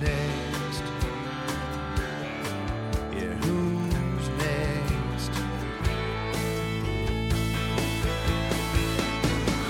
next? 0.00 0.82
Yeah, 3.12 3.32
who's 3.42 4.28
next? 4.38 5.30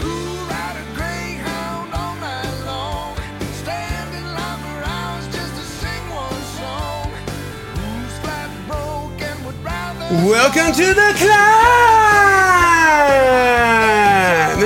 Who 0.01 0.15
ride 0.51 0.77
a 0.77 0.95
greyhound 0.95 1.95
all 1.95 2.17
night 2.17 2.65
long? 2.67 3.17
Stand 3.62 4.15
in 4.15 4.25
line 4.35 4.61
for 4.61 4.83
hours 4.91 5.27
just 5.27 5.54
to 5.54 5.62
sing 5.62 6.04
one 6.11 6.43
song. 6.58 7.11
Who's 7.77 8.19
flat 8.19 8.51
broke 8.67 9.21
and 9.22 9.45
would 9.47 9.65
rather 9.65 10.27
Welcome 10.27 10.72
to 10.74 10.95
the 10.95 11.13
climb. 11.19 11.96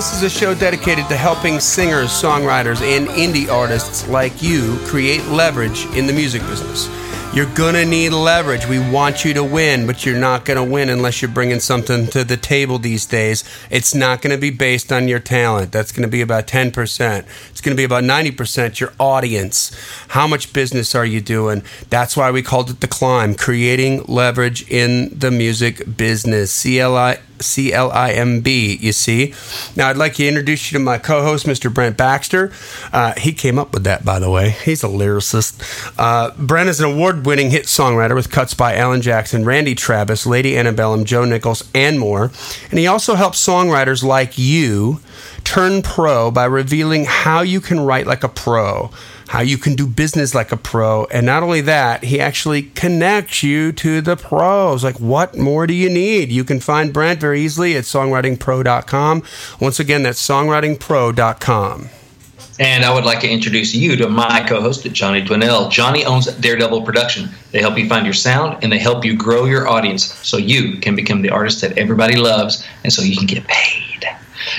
This 0.01 0.15
is 0.15 0.23
a 0.23 0.31
show 0.31 0.55
dedicated 0.55 1.09
to 1.09 1.15
helping 1.15 1.61
singers, 1.61 2.09
songwriters, 2.09 2.81
and 2.81 3.07
indie 3.09 3.51
artists 3.51 4.09
like 4.09 4.43
you 4.43 4.79
create 4.87 5.23
leverage 5.27 5.85
in 5.95 6.07
the 6.07 6.13
music 6.15 6.41
business. 6.47 6.89
You're 7.35 7.55
gonna 7.55 7.85
need 7.85 8.15
leverage. 8.15 8.67
We 8.67 8.79
want 8.79 9.27
you 9.27 9.35
to 9.35 9.45
win, 9.45 9.87
but 9.87 10.07
you're 10.07 10.19
not 10.19 10.47
gonna 10.47 10.65
win 10.65 10.89
unless 10.89 11.21
you're 11.21 11.31
bringing 11.31 11.61
something 11.61 12.07
to 12.07 12.25
the 12.25 12.39
table 12.39 12.79
these 12.79 13.05
days. 13.05 13.45
It's 13.69 13.95
not 13.95 14.23
gonna 14.23 14.39
be 14.39 14.49
based 14.49 14.91
on 14.91 15.07
your 15.07 15.19
talent. 15.19 15.71
That's 15.71 15.93
gonna 15.93 16.09
be 16.09 16.23
about 16.23 16.47
10%. 16.47 17.27
It's 17.51 17.61
gonna 17.61 17.77
be 17.77 17.85
about 17.85 18.03
90% 18.03 18.81
your 18.81 18.95
audience. 18.99 19.71
How 20.09 20.27
much 20.27 20.55
business 20.55 20.95
are 20.95 21.05
you 21.05 21.21
doing? 21.21 21.63
That's 21.91 22.17
why 22.17 22.31
we 22.31 22.41
called 22.41 22.71
it 22.71 22.81
The 22.81 22.89
Climb, 22.89 23.35
creating 23.35 24.05
leverage 24.09 24.67
in 24.71 25.11
the 25.11 25.31
music 25.31 25.99
business. 25.99 26.63
CLI. 26.63 27.19
C 27.41 27.73
L 27.73 27.91
I 27.93 28.13
M 28.13 28.41
B, 28.41 28.77
you 28.81 28.93
see. 28.93 29.35
Now, 29.77 29.89
I'd 29.89 29.97
like 29.97 30.15
to 30.15 30.27
introduce 30.27 30.71
you 30.71 30.79
to 30.79 30.85
my 30.85 30.99
co 30.99 31.23
host, 31.23 31.47
Mr. 31.47 31.73
Brent 31.73 31.97
Baxter. 31.97 32.53
Uh, 32.93 33.15
he 33.17 33.33
came 33.33 33.59
up 33.59 33.73
with 33.73 33.85
that, 33.85 34.05
by 34.05 34.19
the 34.19 34.31
way. 34.31 34.51
He's 34.51 34.85
a 34.85 34.89
lyricist. 34.89 35.61
Uh, 35.99 36.33
Brent 36.39 36.69
is 36.69 36.81
an 36.81 36.91
award 36.91 37.27
winning 37.27 37.51
hit 37.51 37.65
songwriter 37.65 38.15
with 38.15 38.31
cuts 38.31 38.55
by 38.55 38.77
Alan 38.77 39.03
Jackson, 39.03 39.45
Randy 39.45 39.75
Travis, 39.75 40.27
Lady 40.27 40.57
Antebellum, 40.57 41.05
Joe 41.05 41.25
Nichols, 41.25 41.69
and 41.75 41.99
more. 41.99 42.31
And 42.71 42.79
he 42.79 42.87
also 42.87 43.15
helps 43.15 43.45
songwriters 43.45 44.03
like 44.03 44.39
you 44.39 45.01
turn 45.45 45.83
pro 45.83 46.31
by 46.31 46.45
revealing 46.45 47.05
how 47.07 47.41
you 47.41 47.61
can 47.61 47.81
write 47.81 48.07
like 48.07 48.23
a 48.23 48.29
pro 48.29 48.91
how 49.31 49.41
you 49.41 49.57
can 49.57 49.77
do 49.77 49.87
business 49.87 50.35
like 50.35 50.51
a 50.51 50.57
pro. 50.57 51.05
And 51.05 51.25
not 51.25 51.45
only 51.45 51.61
that, 51.61 52.03
he 52.03 52.19
actually 52.19 52.63
connects 52.63 53.45
you 53.45 53.71
to 53.71 54.01
the 54.01 54.17
pros. 54.17 54.83
Like, 54.83 54.99
what 54.99 55.39
more 55.39 55.69
do 55.69 55.73
you 55.73 55.89
need? 55.89 56.33
You 56.33 56.43
can 56.43 56.59
find 56.59 56.93
Brent 56.93 57.21
very 57.21 57.41
easily 57.41 57.77
at 57.77 57.85
songwritingpro.com. 57.85 59.23
Once 59.61 59.79
again, 59.79 60.03
that's 60.03 60.21
songwritingpro.com. 60.27 61.91
And 62.59 62.85
I 62.85 62.93
would 62.93 63.05
like 63.05 63.21
to 63.21 63.31
introduce 63.31 63.73
you 63.73 63.95
to 63.99 64.09
my 64.09 64.45
co-host, 64.49 64.83
Johnny 64.93 65.23
Dwinell. 65.23 65.71
Johnny 65.71 66.05
owns 66.05 66.27
Daredevil 66.27 66.83
Production. 66.83 67.29
They 67.53 67.61
help 67.61 67.79
you 67.79 67.89
find 67.89 68.05
your 68.05 68.15
sound 68.15 68.59
and 68.65 68.73
they 68.73 68.79
help 68.79 69.05
you 69.05 69.17
grow 69.17 69.45
your 69.45 69.69
audience 69.69 70.13
so 70.27 70.39
you 70.39 70.79
can 70.79 70.97
become 70.97 71.23
the 71.23 71.31
artist 71.31 71.61
that 71.61 71.79
everybody 71.79 72.17
loves 72.17 72.67
and 72.83 72.93
so 72.93 73.03
you 73.03 73.17
can 73.17 73.27
get 73.27 73.47
paid. 73.47 73.90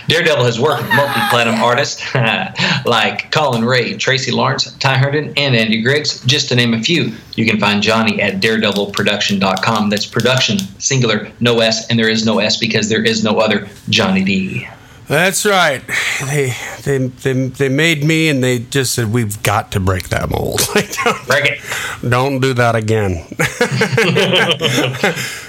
Daredevil 0.08 0.46
has 0.46 0.60
worked 0.60 0.82
with 0.84 0.94
multi-platinum 0.94 1.62
artists 1.64 2.04
like 2.86 3.32
Collin 3.32 3.66
Raye, 3.66 3.96
Tracy 3.98 4.32
Lawrence, 4.32 4.72
Ty 4.78 4.98
Herndon, 4.98 5.34
and 5.38 5.56
Andy 5.56 5.82
Griggs, 5.82 6.24
just 6.26 6.50
to 6.50 6.56
name 6.56 6.74
a 6.74 6.82
few. 6.82 7.12
You 7.36 7.46
can 7.46 7.60
find 7.60 7.82
Johnny 7.82 8.22
at 8.22 8.42
daredevilproduction.com. 8.42 9.90
That's 9.90 10.06
production, 10.06 10.60
singular, 10.80 11.32
no 11.40 11.60
S, 11.60 11.88
and 11.90 11.98
there 11.98 12.10
is 12.10 12.26
no 12.26 12.40
S 12.40 12.58
because 12.58 12.90
there 12.90 13.04
is 13.04 13.24
no 13.24 13.40
other 13.40 13.68
Johnny 13.90 14.24
D. 14.24 14.68
That's 15.08 15.46
right. 15.46 15.82
They, 16.26 16.54
they 16.84 16.98
they 17.08 17.34
they 17.34 17.68
made 17.70 18.02
me, 18.06 18.30
and 18.30 18.42
they 18.42 18.60
just 18.60 18.94
said 18.96 19.12
we've 19.12 19.44
got 19.44 19.72
to 19.74 19.82
break 19.82 20.08
that 20.10 20.30
mold. 20.30 20.62
Don't, 20.74 21.28
Break 21.28 21.46
it. 21.52 21.60
don't 22.10 22.40
do 22.40 22.54
that 22.54 22.76
again. 22.76 23.26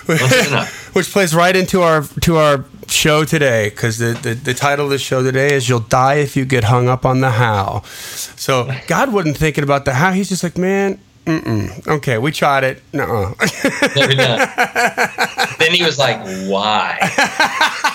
That's. 0.07 0.95
Which 0.95 1.11
plays 1.13 1.33
right 1.35 1.55
into 1.55 1.83
our 1.83 2.03
to 2.23 2.37
our 2.39 2.65
show 2.89 3.25
today 3.25 3.71
because 3.71 3.99
the, 3.99 4.13
the 4.15 4.35
the 4.35 4.55
title 4.55 4.87
of 4.87 4.91
the 4.91 4.99
show 4.99 5.23
today 5.23 5.55
is 5.55 5.69
"You'll 5.69 5.81
Die 5.81 6.15
If 6.15 6.37
You 6.37 6.45
Get 6.45 6.65
Hung 6.65 6.89
Up 6.89 7.05
on 7.07 7.21
the 7.21 7.31
How." 7.31 7.83
So 7.85 8.71
God 8.87 9.13
wasn't 9.13 9.37
thinking 9.37 9.65
about 9.65 9.85
the 9.85 9.95
how. 9.95 10.13
He's 10.13 10.29
just 10.29 10.43
like, 10.43 10.59
man. 10.59 10.99
Mm-mm. 11.27 11.87
Okay, 11.87 12.19
we 12.19 12.33
tried 12.33 12.65
it. 12.65 12.83
No, 12.93 13.35
then 15.59 15.73
he 15.73 15.85
was 15.85 15.97
like, 15.97 16.19
"Why? 16.49 16.99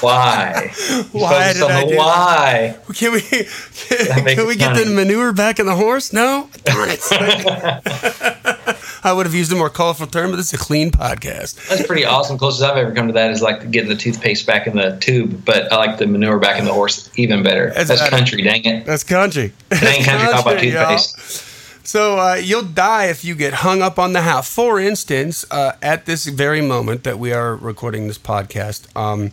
Why? 0.00 0.72
Why 1.12 1.52
did 1.52 1.62
I 1.62 1.84
do 1.86 1.96
why?" 1.96 2.76
can 2.94 3.12
we 3.12 3.20
That 3.20 4.22
makes 4.24 4.40
can 4.40 4.46
we 4.46 4.56
get 4.56 4.76
the 4.76 4.86
manure 4.86 5.32
back 5.32 5.58
in 5.58 5.66
the 5.66 5.74
horse? 5.76 6.12
No, 6.12 6.48
darn 6.64 6.90
it. 6.90 7.00
I 9.02 9.12
would 9.12 9.24
have 9.26 9.34
used 9.34 9.50
a 9.52 9.56
more 9.56 9.70
colorful 9.70 10.06
term, 10.06 10.30
but 10.30 10.36
this 10.36 10.52
is 10.52 10.60
a 10.60 10.62
clean 10.62 10.90
podcast. 10.90 11.68
That's 11.68 11.86
pretty 11.86 12.04
awesome. 12.04 12.36
Closest 12.36 12.62
I've 12.62 12.76
ever 12.76 12.94
come 12.94 13.06
to 13.06 13.12
that 13.14 13.30
is 13.30 13.40
like 13.40 13.70
getting 13.70 13.88
the 13.88 13.96
toothpaste 13.96 14.46
back 14.46 14.66
in 14.66 14.76
the 14.76 14.98
tube, 15.00 15.44
but 15.44 15.72
I 15.72 15.76
like 15.76 15.98
the 15.98 16.06
manure 16.06 16.38
back 16.38 16.58
in 16.58 16.66
the 16.66 16.72
horse 16.72 17.10
even 17.16 17.42
better. 17.42 17.72
That's 17.74 17.88
That's, 17.88 18.08
country, 18.10 18.42
dang 18.42 18.64
it. 18.64 18.84
That's 18.84 19.04
country. 19.04 19.52
It 19.70 19.82
ain't 19.82 20.04
country 20.04 20.28
talk 20.28 20.42
about 20.42 20.44
Country, 20.44 20.72
y'all. 20.72 20.98
toothpaste. 20.98 21.46
So 21.82 22.18
uh, 22.18 22.34
you'll 22.34 22.62
die 22.62 23.06
if 23.06 23.24
you 23.24 23.34
get 23.34 23.52
hung 23.52 23.82
up 23.82 23.98
on 23.98 24.12
the 24.12 24.20
how. 24.20 24.42
For 24.42 24.78
instance, 24.78 25.44
uh, 25.50 25.72
at 25.82 26.06
this 26.06 26.26
very 26.26 26.60
moment 26.60 27.04
that 27.04 27.18
we 27.18 27.32
are 27.32 27.56
recording 27.56 28.06
this 28.06 28.18
podcast, 28.18 28.94
um, 28.94 29.32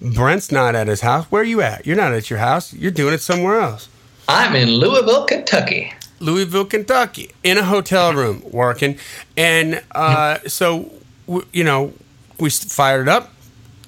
Brent's 0.00 0.52
not 0.52 0.74
at 0.74 0.86
his 0.88 1.00
house. 1.00 1.24
Where 1.26 1.42
are 1.42 1.44
you 1.44 1.60
at? 1.60 1.86
You're 1.86 1.96
not 1.96 2.12
at 2.12 2.30
your 2.30 2.38
house. 2.38 2.72
You're 2.72 2.90
doing 2.92 3.14
it 3.14 3.20
somewhere 3.20 3.60
else. 3.60 3.88
I'm 4.28 4.54
in 4.54 4.68
Louisville, 4.70 5.24
Kentucky. 5.24 5.92
Louisville, 6.20 6.64
Kentucky, 6.64 7.32
in 7.44 7.58
a 7.58 7.64
hotel 7.64 8.12
room 8.12 8.42
working. 8.50 8.98
And 9.36 9.82
uh, 9.92 10.38
so, 10.46 10.90
w- 11.26 11.46
you 11.52 11.64
know, 11.64 11.92
we 12.38 12.50
fired 12.50 13.02
it 13.02 13.08
up. 13.08 13.32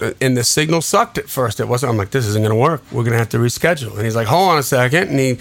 uh, 0.00 0.12
And 0.20 0.36
the 0.36 0.44
signal 0.44 0.80
sucked 0.80 1.18
at 1.18 1.28
first. 1.28 1.58
It 1.60 1.66
wasn't. 1.68 1.90
I'm 1.90 1.96
like, 1.98 2.10
this 2.12 2.26
isn't 2.26 2.40
going 2.42 2.54
to 2.54 2.56
work. 2.60 2.82
We're 2.92 3.02
going 3.02 3.12
to 3.12 3.18
have 3.18 3.28
to 3.30 3.38
reschedule. 3.38 3.94
And 3.96 4.04
he's 4.04 4.14
like, 4.16 4.28
hold 4.28 4.50
on 4.52 4.58
a 4.58 4.62
second. 4.62 5.08
And 5.10 5.18
he 5.18 5.38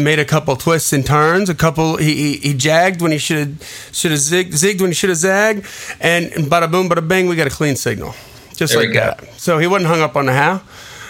made 0.00 0.18
a 0.20 0.24
couple 0.24 0.54
twists 0.56 0.92
and 0.92 1.04
turns. 1.04 1.48
A 1.50 1.54
couple. 1.54 1.96
He 1.96 2.14
he, 2.14 2.36
he 2.38 2.54
jagged 2.54 3.02
when 3.02 3.10
he 3.12 3.18
should 3.18 3.38
have 3.38 3.90
should 3.92 4.12
have 4.12 4.20
zigged, 4.20 4.52
zigged 4.54 4.80
when 4.80 4.90
he 4.90 4.94
should 4.94 5.10
have 5.10 5.18
zagged. 5.18 5.66
And, 6.00 6.26
and 6.32 6.46
bada 6.46 6.70
boom, 6.70 6.88
bada 6.88 7.06
bang, 7.06 7.26
we 7.28 7.34
got 7.36 7.48
a 7.48 7.50
clean 7.50 7.74
signal, 7.76 8.14
just 8.58 8.72
There 8.72 8.80
we 8.80 8.88
like 8.88 9.18
that. 9.18 9.40
So 9.40 9.58
he 9.58 9.66
wasn't 9.66 9.88
hung 9.88 10.00
up 10.00 10.16
on 10.16 10.26
the 10.26 10.32
how. 10.32 10.62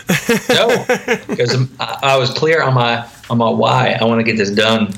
No, 0.48 0.84
because 1.28 1.54
I, 1.78 1.98
I 2.02 2.16
was 2.16 2.30
clear 2.30 2.62
on 2.62 2.72
my 2.74 3.06
on 3.28 3.38
my 3.38 3.50
why. 3.50 3.98
I 4.00 4.04
want 4.04 4.20
to 4.20 4.24
get 4.24 4.38
this 4.38 4.50
done. 4.50 4.94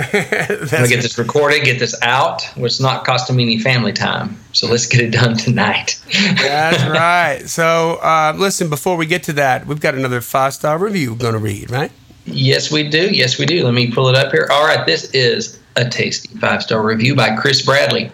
I 0.00 0.46
want 0.48 0.70
to 0.70 0.88
get 0.88 1.02
this 1.02 1.18
recorded, 1.18 1.64
get 1.64 1.78
this 1.78 1.94
out, 2.02 2.42
which 2.56 2.72
is 2.72 2.80
not 2.80 3.04
costing 3.04 3.36
me 3.36 3.44
any 3.44 3.58
family 3.58 3.92
time. 3.92 4.36
So 4.52 4.68
let's 4.68 4.86
get 4.86 5.00
it 5.00 5.10
done 5.10 5.36
tonight. 5.36 6.00
That's 6.36 6.84
right. 6.84 7.48
So, 7.48 7.96
uh, 7.96 8.34
listen, 8.36 8.68
before 8.68 8.96
we 8.96 9.06
get 9.06 9.24
to 9.24 9.32
that, 9.34 9.66
we've 9.66 9.80
got 9.80 9.94
another 9.94 10.20
five 10.20 10.54
star 10.54 10.78
review 10.78 11.12
we're 11.12 11.18
going 11.18 11.34
to 11.34 11.40
read, 11.40 11.70
right? 11.70 11.92
Yes, 12.24 12.70
we 12.70 12.88
do. 12.88 13.10
Yes, 13.10 13.38
we 13.38 13.46
do. 13.46 13.64
Let 13.64 13.74
me 13.74 13.90
pull 13.92 14.08
it 14.08 14.14
up 14.14 14.32
here. 14.32 14.48
All 14.50 14.64
right, 14.64 14.84
this 14.86 15.10
is 15.12 15.58
a 15.76 15.88
tasty 15.88 16.36
five 16.38 16.62
star 16.62 16.84
review 16.84 17.14
by 17.14 17.36
Chris 17.36 17.62
Bradley. 17.62 18.10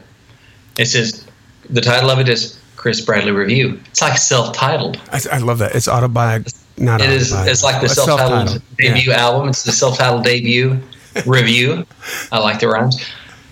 It 0.78 0.86
says 0.86 1.26
the 1.70 1.80
title 1.80 2.10
of 2.10 2.18
it 2.18 2.28
is 2.28 2.58
Chris 2.84 3.00
Bradley 3.00 3.30
Review. 3.32 3.80
It's 3.86 4.02
like 4.02 4.18
self 4.18 4.54
titled. 4.54 5.00
I, 5.10 5.18
I 5.32 5.38
love 5.38 5.56
that. 5.60 5.74
It's 5.74 5.88
autobiographical. 5.88 6.52
Not 6.76 7.00
It 7.00 7.08
is. 7.08 7.32
It's 7.32 7.64
like 7.64 7.80
the 7.80 7.88
self 7.88 8.10
titled 8.20 8.48
self-titled. 8.50 8.76
debut 8.76 9.10
album. 9.12 9.48
It's 9.48 9.62
the 9.62 9.72
self 9.72 9.96
titled 9.96 10.22
debut 10.22 10.78
review. 11.26 11.86
I 12.30 12.40
like 12.40 12.60
the 12.60 12.68
rhymes 12.68 13.02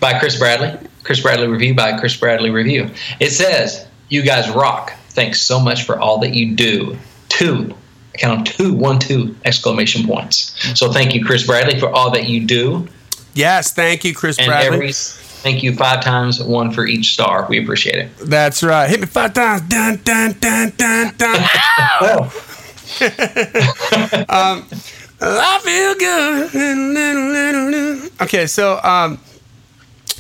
by 0.01 0.19
Chris 0.19 0.39
Bradley. 0.39 0.79
Chris 1.03 1.21
Bradley 1.21 1.47
Review 1.49 1.75
by 1.75 1.99
Chris 1.99 2.15
Bradley 2.15 2.51
Review. 2.51 2.91
It 3.21 3.31
says, 3.31 3.87
"You 4.11 4.21
guys 4.21 4.51
rock. 4.51 4.93
Thanks 5.09 5.41
so 5.41 5.59
much 5.59 5.85
for 5.85 5.99
all 5.99 6.19
that 6.19 6.35
you 6.35 6.55
do." 6.55 6.99
Two. 7.31 7.75
I 8.15 8.19
count 8.19 8.47
two, 8.47 8.75
one, 8.75 8.99
two 8.99 9.35
exclamation 9.47 10.07
points. 10.07 10.55
So 10.79 10.93
thank 10.93 11.15
you, 11.15 11.25
Chris 11.25 11.47
Bradley, 11.47 11.81
for 11.81 11.89
all 11.89 12.11
that 12.11 12.29
you 12.29 12.45
do. 12.45 12.87
Yes, 13.33 13.73
thank 13.73 14.05
you, 14.05 14.15
Chris 14.15 14.37
And 14.39 14.49
Bradley. 14.49 14.75
every 14.77 14.93
thank 15.43 15.63
you 15.63 15.75
five 15.75 16.03
times, 16.03 16.43
one 16.43 16.71
for 16.71 16.87
each 16.87 17.13
star. 17.13 17.47
We 17.49 17.63
appreciate 17.63 17.97
it. 17.97 18.17
That's 18.19 18.63
right. 18.63 18.89
Hit 18.89 19.01
me 19.01 19.07
five 19.07 19.35
times. 19.35 19.63
Dun 19.63 19.97
dun 20.05 20.33
dun 20.41 20.73
dun 20.77 21.13
dun. 21.17 21.41
Well, 22.01 22.33
I 25.21 25.59
feel 25.63 25.95
good. 25.95 28.11
Okay, 28.23 28.47
so 28.47 28.79
um, 28.85 29.19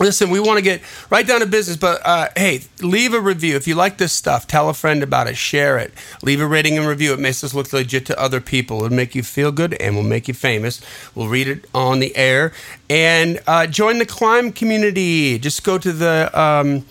listen, 0.00 0.30
we 0.30 0.40
want 0.40 0.58
to 0.58 0.62
get 0.62 0.82
right 1.10 1.26
down 1.26 1.40
to 1.40 1.46
business, 1.46 1.76
but 1.76 2.00
uh, 2.04 2.28
hey, 2.36 2.62
leave 2.80 3.14
a 3.14 3.20
review 3.20 3.56
if 3.56 3.66
you 3.66 3.74
like 3.74 3.98
this 3.98 4.12
stuff. 4.12 4.46
Tell 4.46 4.68
a 4.68 4.74
friend 4.74 5.02
about 5.02 5.26
it. 5.26 5.36
Share 5.36 5.78
it. 5.78 5.92
Leave 6.22 6.40
a 6.40 6.46
rating 6.46 6.78
and 6.78 6.86
review. 6.86 7.12
It 7.12 7.20
makes 7.20 7.42
us 7.44 7.54
look 7.54 7.72
legit 7.72 8.06
to 8.06 8.20
other 8.20 8.40
people. 8.40 8.84
It'll 8.84 8.96
make 8.96 9.14
you 9.14 9.22
feel 9.22 9.52
good 9.52 9.74
and 9.74 9.96
will 9.96 10.02
make 10.02 10.28
you 10.28 10.34
famous. 10.34 10.80
We'll 11.14 11.28
read 11.28 11.48
it 11.48 11.66
on 11.74 12.00
the 12.00 12.14
air 12.16 12.52
and 12.88 13.40
uh, 13.46 13.66
join 13.66 13.98
the 13.98 14.06
climb 14.06 14.52
community. 14.52 15.38
Just 15.38 15.64
go 15.64 15.78
to 15.78 15.92
the 15.92 16.30
um, 16.38 16.82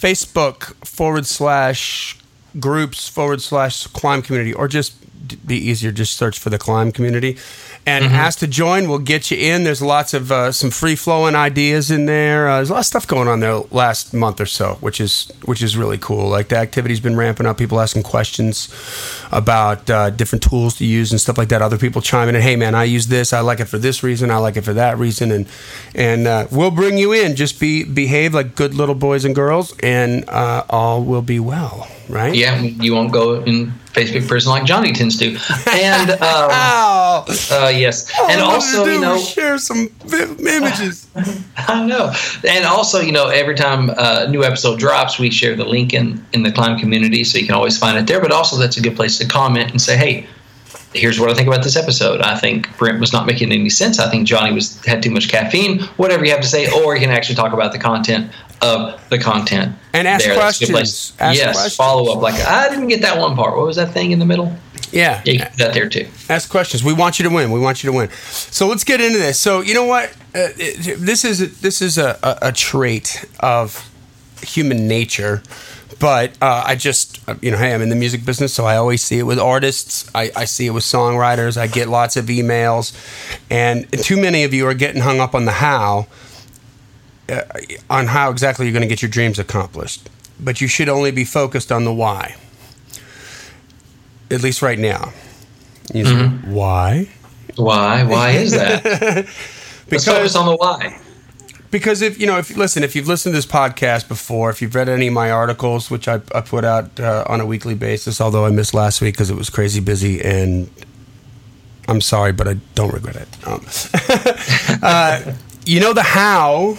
Facebook 0.00 0.74
forward 0.86 1.26
slash 1.26 2.16
groups 2.58 3.08
forward 3.08 3.40
slash 3.40 3.86
climb 3.88 4.22
community 4.22 4.52
or 4.52 4.66
just 4.66 4.96
be 5.46 5.56
easier 5.56 5.92
just 5.92 6.16
search 6.16 6.38
for 6.38 6.50
the 6.50 6.58
climb 6.58 6.90
community 6.90 7.38
and 7.86 8.04
ask 8.04 8.38
to 8.40 8.46
join. 8.46 8.88
We'll 8.88 8.98
get 8.98 9.30
you 9.30 9.38
in. 9.38 9.64
There's 9.64 9.82
lots 9.82 10.14
of 10.14 10.30
uh, 10.30 10.52
some 10.52 10.70
free 10.70 10.96
flowing 10.96 11.34
ideas 11.34 11.90
in 11.90 12.06
there. 12.06 12.48
Uh, 12.48 12.56
there's 12.56 12.70
a 12.70 12.74
lot 12.74 12.80
of 12.80 12.86
stuff 12.86 13.06
going 13.06 13.28
on 13.28 13.40
there 13.40 13.54
last 13.70 14.12
month 14.12 14.40
or 14.40 14.46
so, 14.46 14.74
which 14.80 15.00
is 15.00 15.30
which 15.44 15.62
is 15.62 15.76
really 15.76 15.98
cool. 15.98 16.28
Like 16.28 16.48
the 16.48 16.56
activity's 16.56 17.00
been 17.00 17.16
ramping 17.16 17.46
up. 17.46 17.58
People 17.58 17.80
asking 17.80 18.02
questions 18.02 18.68
about 19.32 19.88
uh, 19.88 20.10
different 20.10 20.42
tools 20.42 20.76
to 20.76 20.84
use 20.84 21.10
and 21.10 21.20
stuff 21.20 21.38
like 21.38 21.48
that. 21.48 21.62
Other 21.62 21.78
people 21.78 22.02
chiming 22.02 22.34
in. 22.34 22.42
Hey 22.42 22.56
man, 22.56 22.74
I 22.74 22.84
use 22.84 23.06
this. 23.06 23.32
I 23.32 23.40
like 23.40 23.60
it 23.60 23.66
for 23.66 23.78
this 23.78 24.02
reason. 24.02 24.30
I 24.30 24.36
like 24.36 24.56
it 24.56 24.62
for 24.62 24.74
that 24.74 24.98
reason. 24.98 25.30
And 25.32 25.46
and 25.94 26.26
uh, 26.26 26.46
we'll 26.50 26.70
bring 26.70 26.98
you 26.98 27.12
in. 27.12 27.34
Just 27.34 27.58
be 27.58 27.84
behave 27.84 28.34
like 28.34 28.54
good 28.54 28.74
little 28.74 28.94
boys 28.94 29.24
and 29.24 29.34
girls, 29.34 29.76
and 29.80 30.28
uh, 30.28 30.64
all 30.68 31.02
will 31.02 31.22
be 31.22 31.40
well. 31.40 31.88
Right? 32.08 32.34
Yeah, 32.34 32.60
you 32.60 32.94
won't 32.94 33.12
go 33.12 33.40
in 33.40 33.72
Facebook 33.92 34.28
prison 34.28 34.50
like 34.50 34.64
Johnny 34.64 34.92
tends 34.92 35.18
to. 35.18 35.36
And 35.70 36.10
um, 36.10 36.18
uh, 36.20 37.72
yes, 37.74 38.10
and 38.28 38.40
also 38.40 38.84
you 38.84 39.00
know 39.00 39.18
share 39.18 39.58
some 39.58 39.88
images. 40.12 41.08
I 41.56 41.84
know. 41.86 42.12
And 42.48 42.64
also, 42.64 43.00
you 43.00 43.12
know, 43.12 43.28
every 43.28 43.54
time 43.54 43.90
a 43.96 44.28
new 44.28 44.44
episode 44.44 44.78
drops, 44.78 45.18
we 45.18 45.30
share 45.30 45.56
the 45.56 45.64
link 45.64 45.92
in, 45.92 46.24
in 46.32 46.42
the 46.42 46.52
Climb 46.52 46.78
community, 46.78 47.24
so 47.24 47.38
you 47.38 47.46
can 47.46 47.54
always 47.54 47.78
find 47.78 47.98
it 47.98 48.06
there. 48.06 48.20
But 48.20 48.32
also, 48.32 48.56
that's 48.56 48.76
a 48.76 48.80
good 48.80 48.96
place 48.96 49.18
to 49.18 49.26
comment 49.26 49.70
and 49.70 49.80
say, 49.80 49.96
hey, 49.96 50.26
here's 50.94 51.20
what 51.20 51.30
I 51.30 51.34
think 51.34 51.48
about 51.48 51.62
this 51.62 51.76
episode. 51.76 52.20
I 52.20 52.36
think 52.36 52.76
Brent 52.78 53.00
was 53.00 53.12
not 53.12 53.26
making 53.26 53.52
any 53.52 53.70
sense. 53.70 53.98
I 53.98 54.10
think 54.10 54.26
Johnny 54.26 54.52
was 54.52 54.82
had 54.84 55.02
too 55.02 55.10
much 55.10 55.28
caffeine. 55.28 55.80
Whatever 55.96 56.24
you 56.24 56.30
have 56.32 56.40
to 56.40 56.48
say, 56.48 56.70
or 56.70 56.94
you 56.94 57.00
can 57.00 57.10
actually 57.10 57.36
talk 57.36 57.52
about 57.52 57.72
the 57.72 57.78
content 57.78 58.32
of 58.62 59.00
the 59.08 59.18
content 59.18 59.74
And 59.92 60.06
ask 60.06 60.24
there. 60.24 60.34
That's 60.34 60.60
a 60.60 60.66
good 60.66 60.72
questions. 60.72 61.16
Ask 61.18 61.38
yes, 61.38 61.54
questions. 61.54 61.76
follow 61.76 62.12
up. 62.12 62.22
Like 62.22 62.34
I 62.46 62.68
didn't 62.68 62.88
get 62.88 63.00
that 63.02 63.18
one 63.18 63.34
part. 63.34 63.56
What 63.56 63.66
was 63.66 63.76
that 63.76 63.92
thing 63.92 64.12
in 64.12 64.18
the 64.18 64.26
middle? 64.26 64.54
Yeah. 64.92 65.22
Yeah, 65.24 65.32
you 65.32 65.38
can 65.38 65.50
do 65.52 65.64
that 65.64 65.74
there 65.74 65.88
too. 65.88 66.08
Ask 66.28 66.50
questions. 66.50 66.82
We 66.82 66.92
want 66.92 67.18
you 67.18 67.28
to 67.28 67.34
win. 67.34 67.52
We 67.52 67.60
want 67.60 67.82
you 67.82 67.90
to 67.90 67.96
win. 67.96 68.10
So 68.10 68.66
let's 68.66 68.84
get 68.84 69.00
into 69.00 69.18
this. 69.18 69.38
So 69.38 69.60
you 69.60 69.72
know 69.72 69.84
what? 69.84 70.10
Uh, 70.34 70.48
this 70.56 71.24
is 71.24 71.60
this 71.60 71.80
is 71.80 71.96
a, 71.96 72.18
a, 72.22 72.48
a 72.48 72.52
trait 72.52 73.24
of 73.40 73.88
human 74.42 74.88
nature. 74.88 75.42
But 75.98 76.30
uh, 76.40 76.62
I 76.66 76.76
just, 76.76 77.20
uh, 77.28 77.34
you 77.42 77.50
know, 77.50 77.58
hey, 77.58 77.74
I'm 77.74 77.82
in 77.82 77.90
the 77.90 77.96
music 77.96 78.24
business, 78.24 78.54
so 78.54 78.64
I 78.64 78.76
always 78.76 79.02
see 79.02 79.18
it 79.18 79.24
with 79.24 79.38
artists. 79.38 80.10
I, 80.14 80.30
I 80.34 80.46
see 80.46 80.66
it 80.66 80.70
with 80.70 80.82
songwriters. 80.82 81.58
I 81.58 81.66
get 81.66 81.88
lots 81.88 82.16
of 82.16 82.24
emails, 82.26 82.94
and 83.50 83.86
too 84.02 84.18
many 84.18 84.44
of 84.44 84.54
you 84.54 84.66
are 84.66 84.72
getting 84.72 85.02
hung 85.02 85.20
up 85.20 85.34
on 85.34 85.44
the 85.44 85.52
how, 85.52 86.06
uh, 87.30 87.42
on 87.88 88.06
how 88.08 88.30
exactly 88.30 88.66
you're 88.66 88.72
going 88.72 88.82
to 88.82 88.88
get 88.88 89.02
your 89.02 89.10
dreams 89.10 89.38
accomplished. 89.38 90.08
But 90.38 90.60
you 90.60 90.68
should 90.68 90.88
only 90.88 91.10
be 91.10 91.24
focused 91.24 91.70
on 91.70 91.84
the 91.84 91.92
why. 91.92 92.36
At 94.30 94.42
least 94.42 94.62
right 94.62 94.78
now. 94.78 95.12
You 95.92 96.04
say, 96.04 96.28
Why? 96.28 97.08
Why? 97.56 98.04
Why 98.04 98.30
is 98.30 98.52
that? 98.52 98.84
Let's 99.24 99.84
Because- 99.88 100.04
focus 100.06 100.36
on 100.36 100.46
the 100.46 100.56
why. 100.56 101.00
Because 101.70 102.02
if 102.02 102.18
you 102.18 102.26
know, 102.26 102.36
if 102.38 102.56
listen, 102.56 102.82
if 102.82 102.96
you've 102.96 103.06
listened 103.06 103.32
to 103.32 103.36
this 103.38 103.46
podcast 103.46 104.08
before, 104.08 104.50
if 104.50 104.60
you've 104.60 104.74
read 104.74 104.88
any 104.88 105.06
of 105.06 105.12
my 105.14 105.30
articles, 105.30 105.88
which 105.88 106.08
I, 106.08 106.14
I 106.34 106.40
put 106.40 106.64
out 106.64 106.98
uh, 106.98 107.22
on 107.28 107.40
a 107.40 107.46
weekly 107.46 107.76
basis, 107.76 108.20
although 108.20 108.44
I 108.44 108.50
missed 108.50 108.74
last 108.74 109.00
week 109.00 109.14
because 109.14 109.30
it 109.30 109.36
was 109.36 109.50
crazy 109.50 109.78
busy, 109.78 110.20
and 110.20 110.68
I'm 111.86 112.00
sorry, 112.00 112.32
but 112.32 112.48
I 112.48 112.54
don't 112.74 112.92
regret 112.92 113.14
it. 113.14 113.28
Um, 113.46 113.64
uh, 114.82 115.32
you 115.64 115.78
know, 115.78 115.92
the 115.92 116.02
how 116.02 116.76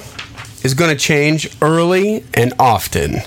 is 0.63 0.73
going 0.73 0.95
to 0.95 1.01
change 1.01 1.49
early 1.61 2.23
and 2.33 2.53
often. 2.59 3.21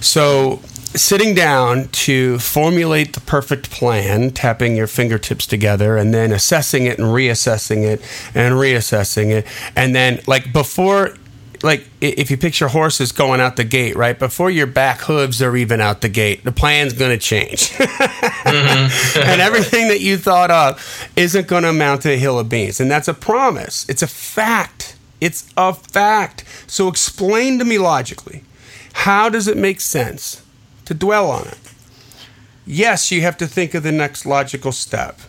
So, 0.00 0.60
sitting 0.94 1.34
down 1.34 1.88
to 1.88 2.38
formulate 2.38 3.14
the 3.14 3.20
perfect 3.20 3.70
plan, 3.70 4.30
tapping 4.30 4.76
your 4.76 4.86
fingertips 4.86 5.46
together, 5.46 5.96
and 5.96 6.12
then 6.12 6.32
assessing 6.32 6.86
it 6.86 6.98
and 6.98 7.08
reassessing 7.08 7.82
it 7.82 8.00
and 8.34 8.54
reassessing 8.54 9.30
it. 9.30 9.46
And 9.76 9.94
then, 9.94 10.20
like, 10.26 10.52
before. 10.52 11.16
Like 11.64 11.88
if 12.00 12.28
you 12.28 12.36
picture 12.36 12.66
horses 12.66 13.12
going 13.12 13.40
out 13.40 13.54
the 13.54 13.62
gate, 13.62 13.94
right 13.94 14.18
before 14.18 14.50
your 14.50 14.66
back 14.66 15.02
hooves 15.02 15.40
are 15.40 15.56
even 15.56 15.80
out 15.80 16.00
the 16.00 16.08
gate, 16.08 16.42
the 16.42 16.50
plan's 16.50 16.92
going 16.92 17.16
to 17.16 17.24
change, 17.24 17.70
mm-hmm. 17.70 19.20
and 19.20 19.40
everything 19.40 19.86
that 19.86 20.00
you 20.00 20.18
thought 20.18 20.50
of 20.50 21.08
isn't 21.14 21.46
going 21.46 21.62
to 21.62 21.68
amount 21.68 22.02
to 22.02 22.12
a 22.12 22.16
hill 22.16 22.36
of 22.36 22.48
beans. 22.48 22.80
And 22.80 22.90
that's 22.90 23.06
a 23.06 23.14
promise. 23.14 23.88
It's 23.88 24.02
a 24.02 24.08
fact. 24.08 24.96
It's 25.22 25.48
a 25.56 25.72
fact. 25.72 26.42
So 26.66 26.88
explain 26.88 27.60
to 27.60 27.64
me 27.64 27.78
logically 27.78 28.42
how 28.92 29.28
does 29.28 29.46
it 29.46 29.56
make 29.56 29.80
sense 29.80 30.42
to 30.84 30.94
dwell 30.94 31.30
on 31.30 31.46
it? 31.46 31.58
Yes, 32.66 33.12
you 33.12 33.20
have 33.22 33.38
to 33.38 33.46
think 33.46 33.72
of 33.72 33.84
the 33.84 33.92
next 33.92 34.26
logical 34.26 34.72
step. 34.72 35.20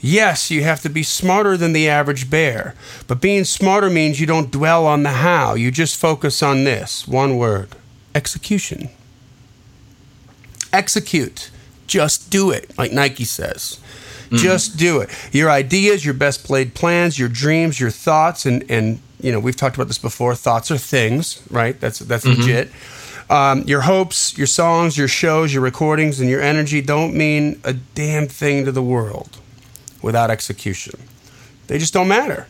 Yes, 0.00 0.50
you 0.50 0.64
have 0.64 0.82
to 0.82 0.90
be 0.90 1.02
smarter 1.02 1.56
than 1.56 1.72
the 1.72 1.88
average 1.88 2.28
bear. 2.28 2.74
But 3.06 3.22
being 3.22 3.44
smarter 3.44 3.88
means 3.88 4.20
you 4.20 4.26
don't 4.26 4.50
dwell 4.50 4.86
on 4.86 5.02
the 5.02 5.10
how. 5.10 5.54
You 5.54 5.70
just 5.70 5.96
focus 5.96 6.42
on 6.42 6.64
this 6.64 7.08
one 7.08 7.38
word 7.38 7.70
execution. 8.14 8.90
Execute. 10.74 11.50
Just 11.86 12.30
do 12.30 12.50
it, 12.50 12.76
like 12.76 12.92
Nike 12.92 13.24
says. 13.24 13.80
Just 14.30 14.72
mm-hmm. 14.72 14.78
do 14.78 15.00
it. 15.00 15.10
Your 15.32 15.50
ideas, 15.50 16.04
your 16.04 16.12
best 16.12 16.44
played 16.44 16.74
plans, 16.74 17.18
your 17.18 17.30
dreams, 17.30 17.80
your 17.80 17.90
thoughts, 17.90 18.44
and 18.44 18.62
and 18.70 19.00
you 19.20 19.32
know 19.32 19.40
we've 19.40 19.56
talked 19.56 19.76
about 19.76 19.88
this 19.88 19.98
before. 19.98 20.34
Thoughts 20.34 20.70
are 20.70 20.78
things, 20.78 21.42
right? 21.50 21.78
That's 21.80 21.98
that's 22.00 22.24
legit. 22.26 22.70
Um, 23.30 23.62
your 23.64 23.82
hopes, 23.82 24.36
your 24.38 24.46
songs, 24.46 24.96
your 24.96 25.08
shows, 25.08 25.52
your 25.52 25.62
recordings, 25.62 26.18
and 26.18 26.30
your 26.30 26.40
energy 26.40 26.80
don't 26.80 27.14
mean 27.14 27.60
a 27.62 27.74
damn 27.74 28.26
thing 28.26 28.64
to 28.64 28.72
the 28.72 28.82
world 28.82 29.38
without 30.00 30.30
execution. 30.30 30.98
They 31.66 31.78
just 31.78 31.92
don't 31.92 32.08
matter. 32.08 32.46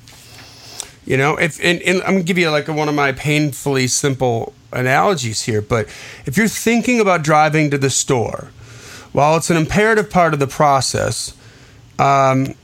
You 1.05 1.17
know, 1.17 1.37
if 1.37 1.59
and, 1.65 1.81
and 1.83 2.03
I'm 2.03 2.13
gonna 2.13 2.23
give 2.23 2.39
you 2.39 2.51
like 2.51 2.69
one 2.69 2.89
of 2.89 2.95
my 2.95 3.13
painfully 3.13 3.89
simple 3.89 4.53
analogies 4.73 5.43
here, 5.43 5.63
but 5.63 5.87
if 6.27 6.37
you're 6.37 6.49
thinking 6.49 7.01
about 7.01 7.23
driving 7.23 7.71
to 7.71 7.79
the 7.79 7.91
store, 7.91 8.51
while 9.13 9.37
it's 9.37 9.51
an 9.51 9.57
imperative 9.57 10.11
part 10.11 10.35
of 10.35 10.39
the 10.39 10.47
process, 10.47 11.35
um, 11.99 12.55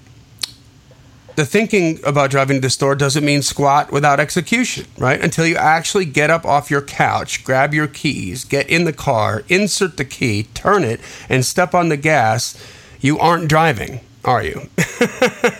the 1.36 1.44
thinking 1.44 2.00
about 2.04 2.30
driving 2.30 2.56
to 2.58 2.60
the 2.60 2.70
store 2.70 2.94
doesn't 2.94 3.24
mean 3.24 3.42
squat 3.42 3.90
without 3.92 4.20
execution, 4.20 4.86
right? 4.98 5.20
Until 5.20 5.46
you 5.46 5.56
actually 5.56 6.04
get 6.04 6.30
up 6.30 6.44
off 6.44 6.70
your 6.70 6.82
couch, 6.82 7.44
grab 7.44 7.74
your 7.74 7.86
keys, 7.88 8.44
get 8.44 8.68
in 8.68 8.84
the 8.84 8.92
car, 8.92 9.42
insert 9.48 9.96
the 9.96 10.04
key, 10.04 10.44
turn 10.54 10.84
it, 10.84 11.00
and 11.28 11.44
step 11.44 11.74
on 11.74 11.88
the 11.88 11.96
gas, 11.96 12.56
you 13.00 13.18
aren't 13.18 13.48
driving, 13.48 14.00
are 14.24 14.42
you? 14.42 14.68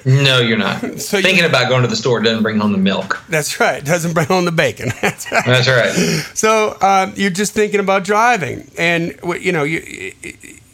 No, 0.07 0.39
you're 0.41 0.59
not. 0.59 0.81
So 1.01 1.17
you- 1.17 1.23
Thinking 1.23 1.45
about 1.45 1.69
going 1.69 1.83
to 1.83 1.89
the 1.89 1.97
store 1.97 2.21
doesn't 2.21 2.43
bring 2.43 2.59
home 2.59 2.73
the 2.73 2.79
milk. 2.79 3.23
That's 3.29 3.59
right. 3.61 3.83
Doesn't 3.85 4.13
bring 4.13 4.27
home 4.27 4.45
the 4.45 4.53
bacon. 4.53 4.91
That's 5.03 5.31
right. 5.33 5.45
That's 5.47 5.69
right. 5.69 5.93
So 6.37 6.77
um, 6.83 7.15
you're 7.17 7.31
just 7.31 7.53
thinking 7.55 7.81
about 7.81 8.05
driving, 8.05 8.71
and 8.79 9.19
you 9.41 9.51
know, 9.53 9.63
you, 9.65 9.81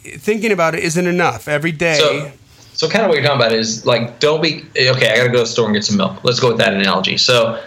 thinking 0.03 0.51
about 0.51 0.75
it 0.75 0.83
isn't 0.83 1.07
enough. 1.07 1.47
Every 1.47 1.71
day, 1.71 1.97
So, 1.99 2.31
so 2.73 2.89
kind 2.89 3.03
of 3.03 3.09
what 3.09 3.17
you're 3.17 3.25
talking 3.25 3.41
about 3.41 3.51
is 3.51 3.85
like, 3.85 4.19
don't 4.19 4.41
be 4.41 4.65
okay. 4.75 5.11
I 5.11 5.17
got 5.17 5.23
to 5.23 5.29
go 5.29 5.33
to 5.33 5.39
the 5.39 5.45
store 5.45 5.65
and 5.65 5.75
get 5.75 5.83
some 5.83 5.97
milk. 5.97 6.23
Let's 6.23 6.39
go 6.39 6.49
with 6.49 6.57
that 6.57 6.73
analogy. 6.73 7.17
So, 7.17 7.61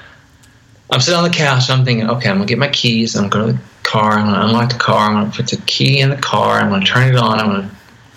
I'm 0.91 1.01
sitting 1.01 1.19
on 1.19 1.25
the 1.25 1.31
couch. 1.31 1.69
And 1.69 1.79
I'm 1.79 1.85
thinking, 1.85 2.09
okay, 2.09 2.29
I'm 2.29 2.37
gonna 2.37 2.47
get 2.47 2.59
my 2.59 2.69
keys. 2.69 3.17
I'm 3.17 3.29
gonna 3.29 3.47
go 3.47 3.53
to 3.53 3.59
the 3.59 3.65
car. 3.83 4.13
I'm 4.13 4.27
gonna 4.27 4.47
unlock 4.47 4.73
the 4.73 4.79
car. 4.79 5.09
I'm 5.09 5.15
gonna 5.15 5.33
put 5.33 5.49
the 5.49 5.57
key 5.67 6.01
in 6.01 6.11
the 6.11 6.17
car. 6.17 6.61
I'm 6.61 6.71
gonna 6.71 6.85
turn 6.85 7.09
it 7.09 7.17
on. 7.17 7.41
I'm 7.41 7.47
gonna 7.47 7.71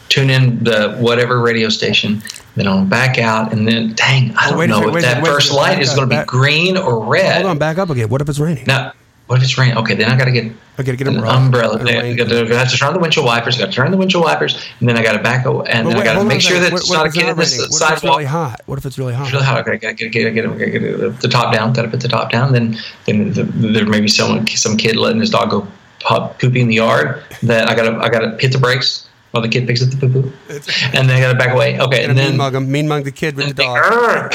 tune 0.10 0.30
in 0.30 0.64
the 0.64 0.96
whatever 0.98 1.42
radio 1.42 1.70
station. 1.70 2.22
Then 2.56 2.68
I'm 2.68 2.76
gonna 2.78 2.90
back 2.90 3.20
out, 3.20 3.54
and 3.54 3.68
then 3.68 3.94
dang, 3.94 4.36
I 4.36 4.50
don't 4.50 4.70
know 4.70 4.96
if 4.96 5.04
that 5.04 5.24
first 5.24 5.52
light 5.52 5.80
is 5.80 5.94
gonna 5.94 6.08
be 6.08 6.26
green 6.26 6.78
or 6.78 7.04
red. 7.04 7.36
hold 7.36 7.48
on, 7.48 7.58
back 7.58 7.78
up 7.78 7.90
again. 7.90 8.10
What 8.10 8.22
if 8.22 8.30
it's 8.30 8.40
raining? 8.40 8.66
Now, 8.66 8.94
what 9.28 9.38
if 9.38 9.44
it's 9.44 9.58
raining? 9.58 9.78
Okay, 9.78 9.94
then 9.96 10.10
I 10.10 10.18
gotta 10.18 10.32
get 10.32 10.52
I 10.78 10.84
gotta 10.84 10.98
get 10.98 11.08
an 11.08 11.16
umbrella. 11.16 11.38
umbrella. 11.38 11.80
I 11.82 12.14
got 12.16 12.30
to, 12.30 12.54
I 12.54 12.58
have 12.60 12.72
to 12.72 12.78
turn 12.78 12.88
on 12.90 12.94
the 12.94 13.00
windshield 13.00 13.26
wipers. 13.26 13.56
I 13.58 13.60
got 13.60 13.66
to 13.68 13.72
turn 13.72 13.86
on 13.86 13.92
the 13.92 13.98
windshield 13.98 14.24
wipers, 14.24 14.64
and 14.80 14.88
then 14.88 14.98
I 14.98 15.04
got 15.04 15.14
to 15.14 15.24
back 15.24 15.46
away, 15.46 15.66
and 15.70 15.88
then 15.88 15.96
wait, 15.98 16.02
I 16.02 16.14
got 16.14 16.20
to 16.20 16.26
make 16.26 16.42
sure 16.42 16.60
that 16.60 16.72
What- 16.72 16.82
it's 16.82 16.90
what 16.90 16.98
not 16.98 17.08
a 17.08 17.12
kid 17.12 17.22
in 17.28 17.36
the 17.36 17.42
raining? 17.42 17.60
What 17.70 17.82
if 17.82 17.92
it's 17.94 18.04
really 18.04 18.26
hot? 18.26 18.62
What 18.68 18.78
if 18.80 18.86
it's 18.86 18.98
really 18.98 19.14
hot? 19.14 19.24
It's 19.26 19.34
really 19.34 19.46
hot. 19.46 19.60
Okay, 19.62 19.72
I 19.72 19.78
gotta 19.78 19.94
get, 19.96 20.12
get, 20.12 20.34
get, 20.34 20.58
get, 20.58 20.82
get 20.82 21.20
the 21.22 21.28
top 21.28 21.54
down. 21.54 21.74
Gotta 21.74 21.88
put 21.90 22.00
the 22.02 22.08
top 22.08 22.32
down. 22.32 22.54
Then, 22.54 22.78
then 23.06 23.34
the, 23.34 23.44
there 23.44 23.86
may 23.86 24.02
be 24.02 24.08
someone, 24.08 24.46
some 24.48 24.78
kid 24.78 24.96
letting 24.96 25.20
his 25.20 25.30
dog 25.32 25.50
go 25.50 25.68
pop, 26.00 26.40
pooping 26.40 26.62
in 26.62 26.68
the 26.68 26.76
yard. 26.76 27.24
That 27.44 27.68
I 27.70 27.76
gotta, 27.76 27.98
I 27.98 28.10
gotta 28.10 28.38
hit 28.40 28.52
the 28.52 28.60
brakes 28.60 29.10
while 29.32 29.42
the 29.44 29.50
kid 29.50 29.68
picks 29.68 29.84
up 29.84 29.90
the 29.90 29.98
poo 29.98 30.10
poo, 30.22 30.34
and 30.94 31.10
then 31.10 31.12
I 31.12 31.20
gotta 31.20 31.38
back 31.38 31.54
away. 31.54 31.80
Okay, 31.80 32.04
And 32.04 32.12
and 32.12 32.18
mean 32.20 32.28
then 32.30 32.38
mug 32.38 32.56
him, 32.56 32.72
mean 32.72 32.88
mug 32.88 33.04
the 33.04 33.12
kid 33.12 33.36
with 33.36 33.56
the 33.56 33.64
dog. 33.64 34.34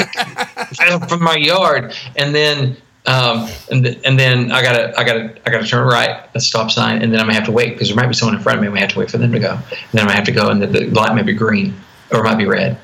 from 1.09 1.23
my 1.23 1.35
yard, 1.35 1.95
and 2.15 2.35
then 2.35 2.77
um, 3.05 3.49
and, 3.71 3.83
th- 3.83 3.99
and 4.05 4.17
then 4.17 4.51
I 4.51 4.61
gotta 4.61 4.97
I 4.99 5.03
gotta 5.03 5.35
I 5.45 5.51
gotta 5.51 5.67
turn 5.67 5.85
right 5.85 6.23
a 6.35 6.39
stop 6.39 6.71
sign, 6.71 7.01
and 7.01 7.11
then 7.11 7.19
I'm 7.19 7.25
gonna 7.25 7.35
have 7.35 7.45
to 7.45 7.51
wait 7.51 7.71
because 7.73 7.87
there 7.89 7.97
might 7.97 8.07
be 8.07 8.13
someone 8.13 8.35
in 8.35 8.41
front 8.41 8.57
of 8.57 8.61
me. 8.61 8.67
and 8.67 8.73
We 8.73 8.79
have 8.79 8.89
to 8.91 8.99
wait 8.99 9.11
for 9.11 9.17
them 9.17 9.31
to 9.33 9.39
go, 9.39 9.51
and 9.51 9.61
then 9.91 10.03
I 10.03 10.05
might 10.07 10.15
have 10.15 10.25
to 10.25 10.31
go, 10.31 10.49
and 10.49 10.61
the, 10.61 10.67
the 10.67 10.85
light 10.87 11.13
might 11.15 11.25
be 11.25 11.33
green 11.33 11.73
or 12.11 12.19
it 12.19 12.23
might 12.23 12.37
be 12.37 12.45
red. 12.45 12.77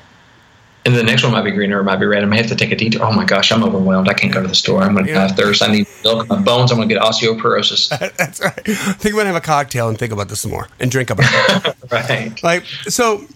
And 0.86 0.96
the 0.96 1.02
next 1.02 1.22
one 1.22 1.32
might 1.32 1.42
be 1.44 1.50
green 1.50 1.72
or 1.72 1.80
it 1.80 1.84
might 1.84 1.96
be 2.00 2.06
red. 2.06 2.22
I 2.22 2.26
may 2.26 2.38
have 2.38 2.46
to 2.46 2.56
take 2.56 2.72
a 2.72 2.76
detour. 2.76 3.04
Oh 3.04 3.12
my 3.12 3.24
gosh, 3.26 3.52
I'm 3.52 3.62
overwhelmed. 3.62 4.08
I 4.08 4.14
can't 4.14 4.32
go 4.32 4.40
to 4.40 4.48
the 4.48 4.54
store. 4.54 4.82
I'm 4.82 4.96
to 4.96 5.04
Yeah. 5.06 5.26
have 5.28 5.36
thirst. 5.36 5.62
I 5.62 5.66
need 5.70 5.86
milk. 6.02 6.26
My 6.30 6.40
bones. 6.40 6.72
I'm 6.72 6.80
to 6.80 6.86
get 6.86 7.02
osteoporosis. 7.02 7.90
That's 8.16 8.40
right. 8.40 8.54
I 8.58 8.72
think 8.94 9.12
I'm 9.14 9.18
gonna 9.18 9.26
have 9.26 9.36
a 9.36 9.40
cocktail 9.42 9.88
and 9.90 9.98
think 9.98 10.10
about 10.12 10.28
this 10.28 10.40
some 10.40 10.50
more 10.52 10.68
and 10.80 10.90
drink 10.90 11.10
about 11.10 11.26
it. 11.66 11.76
right. 11.90 12.42
like 12.42 12.64
so 12.88 13.26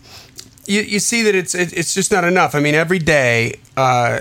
you, 0.66 0.80
you 0.80 0.98
see 0.98 1.20
that 1.22 1.34
it's 1.34 1.54
it, 1.54 1.76
it's 1.76 1.92
just 1.94 2.10
not 2.10 2.24
enough. 2.24 2.54
I 2.54 2.60
mean, 2.60 2.74
every 2.74 2.98
day, 2.98 3.56
uh, 3.76 4.20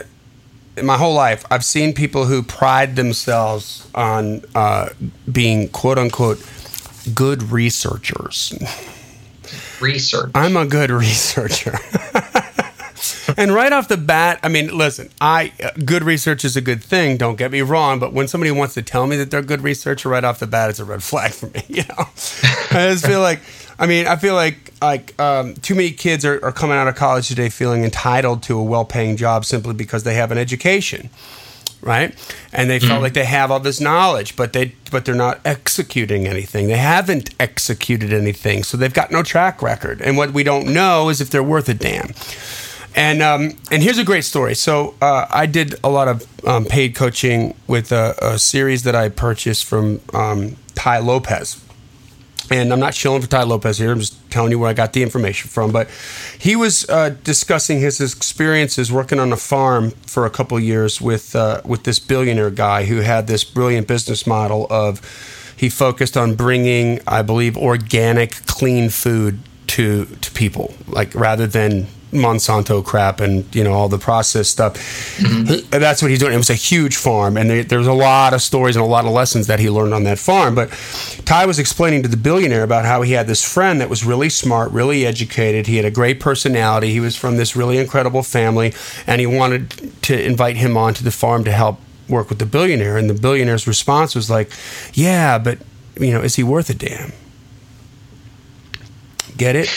in 0.76 0.86
my 0.86 0.98
whole 0.98 1.14
life, 1.14 1.46
I've 1.52 1.66
seen 1.66 1.94
people 1.94 2.26
who 2.26 2.42
pride 2.44 2.96
themselves 2.96 3.88
on 3.94 4.44
uh, 4.56 4.90
being 5.32 5.70
quote 5.70 5.98
unquote 5.98 6.44
good 7.14 7.44
researchers. 7.44 8.54
Research. 9.82 10.32
I'm 10.34 10.58
a 10.58 10.66
good 10.66 10.90
researcher. 10.92 11.78
and 13.38 13.54
right 13.54 13.72
off 13.72 13.88
the 13.88 13.98
bat, 13.98 14.40
I 14.44 14.50
mean, 14.50 14.76
listen, 14.76 15.10
I 15.20 15.52
uh, 15.64 15.72
good 15.86 16.04
research 16.04 16.46
is 16.46 16.56
a 16.56 16.62
good 16.62 16.84
thing. 16.84 17.18
Don't 17.18 17.36
get 17.38 17.52
me 17.52 17.62
wrong, 17.62 18.00
but 18.00 18.14
when 18.14 18.28
somebody 18.28 18.52
wants 18.52 18.74
to 18.76 18.82
tell 18.82 19.08
me 19.08 19.18
that 19.18 19.32
they're 19.32 19.42
a 19.42 19.44
good 19.44 19.62
researcher 19.62 20.10
right 20.10 20.24
off 20.24 20.40
the 20.40 20.48
bat, 20.48 20.70
it's 20.70 20.80
a 20.80 20.86
red 20.86 21.04
flag 21.04 21.32
for 21.32 21.48
me. 21.48 21.64
You 21.74 21.84
know, 21.90 22.06
I 22.72 22.92
just 22.92 23.06
feel 23.06 23.22
like, 23.22 23.40
I 23.80 23.88
mean, 23.88 24.08
I 24.08 24.16
feel 24.16 24.36
like 24.36 24.74
like 24.82 25.20
um, 25.20 25.56
too 25.56 25.76
many 25.76 25.92
kids 25.92 26.26
are, 26.26 26.44
are 26.44 26.52
coming 26.52 26.78
out 26.78 26.88
of 26.88 26.96
college 26.96 27.28
today 27.28 27.50
feeling 27.50 27.84
entitled 27.84 28.44
to 28.44 28.60
a 28.60 28.64
well-paying 28.64 29.16
job 29.16 29.46
simply 29.46 29.74
because 29.74 30.04
they 30.04 30.16
have 30.16 30.32
an 30.32 30.38
education 30.38 31.10
right? 31.84 32.16
And 32.52 32.70
they 32.70 32.80
felt 32.80 33.02
like 33.02 33.14
they 33.14 33.26
have 33.26 33.52
all 33.52 33.60
this 33.60 33.80
knowledge, 33.82 34.36
but 34.36 34.54
they 34.54 34.74
but 34.90 35.06
they're 35.06 35.16
not 35.16 35.40
executing 35.46 36.28
anything. 36.28 36.68
They 36.68 36.78
haven't 36.78 37.32
executed 37.40 38.14
anything, 38.14 38.64
so 38.64 38.78
they've 38.78 38.94
got 38.94 39.12
no 39.12 39.22
track 39.22 39.62
record. 39.62 40.02
And 40.02 40.18
what 40.18 40.32
we 40.32 40.44
don't 40.44 40.74
know 40.74 41.10
is 41.10 41.22
if 41.22 41.30
they're 41.30 41.44
worth 41.44 41.70
a 41.70 41.74
damn. 41.74 42.14
And 42.96 43.22
um, 43.22 43.58
and 43.72 43.84
here's 43.84 43.98
a 43.98 44.04
great 44.04 44.24
story. 44.24 44.56
So 44.56 44.96
uh, 45.02 45.26
I 45.30 45.46
did 45.46 45.76
a 45.84 45.90
lot 45.90 46.08
of 46.08 46.48
um, 46.48 46.66
paid 46.66 46.96
coaching 46.96 47.56
with 47.68 47.92
a, 47.92 48.16
a 48.22 48.40
series 48.40 48.84
that 48.84 48.96
I 48.96 49.10
purchased 49.10 49.66
from 49.66 50.00
um, 50.14 50.56
Tai 50.76 51.00
Lopez. 51.00 51.63
And 52.52 52.74
I'm 52.74 52.80
not 52.80 52.94
shilling 52.94 53.22
for 53.22 53.28
Tai 53.28 53.44
Lopez 53.44 53.78
here. 53.78 53.92
I'm 53.92 54.00
just 54.00 54.30
telling 54.30 54.52
you 54.52 54.60
where 54.60 54.70
I 54.70 54.74
got 54.74 54.94
the 54.94 55.02
information 55.02 55.50
from. 55.50 55.72
But 55.72 55.90
he 56.38 56.56
was 56.56 56.88
uh, 56.90 57.16
discussing 57.24 57.80
his 57.80 58.02
experiences 58.02 58.92
working 58.92 59.20
on 59.20 59.32
a 59.32 59.38
farm 59.38 59.92
for 60.06 60.26
a 60.26 60.30
couple 60.30 60.60
years 60.60 61.00
with 61.00 61.36
uh, 61.36 61.62
with 61.64 61.84
this 61.84 62.00
billionaire 62.00 62.52
guy 62.52 62.86
who 62.86 62.98
had 62.98 63.28
this 63.28 63.44
brilliant 63.44 63.88
business 63.88 64.28
model 64.28 64.68
of 64.70 65.02
he 65.56 65.70
focused 65.70 66.18
on 66.18 66.36
bringing, 66.36 67.00
I 67.08 67.22
believe, 67.22 67.56
organic, 67.56 68.46
clean 68.46 68.90
food 68.90 69.40
to 69.68 70.06
to 70.06 70.32
people, 70.32 70.74
like 70.88 71.16
rather 71.16 71.48
than 71.48 71.88
Monsanto 72.14 72.84
crap 72.84 73.20
and 73.20 73.44
you 73.56 73.64
know 73.64 73.74
all 73.74 73.90
the 73.90 73.98
processed 73.98 74.52
stuff. 74.52 74.78
He- 75.18 75.62
That's 75.72 76.02
what 76.02 76.12
he's 76.12 76.20
doing. 76.20 76.34
It 76.34 76.38
was 76.38 76.50
a 76.50 76.54
huge 76.56 76.96
farm, 76.96 77.38
and 77.38 77.50
there, 77.50 77.64
there's 77.64 77.88
a 77.88 77.94
lot 77.94 78.34
of 78.34 78.42
stories 78.42 78.76
and 78.76 78.84
a 78.84 78.88
lot 78.88 79.06
of 79.06 79.12
lessons 79.12 79.48
that 79.48 79.60
he 79.60 79.70
learned 79.70 79.94
on 79.94 80.04
that 80.06 80.20
farm. 80.20 80.56
But 80.56 80.70
Tai 81.26 81.46
was 81.46 81.60
explaining 81.60 82.04
to 82.04 82.10
the 82.10 82.18
billionaire 82.18 82.64
about 82.64 82.86
how 82.86 83.02
he 83.02 83.14
had 83.14 83.28
this 83.28 83.44
friend 83.44 83.82
that 83.82 83.90
was 83.90 84.04
really 84.06 84.30
smart, 84.30 84.72
really 84.72 85.06
educated. 85.06 85.68
He 85.68 85.76
had 85.78 85.86
a 85.86 85.92
great 85.92 86.20
personality. 86.20 86.92
He 86.92 87.00
was 87.00 87.16
from 87.16 87.38
this 87.38 87.56
really 87.56 87.78
incredible 87.78 88.24
family, 88.24 88.74
and 89.08 89.20
he 89.20 89.28
wanted 89.28 89.72
to 90.04 90.22
invite 90.24 90.58
him 90.58 90.78
onto 90.78 91.04
the 91.04 91.12
farm 91.12 91.44
to 91.46 91.52
help 91.52 91.80
work 92.10 92.30
with 92.30 92.40
the 92.40 92.46
billionaire. 92.46 92.98
And 92.98 93.10
the 93.10 93.14
billionaire's 93.14 93.66
response 93.68 94.14
was 94.16 94.30
like, 94.30 94.52
"Yeah, 94.94 95.38
but 95.38 95.58
you 96.00 96.12
know, 96.12 96.22
is 96.22 96.36
he 96.36 96.44
worth 96.44 96.70
a 96.70 96.74
damn?" 96.74 97.14
Get 99.38 99.56
it? 99.56 99.70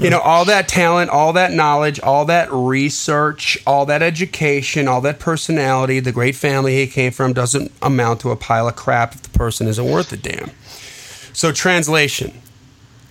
you 0.02 0.10
know, 0.10 0.20
all 0.20 0.44
that 0.44 0.68
talent, 0.68 1.10
all 1.10 1.32
that 1.32 1.52
knowledge, 1.52 1.98
all 2.00 2.24
that 2.26 2.52
research, 2.52 3.58
all 3.66 3.86
that 3.86 4.02
education, 4.02 4.86
all 4.86 5.00
that 5.00 5.18
personality, 5.18 6.00
the 6.00 6.12
great 6.12 6.36
family 6.36 6.76
he 6.76 6.86
came 6.86 7.12
from 7.12 7.32
doesn't 7.32 7.72
amount 7.82 8.20
to 8.20 8.30
a 8.30 8.36
pile 8.36 8.68
of 8.68 8.76
crap 8.76 9.14
if 9.14 9.22
the 9.22 9.30
person 9.30 9.66
isn't 9.66 9.84
worth 9.84 10.12
a 10.12 10.16
damn. 10.16 10.50
So, 11.32 11.50
translation 11.50 12.40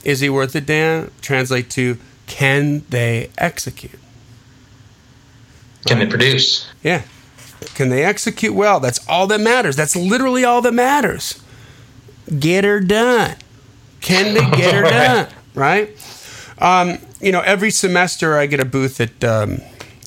is 0.03 0.19
he 0.19 0.29
worth 0.29 0.55
a 0.55 0.61
damn? 0.61 1.11
Translate 1.21 1.69
to 1.71 1.97
can 2.27 2.83
they 2.89 3.29
execute? 3.37 3.99
Can 5.85 5.99
they 5.99 6.07
produce? 6.07 6.67
Yeah. 6.81 7.03
Can 7.75 7.89
they 7.89 8.03
execute 8.03 8.53
well? 8.53 8.79
That's 8.79 9.05
all 9.07 9.27
that 9.27 9.39
matters. 9.39 9.75
That's 9.75 9.95
literally 9.95 10.43
all 10.43 10.61
that 10.61 10.73
matters. 10.73 11.41
Get 12.39 12.63
her 12.63 12.79
done. 12.79 13.35
Can 14.03 14.35
they 14.35 14.57
get 14.57 14.73
her 14.73 14.81
done? 14.89 15.29
Right? 15.55 15.89
Um, 16.59 16.99
you 17.19 17.31
know, 17.31 17.41
every 17.41 17.71
semester 17.71 18.37
I 18.37 18.45
get 18.45 18.59
a 18.59 18.65
booth 18.65 19.01
at 19.01 19.23
um, 19.23 19.61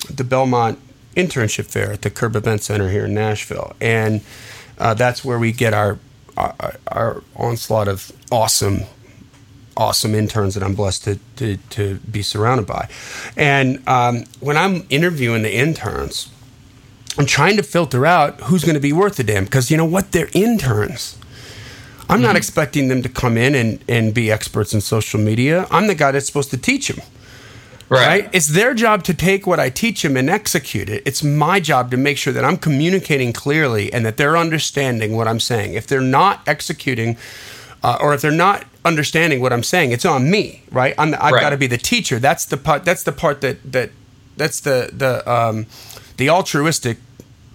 the 0.09 0.23
Belmont 0.23 0.79
Internship 1.17 1.67
Fair 1.67 1.93
at 1.93 2.03
the 2.03 2.11
Curb 2.11 2.37
Event 2.37 2.63
Center 2.63 2.91
here 2.91 3.07
in 3.07 3.15
Nashville. 3.15 3.75
And 3.81 4.21
uh, 4.79 4.95
that's 4.95 5.25
where 5.25 5.39
we 5.39 5.51
get 5.51 5.75
our, 5.75 5.99
our, 6.37 6.77
our 6.89 7.23
onslaught 7.35 7.89
of 7.89 8.13
awesome 8.31 8.83
awesome 9.79 10.15
interns 10.15 10.55
that 10.55 10.63
I'm 10.63 10.75
blessed 10.75 11.05
to, 11.05 11.19
to, 11.37 11.57
to 11.57 11.97
be 12.11 12.23
surrounded 12.23 12.67
by. 12.67 12.89
And 13.37 13.87
um, 13.87 14.25
when 14.41 14.57
I'm 14.57 14.87
interviewing 14.89 15.43
the 15.43 15.55
interns, 15.55 16.31
I'm 17.19 17.27
trying 17.27 17.57
to 17.57 17.63
filter 17.63 18.07
out 18.07 18.41
who's 18.43 18.65
going 18.65 18.75
to 18.75 18.81
be 18.81 18.93
worth 18.93 19.19
a 19.19 19.23
damn 19.23 19.45
because 19.45 19.71
you 19.71 19.77
know 19.77 19.85
what? 19.85 20.13
They're 20.13 20.31
interns. 20.33 21.19
I'm 22.09 22.23
not 22.23 22.37
expecting 22.37 22.89
them 22.89 23.03
to 23.03 23.09
come 23.09 23.37
in 23.37 23.55
and, 23.55 23.79
and 23.89 24.15
be 24.15 24.31
experts 24.31 24.73
in 24.73 24.81
social 24.81 25.19
media. 25.21 25.67
I'm 25.71 25.87
the 25.89 25.95
guy 25.95 26.13
that's 26.13 26.27
supposed 26.27 26.51
to 26.51 26.57
teach 26.57 26.89
them. 26.89 27.05
Right. 27.89 28.29
It's 28.33 28.49
their 28.49 28.75
job 28.75 29.05
to 29.05 29.15
take 29.15 29.47
what 29.47 29.61
I 29.61 29.71
teach 29.71 30.03
them 30.03 30.17
and 30.17 30.29
execute 30.29 30.89
it. 30.89 31.03
It's 31.07 31.23
my 31.23 31.61
job 31.61 31.91
to 31.93 31.97
make 31.97 32.19
sure 32.19 32.33
that 32.33 32.45
I'm 32.45 32.57
communicating 32.57 33.33
clearly 33.33 33.93
and 33.93 34.05
that 34.05 34.17
they're 34.17 34.37
understanding 34.37 35.17
what 35.17 35.29
I'm 35.29 35.39
saying. 35.39 35.75
If 35.75 35.87
they're 35.87 36.01
not 36.01 36.41
executing, 36.49 37.17
uh, 37.85 37.99
or 38.01 38.13
if 38.13 38.23
they're 38.23 38.33
not 38.33 38.65
understanding 38.85 39.41
what 39.41 39.53
I'm 39.53 39.63
saying, 39.63 39.93
it's 39.93 40.05
on 40.05 40.29
me, 40.31 40.63
right? 40.73 40.95
I'm 40.99 41.13
the, 41.13 41.25
I've 41.25 41.35
Right. 41.35 41.41
got 41.41 41.51
to 41.51 41.57
be 41.57 41.69
the 41.69 41.79
teacher. 41.79 42.19
That's 42.19 42.45
the 42.45 42.57
part. 42.57 42.85
That's 42.85 43.05
the 43.05 43.13
part 43.13 43.41
that 43.43 43.59
that 43.73 43.91
that's 44.37 44.59
the 44.61 44.91
the 44.93 45.29
um, 45.31 45.67
the 46.17 46.29
altruistic 46.29 46.99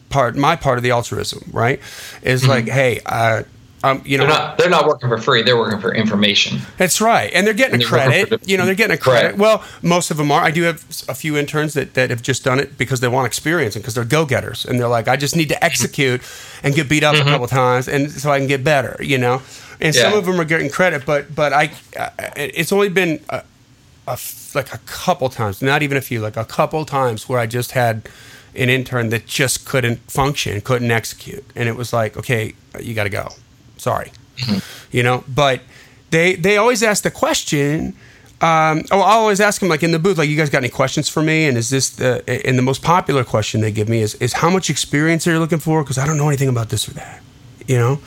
part. 0.10 0.38
My 0.38 0.55
part 0.55 0.77
of 0.77 0.84
the 0.84 0.91
altruism, 0.91 1.50
right, 1.51 1.81
is 2.22 2.48
like, 2.48 2.70
hey, 2.70 3.01
uh, 3.05 3.43
um, 3.83 4.01
you 4.05 4.17
know, 4.17 4.25
Mm-hmm. 4.25 4.29
They're 4.31 4.39
not. 4.47 4.57
They're 4.57 4.69
not 4.69 4.85
working 4.88 5.09
for 5.09 5.17
free. 5.17 5.41
They're 5.41 5.57
working 5.57 5.79
for 5.79 5.93
information. 5.93 6.59
that's 6.77 7.01
right, 7.01 7.31
and 7.33 7.45
they're 7.47 7.53
getting 7.53 7.75
And 7.75 7.83
a 7.83 7.85
they're 7.88 8.25
credit. 8.27 8.47
You 8.47 8.57
know, 8.57 8.65
they're 8.65 8.75
getting 8.75 8.93
a 8.95 9.00
credit. 9.00 9.29
Right. 9.29 9.38
Well, 9.38 9.63
most 9.81 10.11
of 10.11 10.17
them 10.17 10.31
are. 10.31 10.41
I 10.43 10.51
do 10.51 10.63
have 10.63 10.83
a 11.09 11.15
few 11.15 11.35
interns 11.38 11.73
that, 11.73 11.93
that 11.95 12.09
have 12.11 12.21
just 12.21 12.43
done 12.43 12.59
it 12.59 12.77
because 12.77 13.00
they 13.00 13.07
want 13.07 13.25
experience 13.27 13.75
and 13.75 13.83
because 13.83 13.95
they're 13.95 14.05
go 14.05 14.25
getters, 14.25 14.65
and 14.65 14.79
they're 14.79 14.88
like, 14.88 15.07
I 15.07 15.15
just 15.15 15.35
need 15.35 15.50
to 15.50 15.63
execute 15.63 16.21
and 16.63 16.75
get 16.75 16.88
beat 16.89 17.03
up 17.03 17.15
a 17.15 17.23
couple 17.23 17.47
times, 17.47 17.88
and 17.88 18.11
so 18.11 18.31
I 18.31 18.38
can 18.38 18.47
get 18.47 18.63
better. 18.63 18.97
You 19.01 19.17
know, 19.17 19.41
and 19.79 19.95
some 19.95 20.11
Mm-hmm. 20.11 20.17
Of 20.19 20.25
them 20.25 20.39
are 20.39 20.45
getting 20.45 20.69
credit, 20.69 21.05
but 21.05 21.33
but 21.33 21.51
I, 21.53 21.71
uh, 21.97 22.09
it's 22.35 22.71
only 22.71 22.89
been 22.89 23.19
a, 23.29 23.43
a 24.07 24.11
f- 24.11 24.53
like 24.53 24.73
a 24.73 24.79
couple 24.85 25.29
times, 25.29 25.61
not 25.61 25.81
even 25.81 25.97
a 25.97 26.01
few, 26.01 26.19
like 26.21 26.38
a 26.38 26.45
couple 26.45 26.85
times 26.85 27.27
where 27.27 27.39
I 27.39 27.47
just 27.47 27.71
had 27.71 28.07
an 28.53 28.69
intern 28.69 29.09
that 29.09 29.25
just 29.25 29.65
couldn't 29.65 30.00
function, 30.11 30.59
couldn't 30.61 30.91
execute, 30.91 31.43
and 31.55 31.67
it 31.69 31.75
was 31.75 31.93
like, 31.93 32.17
okay, 32.17 32.53
you 32.79 32.93
got 32.93 33.05
to 33.05 33.09
go. 33.09 33.29
Sorry, 33.81 34.11
you 34.91 35.01
know. 35.01 35.23
But 35.27 35.61
they 36.11 36.35
they 36.35 36.57
always 36.57 36.83
ask 36.83 37.01
the 37.03 37.09
question. 37.09 37.95
Um, 38.41 38.83
oh, 38.91 39.01
I'll 39.01 39.21
always 39.21 39.39
ask 39.39 39.59
them 39.59 39.69
like 39.69 39.83
in 39.83 39.91
the 39.91 40.00
booth, 40.00 40.17
like, 40.17 40.27
you 40.27 40.35
guys 40.35 40.50
got 40.50 40.59
any 40.59 40.69
questions 40.69 41.07
for 41.09 41.21
me? 41.21 41.45
And 41.47 41.57
is 41.57 41.69
this 41.69 41.89
the 41.89 42.23
and 42.47 42.57
the 42.57 42.63
most 42.63 42.81
popular 42.83 43.23
question 43.23 43.61
they 43.61 43.71
give 43.71 43.89
me 43.89 44.01
is 44.01 44.13
is 44.15 44.33
how 44.33 44.50
much 44.50 44.69
experience 44.69 45.27
are 45.27 45.31
you 45.31 45.39
looking 45.39 45.59
for? 45.59 45.83
Because 45.83 45.97
I 45.97 46.05
don't 46.05 46.17
know 46.17 46.27
anything 46.27 46.50
about 46.50 46.69
this 46.69 46.88
or 46.88 46.93
that, 46.93 47.21
you 47.67 47.77
know. 47.77 48.00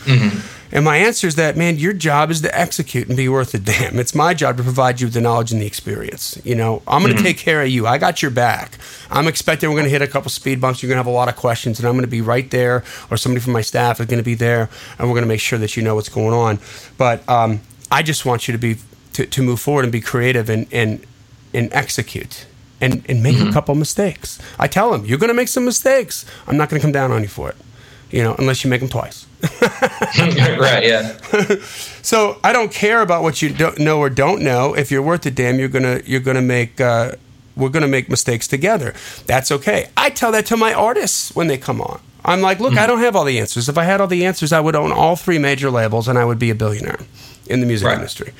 And 0.74 0.84
my 0.84 0.96
answer 0.96 1.28
is 1.28 1.36
that, 1.36 1.56
man, 1.56 1.78
your 1.78 1.92
job 1.92 2.32
is 2.32 2.40
to 2.40 2.58
execute 2.58 3.06
and 3.06 3.16
be 3.16 3.28
worth 3.28 3.54
a 3.54 3.60
damn. 3.60 4.00
It's 4.00 4.12
my 4.12 4.34
job 4.34 4.56
to 4.56 4.64
provide 4.64 5.00
you 5.00 5.06
with 5.06 5.14
the 5.14 5.20
knowledge 5.20 5.52
and 5.52 5.62
the 5.62 5.66
experience. 5.66 6.36
You 6.44 6.56
know, 6.56 6.82
I'm 6.88 7.00
going 7.00 7.16
to 7.16 7.22
take 7.22 7.38
care 7.38 7.62
of 7.62 7.68
you. 7.68 7.86
I 7.86 7.96
got 7.96 8.22
your 8.22 8.32
back. 8.32 8.76
I'm 9.08 9.28
expecting 9.28 9.70
we're 9.70 9.76
going 9.76 9.84
to 9.84 9.90
hit 9.90 10.02
a 10.02 10.08
couple 10.08 10.30
speed 10.30 10.60
bumps. 10.60 10.82
You're 10.82 10.88
going 10.88 10.96
to 10.96 11.04
have 11.04 11.06
a 11.06 11.10
lot 11.10 11.28
of 11.28 11.36
questions, 11.36 11.78
and 11.78 11.86
I'm 11.86 11.94
going 11.94 12.04
to 12.04 12.10
be 12.10 12.20
right 12.20 12.50
there, 12.50 12.82
or 13.08 13.16
somebody 13.16 13.40
from 13.40 13.52
my 13.52 13.60
staff 13.60 14.00
is 14.00 14.06
going 14.06 14.18
to 14.18 14.24
be 14.24 14.34
there, 14.34 14.68
and 14.98 15.08
we're 15.08 15.14
going 15.14 15.22
to 15.22 15.28
make 15.28 15.40
sure 15.40 15.60
that 15.60 15.76
you 15.76 15.82
know 15.84 15.94
what's 15.94 16.08
going 16.08 16.34
on. 16.34 16.58
But 16.98 17.26
um, 17.28 17.60
I 17.92 18.02
just 18.02 18.26
want 18.26 18.48
you 18.48 18.52
to 18.52 18.58
be 18.58 18.78
to, 19.12 19.26
to 19.26 19.42
move 19.42 19.60
forward 19.60 19.84
and 19.84 19.92
be 19.92 20.00
creative 20.00 20.50
and 20.50 20.66
and 20.72 21.06
and 21.54 21.72
execute. 21.72 22.46
And, 22.80 23.02
and 23.08 23.22
make 23.22 23.40
a 23.40 23.50
couple 23.50 23.74
mistakes. 23.76 24.38
I 24.58 24.66
tell 24.66 24.90
them, 24.90 25.06
you're 25.06 25.16
going 25.16 25.28
to 25.28 25.34
make 25.34 25.48
some 25.48 25.64
mistakes. 25.64 26.26
I'm 26.46 26.58
not 26.58 26.68
going 26.68 26.78
to 26.78 26.84
come 26.84 26.92
down 26.92 27.12
on 27.12 27.22
you 27.22 27.28
for 27.28 27.48
it, 27.48 27.56
you 28.10 28.22
know, 28.22 28.34
unless 28.38 28.62
you 28.62 28.68
make 28.68 28.80
them 28.80 28.90
twice. 28.90 29.26
right. 30.58 30.84
Yeah. 30.84 31.16
So 32.04 32.38
I 32.44 32.52
don't 32.52 32.70
care 32.70 33.00
about 33.00 33.22
what 33.22 33.40
you 33.40 33.48
don't 33.48 33.78
know 33.78 33.98
or 33.98 34.10
don't 34.10 34.42
know. 34.42 34.74
If 34.76 34.90
you're 34.90 35.00
worth 35.00 35.24
a 35.24 35.30
damn, 35.30 35.58
you're 35.58 35.68
gonna 35.70 36.02
you're 36.04 36.20
gonna 36.20 36.42
make 36.42 36.78
uh, 36.78 37.12
we're 37.56 37.70
gonna 37.70 37.88
make 37.88 38.10
mistakes 38.10 38.46
together. 38.46 38.92
That's 39.26 39.50
okay. 39.50 39.88
I 39.96 40.10
tell 40.10 40.30
that 40.32 40.44
to 40.46 40.56
my 40.58 40.74
artists 40.74 41.34
when 41.34 41.46
they 41.46 41.56
come 41.56 41.80
on. 41.80 42.00
I'm 42.22 42.42
like, 42.42 42.60
look, 42.60 42.76
I 42.76 42.86
don't 42.86 42.98
have 43.00 43.16
all 43.16 43.24
the 43.24 43.38
answers. 43.38 43.70
If 43.70 43.78
I 43.78 43.84
had 43.84 44.02
all 44.02 44.06
the 44.06 44.26
answers, 44.26 44.52
I 44.52 44.60
would 44.60 44.76
own 44.76 44.92
all 44.92 45.16
three 45.16 45.38
major 45.38 45.70
labels 45.70 46.06
and 46.06 46.18
I 46.18 46.26
would 46.26 46.38
be 46.38 46.50
a 46.50 46.54
billionaire 46.54 46.98
in 47.46 47.60
the 47.60 47.66
music 47.66 47.86
Right. 47.88 47.94
industry. 47.96 48.32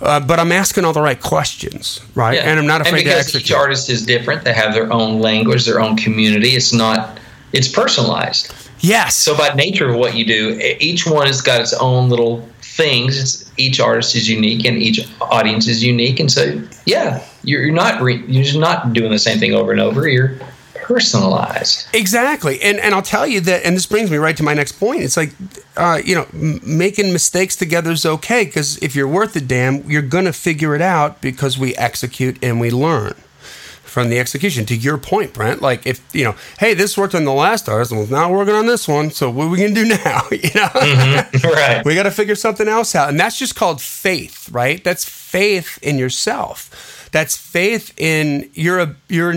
Uh, 0.00 0.20
but 0.20 0.38
I'm 0.38 0.52
asking 0.52 0.84
all 0.84 0.92
the 0.92 1.00
right 1.00 1.20
questions, 1.20 2.00
right? 2.14 2.34
Yeah. 2.34 2.42
And 2.50 2.58
I'm 2.58 2.66
not 2.66 2.82
afraid 2.82 3.06
and 3.06 3.12
to 3.12 3.16
execute. 3.18 3.44
each 3.44 3.52
artist 3.52 3.88
is 3.88 4.04
different. 4.04 4.44
They 4.44 4.52
have 4.52 4.74
their 4.74 4.92
own 4.92 5.20
language, 5.20 5.64
their 5.64 5.80
own 5.80 5.96
community. 5.96 6.50
It's 6.50 6.74
not. 6.74 7.18
It's 7.54 7.68
personalized. 7.68 8.52
Yes. 8.80 9.16
So 9.16 9.36
by 9.36 9.54
nature 9.54 9.88
of 9.88 9.96
what 9.96 10.16
you 10.16 10.24
do, 10.24 10.58
each 10.80 11.06
one 11.06 11.26
has 11.26 11.40
got 11.40 11.60
its 11.60 11.72
own 11.74 12.08
little 12.08 12.48
things. 12.60 13.18
It's, 13.18 13.52
each 13.56 13.80
artist 13.80 14.14
is 14.14 14.28
unique 14.28 14.64
and 14.64 14.76
each 14.76 15.08
audience 15.20 15.66
is 15.66 15.82
unique, 15.82 16.20
and 16.20 16.30
so 16.30 16.60
yeah, 16.84 17.24
you're, 17.42 17.62
you're 17.62 17.74
not 17.74 18.00
re, 18.02 18.22
you're 18.26 18.44
just 18.44 18.58
not 18.58 18.92
doing 18.92 19.10
the 19.10 19.18
same 19.18 19.38
thing 19.38 19.54
over 19.54 19.72
and 19.72 19.80
over. 19.80 20.08
You're 20.08 20.36
personalized. 20.74 21.88
Exactly, 21.94 22.60
and 22.62 22.78
and 22.78 22.94
I'll 22.94 23.02
tell 23.02 23.26
you 23.26 23.40
that, 23.42 23.64
and 23.64 23.76
this 23.76 23.86
brings 23.86 24.10
me 24.10 24.18
right 24.18 24.36
to 24.36 24.42
my 24.42 24.54
next 24.54 24.72
point. 24.72 25.02
It's 25.02 25.16
like, 25.16 25.32
uh, 25.76 26.00
you 26.04 26.14
know, 26.14 26.26
m- 26.32 26.60
making 26.62 27.12
mistakes 27.12 27.56
together 27.56 27.90
is 27.90 28.04
okay 28.04 28.44
because 28.44 28.76
if 28.78 28.94
you're 28.94 29.08
worth 29.08 29.34
a 29.36 29.40
damn, 29.40 29.90
you're 29.90 30.02
gonna 30.02 30.32
figure 30.32 30.74
it 30.74 30.82
out 30.82 31.20
because 31.20 31.58
we 31.58 31.74
execute 31.76 32.38
and 32.42 32.60
we 32.60 32.70
learn 32.70 33.14
from 33.96 34.10
the 34.10 34.18
execution. 34.18 34.66
To 34.66 34.76
your 34.76 34.98
point, 34.98 35.32
Brent, 35.32 35.62
like 35.62 35.86
if 35.86 36.06
you 36.14 36.22
know, 36.22 36.34
hey, 36.58 36.74
this 36.74 36.98
worked 36.98 37.14
on 37.14 37.24
the 37.24 37.32
last 37.32 37.66
artist, 37.66 37.92
well, 37.92 38.06
now 38.06 38.30
we're 38.30 38.36
working 38.36 38.54
on 38.54 38.66
this 38.66 38.86
one. 38.86 39.10
So 39.10 39.30
what 39.30 39.44
are 39.44 39.48
we 39.48 39.56
gonna 39.56 39.72
do 39.72 39.84
now? 40.04 40.20
you 40.30 40.50
know, 40.54 40.68
mm-hmm. 40.68 41.48
right? 41.48 41.82
we 41.82 41.94
got 41.94 42.02
to 42.02 42.10
figure 42.10 42.34
something 42.34 42.68
else 42.68 42.94
out, 42.94 43.08
and 43.08 43.18
that's 43.18 43.38
just 43.38 43.56
called 43.56 43.80
faith, 43.80 44.50
right? 44.50 44.84
That's 44.84 45.06
faith 45.06 45.78
in 45.80 45.96
yourself. 45.96 47.08
That's 47.10 47.38
faith 47.38 47.98
in 47.98 48.50
your 48.52 48.96
your 49.08 49.36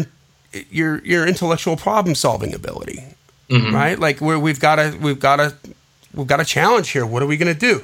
your 0.69 1.05
your 1.05 1.25
intellectual 1.25 1.77
problem 1.77 2.13
solving 2.13 2.53
ability, 2.53 3.01
mm-hmm. 3.49 3.73
right? 3.73 3.97
Like 3.97 4.19
where 4.19 4.37
we've 4.37 4.59
got 4.59 4.75
to 4.75 4.97
we've 4.99 5.21
got 5.21 5.37
to 5.37 5.55
we've 6.13 6.27
got 6.27 6.41
a 6.41 6.45
challenge 6.45 6.89
here. 6.89 7.05
What 7.05 7.23
are 7.23 7.27
we 7.27 7.37
gonna 7.37 7.53
do? 7.53 7.81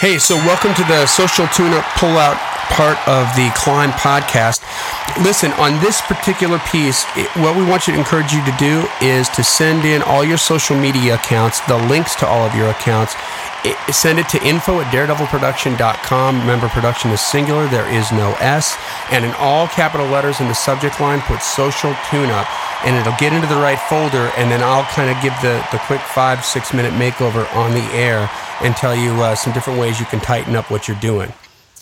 Hey, 0.00 0.18
so 0.18 0.36
welcome 0.36 0.74
to 0.74 0.82
the 0.82 1.06
social 1.06 1.46
tune-up 1.48 1.86
pull-out 1.96 2.57
part 2.70 2.96
of 3.08 3.26
the 3.36 3.50
Climb 3.56 3.90
podcast. 3.92 4.62
Listen, 5.24 5.52
on 5.54 5.80
this 5.80 6.00
particular 6.02 6.58
piece, 6.70 7.04
what 7.36 7.56
we 7.56 7.64
want 7.64 7.86
you 7.86 7.92
to 7.92 7.98
encourage 7.98 8.32
you 8.32 8.44
to 8.44 8.54
do 8.58 8.86
is 9.00 9.28
to 9.30 9.42
send 9.42 9.84
in 9.84 10.02
all 10.02 10.24
your 10.24 10.38
social 10.38 10.76
media 10.76 11.14
accounts, 11.14 11.60
the 11.66 11.76
links 11.88 12.14
to 12.16 12.26
all 12.26 12.46
of 12.46 12.54
your 12.54 12.68
accounts. 12.70 13.14
Send 13.90 14.18
it 14.20 14.28
to 14.28 14.42
info 14.46 14.80
at 14.80 14.92
daredevilproduction.com. 14.92 16.40
Remember, 16.40 16.68
production 16.68 17.10
is 17.10 17.20
singular, 17.20 17.66
there 17.66 17.88
is 17.88 18.12
no 18.12 18.36
S. 18.38 18.76
And 19.10 19.24
in 19.24 19.32
all 19.32 19.66
capital 19.66 20.06
letters 20.06 20.40
in 20.40 20.46
the 20.46 20.54
subject 20.54 21.00
line, 21.00 21.20
put 21.22 21.42
social 21.42 21.94
tune-up, 22.08 22.46
and 22.86 22.94
it'll 22.96 23.18
get 23.18 23.32
into 23.32 23.48
the 23.48 23.60
right 23.60 23.78
folder, 23.78 24.30
and 24.36 24.50
then 24.50 24.62
I'll 24.62 24.84
kind 24.84 25.10
of 25.10 25.20
give 25.22 25.34
the, 25.42 25.66
the 25.72 25.78
quick 25.86 26.00
five, 26.00 26.44
six 26.44 26.72
minute 26.72 26.92
makeover 26.92 27.52
on 27.56 27.72
the 27.72 27.84
air 27.92 28.30
and 28.62 28.76
tell 28.76 28.94
you 28.94 29.10
uh, 29.22 29.34
some 29.34 29.52
different 29.52 29.80
ways 29.80 29.98
you 29.98 30.06
can 30.06 30.20
tighten 30.20 30.54
up 30.54 30.70
what 30.70 30.86
you're 30.86 31.00
doing. 31.00 31.32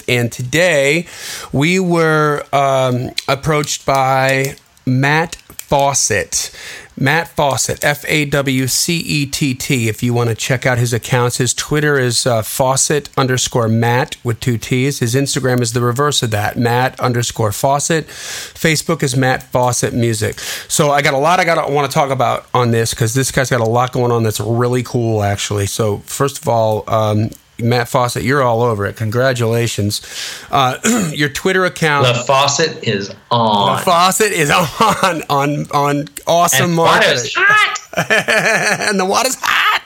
And 0.08 0.30
today 0.30 1.06
we 1.52 1.80
were 1.80 2.44
um, 2.52 3.10
approached 3.28 3.86
by 3.86 4.56
Matt 4.84 5.36
Fawcett. 5.36 6.50
Matt 6.98 7.28
Fawcett, 7.28 7.84
F 7.84 8.04
A 8.08 8.25
W 8.25 8.66
C 8.66 8.96
E 8.96 9.26
T 9.26 9.52
T. 9.52 9.88
If 9.88 10.02
you 10.02 10.14
want 10.14 10.30
to 10.30 10.34
check 10.34 10.64
out 10.64 10.78
his 10.78 10.94
accounts, 10.94 11.36
his 11.36 11.52
Twitter 11.52 11.98
is 11.98 12.25
uh, 12.25 12.40
Fawcett 12.40 13.10
underscore 13.18 13.68
Matt 13.68 14.16
with 14.25 14.40
two 14.40 14.56
T's. 14.56 15.00
His 15.00 15.14
Instagram 15.14 15.60
is 15.60 15.75
the 15.75 15.82
reverse 15.82 16.22
of 16.22 16.30
that, 16.30 16.56
Matt 16.56 16.98
underscore 16.98 17.52
Fawcett. 17.52 18.06
Facebook 18.06 19.02
is 19.02 19.14
Matt 19.14 19.42
Fawcett 19.42 19.92
Music. 19.92 20.38
So 20.68 20.90
I 20.90 21.02
got 21.02 21.12
a 21.12 21.18
lot 21.18 21.38
I 21.38 21.44
got 21.44 21.66
to 21.66 21.72
want 21.72 21.90
to 21.90 21.94
talk 21.94 22.10
about 22.10 22.46
on 22.54 22.70
this 22.70 22.94
because 22.94 23.12
this 23.12 23.30
guy's 23.30 23.50
got 23.50 23.60
a 23.60 23.64
lot 23.64 23.92
going 23.92 24.12
on 24.12 24.22
that's 24.22 24.40
really 24.40 24.82
cool, 24.82 25.22
actually. 25.22 25.66
So 25.66 25.98
first 25.98 26.38
of 26.38 26.48
all, 26.48 26.84
um, 26.88 27.30
Matt 27.58 27.88
Fawcett, 27.88 28.22
you're 28.22 28.42
all 28.42 28.62
over 28.62 28.86
it. 28.86 28.96
Congratulations. 28.96 30.02
Uh, 30.50 30.78
your 31.14 31.28
Twitter 31.28 31.64
account. 31.64 32.06
The 32.06 32.14
faucet 32.25 32.84
is 32.84 33.14
on. 33.30 33.76
The 33.76 33.82
faucet 33.82 34.32
is 34.32 34.50
on 34.50 35.22
on 35.30 35.70
on 35.70 36.08
awesome 36.26 36.66
and 36.66 36.75
marketing. 36.75 37.30
hot. 37.34 38.88
and 38.90 39.00
the 39.00 39.04
water's 39.04 39.36
hot. 39.40 39.82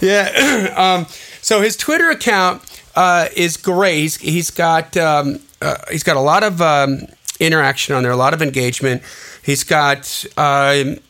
Yeah. 0.00 0.72
um, 0.76 1.06
so 1.42 1.60
his 1.60 1.76
Twitter 1.76 2.10
account 2.10 2.62
uh, 2.94 3.28
is 3.36 3.56
great. 3.56 3.98
He's, 4.00 4.16
he's 4.16 4.50
got 4.50 4.96
um, 4.96 5.40
uh, 5.60 5.76
he's 5.90 6.02
got 6.02 6.16
a 6.16 6.20
lot 6.20 6.42
of 6.42 6.60
um, 6.62 7.06
interaction 7.40 7.94
on 7.94 8.02
there, 8.02 8.12
a 8.12 8.16
lot 8.16 8.34
of 8.34 8.42
engagement. 8.42 9.02
He's 9.42 9.64
got 9.64 10.24
a, 10.36 11.00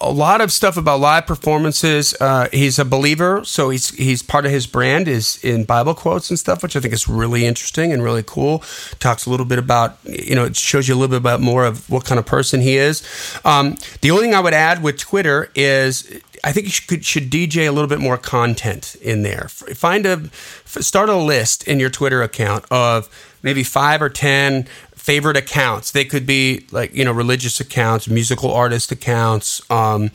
a 0.00 0.10
lot 0.10 0.40
of 0.40 0.50
stuff 0.50 0.76
about 0.76 0.98
live 0.98 1.26
performances. 1.26 2.14
Uh, 2.20 2.48
he's 2.52 2.80
a 2.80 2.84
believer, 2.84 3.44
so 3.44 3.70
he's 3.70 3.90
he's 3.90 4.24
part 4.24 4.44
of 4.44 4.50
his 4.50 4.66
brand 4.66 5.06
is 5.06 5.42
in 5.44 5.64
Bible 5.64 5.94
quotes 5.94 6.28
and 6.28 6.38
stuff, 6.38 6.64
which 6.64 6.74
I 6.74 6.80
think 6.80 6.92
is 6.92 7.08
really 7.08 7.46
interesting 7.46 7.92
and 7.92 8.02
really 8.02 8.24
cool. 8.26 8.64
Talks 8.98 9.24
a 9.26 9.30
little 9.30 9.46
bit 9.46 9.60
about 9.60 9.98
you 10.04 10.34
know 10.34 10.44
it 10.44 10.56
shows 10.56 10.88
you 10.88 10.94
a 10.94 10.96
little 10.96 11.12
bit 11.12 11.18
about 11.18 11.40
more 11.40 11.64
of 11.64 11.88
what 11.88 12.04
kind 12.04 12.18
of 12.18 12.26
person 12.26 12.60
he 12.60 12.76
is. 12.76 13.06
Um, 13.44 13.76
the 14.00 14.10
only 14.10 14.24
thing 14.24 14.34
I 14.34 14.40
would 14.40 14.54
add 14.54 14.82
with 14.82 14.98
Twitter 14.98 15.52
is 15.54 16.20
I 16.42 16.52
think 16.52 16.66
you 16.66 16.70
should, 16.70 17.04
should 17.04 17.30
DJ 17.30 17.68
a 17.68 17.72
little 17.72 17.88
bit 17.88 18.00
more 18.00 18.18
content 18.18 18.96
in 19.00 19.22
there. 19.22 19.48
Find 19.48 20.06
a 20.06 20.28
start 20.64 21.08
a 21.08 21.16
list 21.16 21.66
in 21.68 21.78
your 21.80 21.90
Twitter 21.90 22.22
account 22.22 22.64
of 22.70 23.08
maybe 23.42 23.62
five 23.62 24.02
or 24.02 24.08
ten 24.08 24.66
favorite 25.06 25.36
accounts. 25.36 25.92
They 25.92 26.04
could 26.04 26.26
be 26.26 26.66
like 26.72 26.92
you 26.92 27.04
know 27.04 27.12
religious 27.12 27.60
accounts, 27.60 28.08
musical 28.08 28.52
artist 28.52 28.90
accounts. 28.90 29.62
Um, 29.70 30.10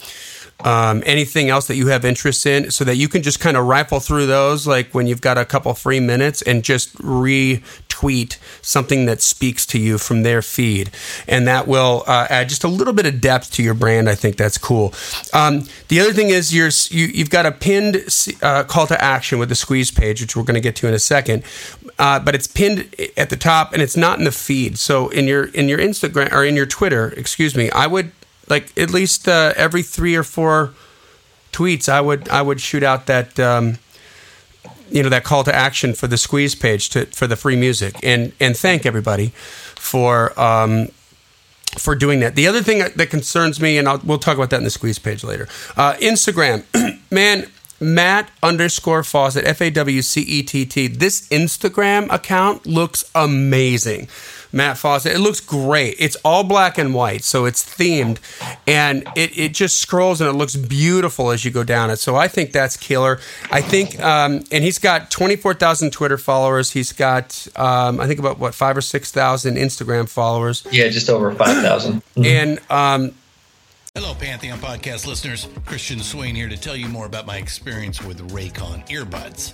um, 0.64 1.02
anything 1.06 1.50
else 1.50 1.68
that 1.68 1.76
you 1.76 1.88
have 1.88 2.06
interest 2.06 2.46
in, 2.46 2.72
so 2.72 2.84
that 2.84 2.96
you 2.96 3.08
can 3.08 3.24
just 3.24 3.40
kind 3.40 3.58
of 3.58 3.66
rifle 3.66 4.00
through 4.00 4.28
those, 4.28 4.68
like 4.68 4.94
when 4.94 5.08
you've 5.08 5.22
got 5.22 5.38
a 5.38 5.46
couple 5.46 5.74
free 5.74 6.00
minutes, 6.00 6.42
and 6.42 6.64
just 6.64 6.96
retweet 6.98 8.38
something 8.62 9.06
that 9.06 9.22
speaks 9.22 9.66
to 9.68 9.80
you 9.80 9.98
from 9.98 10.24
their 10.24 10.42
feed, 10.42 10.92
and 11.28 11.48
that 11.48 11.68
will 11.68 12.04
uh, 12.08 12.28
add 12.30 12.50
just 12.50 12.64
a 12.64 12.68
little 12.68 12.94
bit 12.94 13.06
of 13.06 13.22
depth 13.22 13.52
to 13.54 13.64
your 13.64 13.74
brand. 13.74 14.10
I 14.10 14.16
think 14.16 14.38
that's 14.38 14.58
cool. 14.58 14.94
Um, 15.34 15.66
the 15.88 16.00
other 16.00 16.14
thing 16.14 16.30
is 16.30 16.54
you're, 16.54 16.70
you, 16.90 17.08
you've 17.08 17.30
got 17.30 17.46
a 17.46 17.52
pinned 17.52 17.98
uh, 18.42 18.64
call 18.64 18.88
to 18.88 19.02
action 19.04 19.40
with 19.40 19.50
the 19.50 19.56
squeeze 19.56 19.92
page, 19.92 20.22
which 20.22 20.36
we're 20.36 20.44
going 20.44 20.56
to 20.56 20.62
get 20.62 20.76
to 20.78 20.88
in 20.88 20.94
a 20.94 21.00
second, 21.00 21.44
uh, 21.98 22.20
but 22.20 22.36
it's 22.36 22.48
pinned 22.48 22.94
at 23.18 23.30
the 23.30 23.38
top 23.38 23.74
and 23.74 23.82
it's 23.82 23.98
not 23.98 24.20
in 24.20 24.26
the 24.26 24.32
feed. 24.32 24.78
So 24.82 25.10
in 25.10 25.28
your 25.28 25.46
in 25.46 25.70
your 25.70 25.78
Instagram 25.78 26.32
or 26.32 26.44
in 26.44 26.56
your 26.56 26.66
Twitter, 26.66 27.10
excuse 27.16 27.56
me, 27.56 27.70
I 27.70 27.86
would 27.86 28.12
like 28.50 28.76
at 28.78 28.90
least 28.90 29.28
uh, 29.28 29.54
every 29.56 29.84
three 29.84 30.16
or 30.16 30.24
four 30.24 30.74
tweets, 31.52 31.88
I 31.88 32.02
would 32.02 32.28
I 32.30 32.42
would 32.42 32.60
shoot 32.60 32.84
out 32.84 33.06
that. 33.06 33.40
Um, 33.40 33.78
you 34.90 35.02
know 35.02 35.08
that 35.08 35.24
call 35.24 35.42
to 35.46 35.56
action 35.56 35.94
for 35.94 36.08
the 36.08 36.18
squeeze 36.18 36.54
page 36.54 36.90
to 36.90 37.06
for 37.06 37.26
the 37.26 37.38
free 37.38 37.56
music 37.56 37.96
and 38.04 38.34
and 38.42 38.58
thank 38.58 38.86
everybody 38.86 39.28
for 39.28 40.38
um, 40.38 40.90
for 41.78 41.96
doing 41.96 42.20
that. 42.20 42.36
The 42.36 42.46
other 42.46 42.62
thing 42.62 42.80
that 42.80 43.10
concerns 43.10 43.62
me, 43.62 43.78
and 43.78 43.88
I'll, 43.88 44.02
we'll 44.04 44.20
talk 44.20 44.36
about 44.36 44.50
that 44.50 44.58
in 44.58 44.66
the 44.66 44.70
squeeze 44.70 45.00
page 45.00 45.24
later. 45.24 45.48
Uh, 45.78 45.94
Instagram, 45.94 46.66
man, 47.10 47.50
Matt 47.80 48.30
underscore 48.44 49.04
Fawcett, 49.04 49.46
F 49.46 49.62
A 49.62 49.70
W 49.70 50.02
C 50.02 50.22
E 50.22 50.44
T 50.44 50.66
T. 50.66 50.88
This 50.88 51.28
Instagram 51.30 52.12
account 52.12 52.68
looks 52.68 53.10
amazing. 53.16 54.10
Matt 54.52 54.78
Fawcett, 54.78 55.14
it 55.14 55.20
looks 55.20 55.40
great. 55.40 55.96
It's 56.00 56.16
all 56.18 56.44
black 56.44 56.78
and 56.78 56.94
white, 56.94 57.24
so 57.24 57.46
it's 57.46 57.64
themed, 57.64 58.20
and 58.68 59.04
it, 59.16 59.38
it 59.38 59.54
just 59.54 59.80
scrolls 59.80 60.22
and 60.22 60.30
it 60.30 60.34
looks 60.34 60.56
beautiful 60.56 61.32
as 61.32 61.46
you 61.46 61.52
go 61.52 61.64
down 61.64 61.90
it. 61.90 61.98
So 61.98 62.16
I 62.16 62.28
think 62.28 62.52
that's 62.52 62.78
killer. 62.78 63.20
I 63.52 63.62
think, 63.62 64.00
um, 64.02 64.44
and 64.52 64.64
he's 64.64 64.80
got 64.80 65.12
24,000 65.12 65.92
Twitter 65.92 66.18
followers. 66.18 66.72
He's 66.72 66.92
got, 66.92 67.48
um, 67.56 68.00
I 68.00 68.08
think, 68.08 68.20
about 68.20 68.40
what, 68.40 68.54
five 68.54 68.76
or 68.78 68.82
6,000 68.82 69.56
Instagram 69.56 70.10
followers. 70.10 70.66
Yeah, 70.72 70.90
just 70.90 71.10
over 71.10 71.34
5,000. 71.34 72.02
And 72.22 72.60
um, 72.70 73.14
Hello, 73.94 74.14
Pantheon 74.14 74.58
podcast 74.60 75.06
listeners. 75.06 75.50
Christian 75.66 76.00
Swain 76.00 76.34
here 76.34 76.48
to 76.48 76.56
tell 76.56 76.78
you 76.78 76.88
more 76.88 77.06
about 77.06 77.26
my 77.26 77.36
experience 77.38 78.02
with 78.02 78.32
Raycon 78.32 78.88
earbuds. 78.88 79.54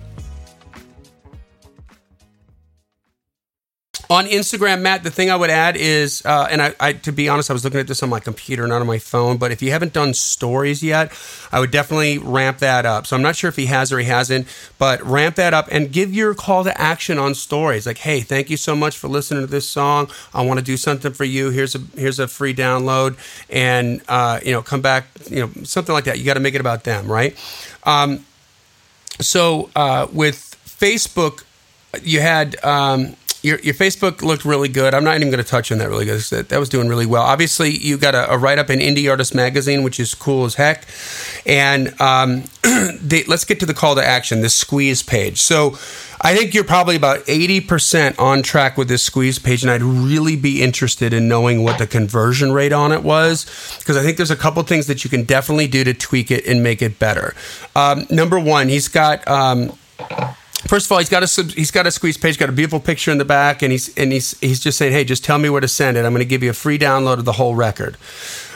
On 4.11 4.25
Instagram, 4.25 4.81
Matt, 4.81 5.03
the 5.03 5.09
thing 5.09 5.31
I 5.31 5.37
would 5.37 5.49
add 5.49 5.77
is, 5.77 6.21
uh, 6.25 6.45
and 6.51 6.61
I, 6.61 6.75
I, 6.81 6.91
to 6.91 7.13
be 7.13 7.29
honest, 7.29 7.49
I 7.49 7.53
was 7.53 7.63
looking 7.63 7.79
at 7.79 7.87
this 7.87 8.03
on 8.03 8.09
my 8.09 8.19
computer, 8.19 8.67
not 8.67 8.81
on 8.81 8.87
my 8.87 8.99
phone. 8.99 9.37
But 9.37 9.53
if 9.53 9.61
you 9.61 9.71
haven't 9.71 9.93
done 9.93 10.13
stories 10.13 10.83
yet, 10.83 11.13
I 11.49 11.61
would 11.61 11.71
definitely 11.71 12.17
ramp 12.17 12.57
that 12.57 12.85
up. 12.85 13.07
So 13.07 13.15
I'm 13.15 13.21
not 13.21 13.37
sure 13.37 13.47
if 13.47 13.55
he 13.55 13.67
has 13.67 13.89
or 13.93 13.99
he 13.99 14.05
hasn't, 14.05 14.47
but 14.77 15.01
ramp 15.01 15.37
that 15.37 15.53
up 15.53 15.69
and 15.71 15.93
give 15.93 16.13
your 16.13 16.35
call 16.35 16.65
to 16.65 16.79
action 16.79 17.17
on 17.17 17.33
stories. 17.35 17.87
Like, 17.87 17.99
hey, 17.99 18.19
thank 18.19 18.49
you 18.49 18.57
so 18.57 18.75
much 18.75 18.97
for 18.97 19.07
listening 19.07 19.43
to 19.43 19.47
this 19.47 19.65
song. 19.65 20.11
I 20.33 20.45
want 20.45 20.59
to 20.59 20.65
do 20.65 20.75
something 20.75 21.13
for 21.13 21.23
you. 21.23 21.49
Here's 21.49 21.75
a 21.75 21.79
here's 21.95 22.19
a 22.19 22.27
free 22.27 22.53
download, 22.53 23.17
and 23.49 24.01
uh, 24.09 24.41
you 24.43 24.51
know, 24.51 24.61
come 24.61 24.81
back. 24.81 25.05
You 25.29 25.47
know, 25.47 25.63
something 25.63 25.93
like 25.93 26.03
that. 26.03 26.19
You 26.19 26.25
got 26.25 26.33
to 26.33 26.41
make 26.41 26.55
it 26.55 26.59
about 26.59 26.83
them, 26.83 27.09
right? 27.09 27.33
Um, 27.85 28.25
so 29.21 29.69
uh, 29.73 30.07
with 30.11 30.35
Facebook, 30.67 31.45
you 32.03 32.19
had. 32.19 32.61
Um, 32.61 33.15
your, 33.43 33.59
your 33.59 33.73
Facebook 33.73 34.21
looked 34.21 34.45
really 34.45 34.69
good. 34.69 34.93
I'm 34.93 35.03
not 35.03 35.15
even 35.15 35.31
going 35.31 35.43
to 35.43 35.49
touch 35.49 35.71
on 35.71 35.79
that 35.79 35.89
really 35.89 36.05
good. 36.05 36.19
That, 36.21 36.49
that 36.49 36.59
was 36.59 36.69
doing 36.69 36.87
really 36.87 37.07
well. 37.07 37.23
Obviously, 37.23 37.71
you 37.71 37.97
got 37.97 38.13
a, 38.13 38.31
a 38.31 38.37
write 38.37 38.59
up 38.59 38.69
in 38.69 38.79
Indie 38.79 39.09
Artist 39.09 39.33
Magazine, 39.33 39.81
which 39.83 39.99
is 39.99 40.13
cool 40.13 40.45
as 40.45 40.55
heck. 40.55 40.85
And 41.45 41.99
um, 41.99 42.43
they, 43.01 43.23
let's 43.23 43.43
get 43.43 43.59
to 43.61 43.65
the 43.65 43.73
call 43.73 43.95
to 43.95 44.05
action, 44.05 44.41
this 44.41 44.53
squeeze 44.53 45.01
page. 45.01 45.41
So 45.41 45.71
I 46.21 46.35
think 46.35 46.53
you're 46.53 46.63
probably 46.63 46.95
about 46.95 47.25
80% 47.25 48.19
on 48.19 48.43
track 48.43 48.77
with 48.77 48.87
this 48.87 49.01
squeeze 49.01 49.39
page. 49.39 49.63
And 49.63 49.71
I'd 49.71 49.81
really 49.81 50.35
be 50.35 50.61
interested 50.61 51.11
in 51.11 51.27
knowing 51.27 51.63
what 51.63 51.79
the 51.79 51.87
conversion 51.87 52.51
rate 52.51 52.73
on 52.73 52.91
it 52.91 53.01
was, 53.01 53.45
because 53.79 53.97
I 53.97 54.03
think 54.03 54.17
there's 54.17 54.31
a 54.31 54.35
couple 54.35 54.61
things 54.63 54.85
that 54.85 55.03
you 55.03 55.09
can 55.09 55.23
definitely 55.23 55.67
do 55.67 55.83
to 55.83 55.95
tweak 55.95 56.29
it 56.29 56.45
and 56.45 56.61
make 56.61 56.83
it 56.83 56.99
better. 56.99 57.33
Um, 57.75 58.05
number 58.11 58.39
one, 58.39 58.69
he's 58.69 58.87
got. 58.87 59.27
Um, 59.27 59.75
First 60.71 60.85
of 60.85 60.93
all, 60.93 60.99
he's 60.99 61.09
got 61.09 61.21
a 61.21 61.43
he's 61.53 61.69
got 61.69 61.85
a 61.85 61.91
squeeze 61.91 62.15
page, 62.15 62.37
got 62.37 62.47
a 62.47 62.53
beautiful 62.53 62.79
picture 62.79 63.11
in 63.11 63.17
the 63.17 63.25
back, 63.25 63.61
and 63.61 63.73
he's 63.73 63.93
and 63.97 64.09
he's 64.09 64.39
he's 64.39 64.61
just 64.61 64.77
saying, 64.77 64.93
"Hey, 64.93 65.03
just 65.03 65.21
tell 65.21 65.37
me 65.37 65.49
where 65.49 65.59
to 65.59 65.67
send 65.67 65.97
it. 65.97 66.05
I'm 66.05 66.13
going 66.13 66.23
to 66.23 66.25
give 66.25 66.43
you 66.43 66.49
a 66.49 66.53
free 66.53 66.79
download 66.79 67.17
of 67.17 67.25
the 67.25 67.33
whole 67.33 67.55
record," 67.55 67.97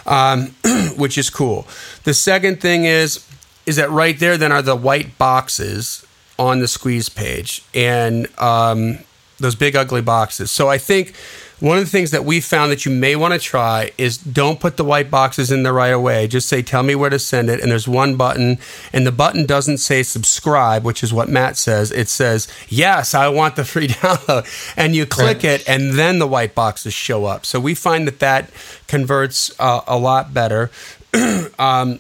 um, 0.06 0.56
which 0.96 1.18
is 1.18 1.30
cool. 1.30 1.68
The 2.06 2.14
second 2.14 2.62
thing 2.62 2.86
is 2.86 3.28
is 3.66 3.76
that 3.76 3.92
right 3.92 4.18
there 4.18 4.38
then 4.38 4.54
are 4.54 4.62
the 4.62 4.78
white 4.78 5.18
boxes 5.18 6.08
on 6.40 6.60
the 6.60 6.70
squeeze 6.70 7.10
page, 7.10 7.66
and 7.74 8.30
um, 8.40 9.00
those 9.42 9.56
big 9.56 9.76
ugly 9.76 10.02
boxes. 10.02 10.52
So 10.52 10.70
I 10.70 10.78
think 10.78 11.14
one 11.60 11.78
of 11.78 11.86
the 11.86 11.90
things 11.90 12.12
that 12.12 12.26
we 12.26 12.42
found 12.42 12.72
that 12.72 12.86
you 12.86 12.92
may 12.92 13.16
want 13.16 13.34
to 13.34 13.40
try 13.40 13.92
is 13.98 14.18
don't 14.18 14.60
put 14.60 14.76
the 14.76 14.84
white 14.84 15.10
boxes 15.10 15.52
in 15.52 15.64
there 15.64 15.74
right 15.74 15.94
away. 15.94 16.28
Just 16.28 16.50
say, 16.50 16.62
tell 16.62 16.84
me 16.84 16.96
where 16.96 17.10
to 17.10 17.18
send 17.18 17.50
it. 17.50 17.62
And 17.62 17.72
there's 17.72 17.88
one 17.88 18.18
button, 18.18 18.58
and 18.92 19.08
the 19.08 19.12
button 19.12 19.46
doesn't 19.46 19.78
say 19.78 20.04
subscribe, 20.04 20.84
which 20.84 21.02
is 21.02 21.14
what 21.14 21.30
Matt 21.30 21.56
says. 21.56 21.92
It 21.92 22.10
says, 22.10 22.48
yes, 22.68 23.14
I 23.14 23.30
want 23.30 23.56
the 23.56 23.64
free 23.64 23.88
download. 23.90 24.46
And 24.76 24.96
you 24.96 25.06
click 25.06 25.38
right. 25.38 25.62
it, 25.62 25.70
and 25.70 25.94
then 25.94 26.20
the 26.20 26.28
white 26.28 26.56
boxes 26.56 26.94
show 26.94 27.26
up. 27.26 27.46
So 27.46 27.60
we 27.60 27.74
find 27.74 28.06
that 28.08 28.20
that 28.20 28.50
converts 28.88 29.58
uh, 29.58 29.82
a 29.88 29.98
lot 29.98 30.34
better. 30.34 30.72
um, 31.60 32.00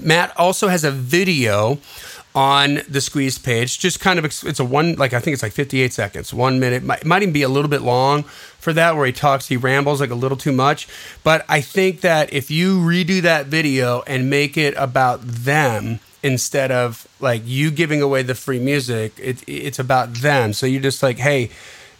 Matt 0.00 0.32
also 0.38 0.68
has 0.68 0.84
a 0.84 0.90
video 0.90 1.78
on 2.34 2.80
the 2.88 3.00
squeeze 3.00 3.38
page. 3.38 3.78
Just 3.78 4.00
kind 4.00 4.18
of, 4.18 4.24
it's 4.24 4.60
a 4.60 4.64
one, 4.64 4.94
like 4.94 5.12
I 5.12 5.20
think 5.20 5.34
it's 5.34 5.42
like 5.42 5.52
58 5.52 5.92
seconds, 5.92 6.32
one 6.32 6.60
minute. 6.60 6.82
Might, 6.82 7.04
might 7.04 7.22
even 7.22 7.32
be 7.32 7.42
a 7.42 7.48
little 7.48 7.68
bit 7.68 7.82
long 7.82 8.24
for 8.62 8.72
that, 8.72 8.94
where 8.94 9.06
he 9.06 9.12
talks, 9.12 9.48
he 9.48 9.56
rambles 9.56 10.00
like 10.00 10.10
a 10.10 10.14
little 10.14 10.36
too 10.36 10.52
much. 10.52 10.86
But 11.24 11.44
I 11.48 11.60
think 11.60 12.00
that 12.02 12.32
if 12.32 12.48
you 12.48 12.78
redo 12.78 13.20
that 13.22 13.46
video 13.46 14.02
and 14.06 14.30
make 14.30 14.56
it 14.56 14.74
about 14.76 15.20
them 15.22 15.98
instead 16.22 16.70
of 16.70 17.08
like 17.18 17.42
you 17.44 17.72
giving 17.72 18.00
away 18.00 18.22
the 18.22 18.36
free 18.36 18.60
music, 18.60 19.14
it, 19.18 19.42
it's 19.48 19.80
about 19.80 20.14
them. 20.14 20.52
So 20.52 20.66
you're 20.66 20.80
just 20.80 21.02
like, 21.02 21.18
hey, 21.18 21.50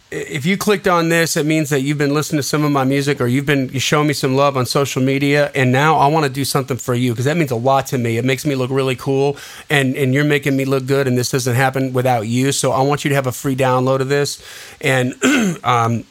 if 0.09 0.45
you 0.45 0.57
clicked 0.57 0.87
on 0.87 1.09
this, 1.09 1.35
it 1.35 1.45
means 1.45 1.69
that 1.69 1.81
you've 1.81 1.97
been 1.97 2.13
listening 2.13 2.39
to 2.39 2.43
some 2.43 2.63
of 2.63 2.71
my 2.71 2.85
music 2.85 3.19
or 3.19 3.27
you've 3.27 3.45
been 3.45 3.67
showing 3.79 4.07
me 4.07 4.13
some 4.13 4.35
love 4.35 4.55
on 4.55 4.65
social 4.65 5.01
media. 5.01 5.51
And 5.55 5.71
now 5.71 5.97
I 5.97 6.07
want 6.07 6.25
to 6.25 6.31
do 6.31 6.45
something 6.45 6.77
for 6.77 6.93
you 6.93 7.11
because 7.11 7.25
that 7.25 7.35
means 7.35 7.51
a 7.51 7.57
lot 7.57 7.87
to 7.87 7.97
me. 7.97 8.17
It 8.17 8.23
makes 8.23 8.45
me 8.45 8.55
look 8.55 8.71
really 8.71 8.95
cool 8.95 9.35
and, 9.69 9.97
and 9.97 10.13
you're 10.13 10.23
making 10.23 10.55
me 10.55 10.63
look 10.63 10.85
good. 10.85 11.07
And 11.07 11.17
this 11.17 11.31
doesn't 11.31 11.55
happen 11.55 11.91
without 11.91 12.21
you. 12.21 12.53
So 12.53 12.71
I 12.71 12.83
want 12.83 13.03
you 13.03 13.09
to 13.09 13.15
have 13.15 13.27
a 13.27 13.33
free 13.33 13.55
download 13.55 13.99
of 13.99 14.07
this. 14.07 14.41
And, 14.79 15.13
um, 15.63 16.05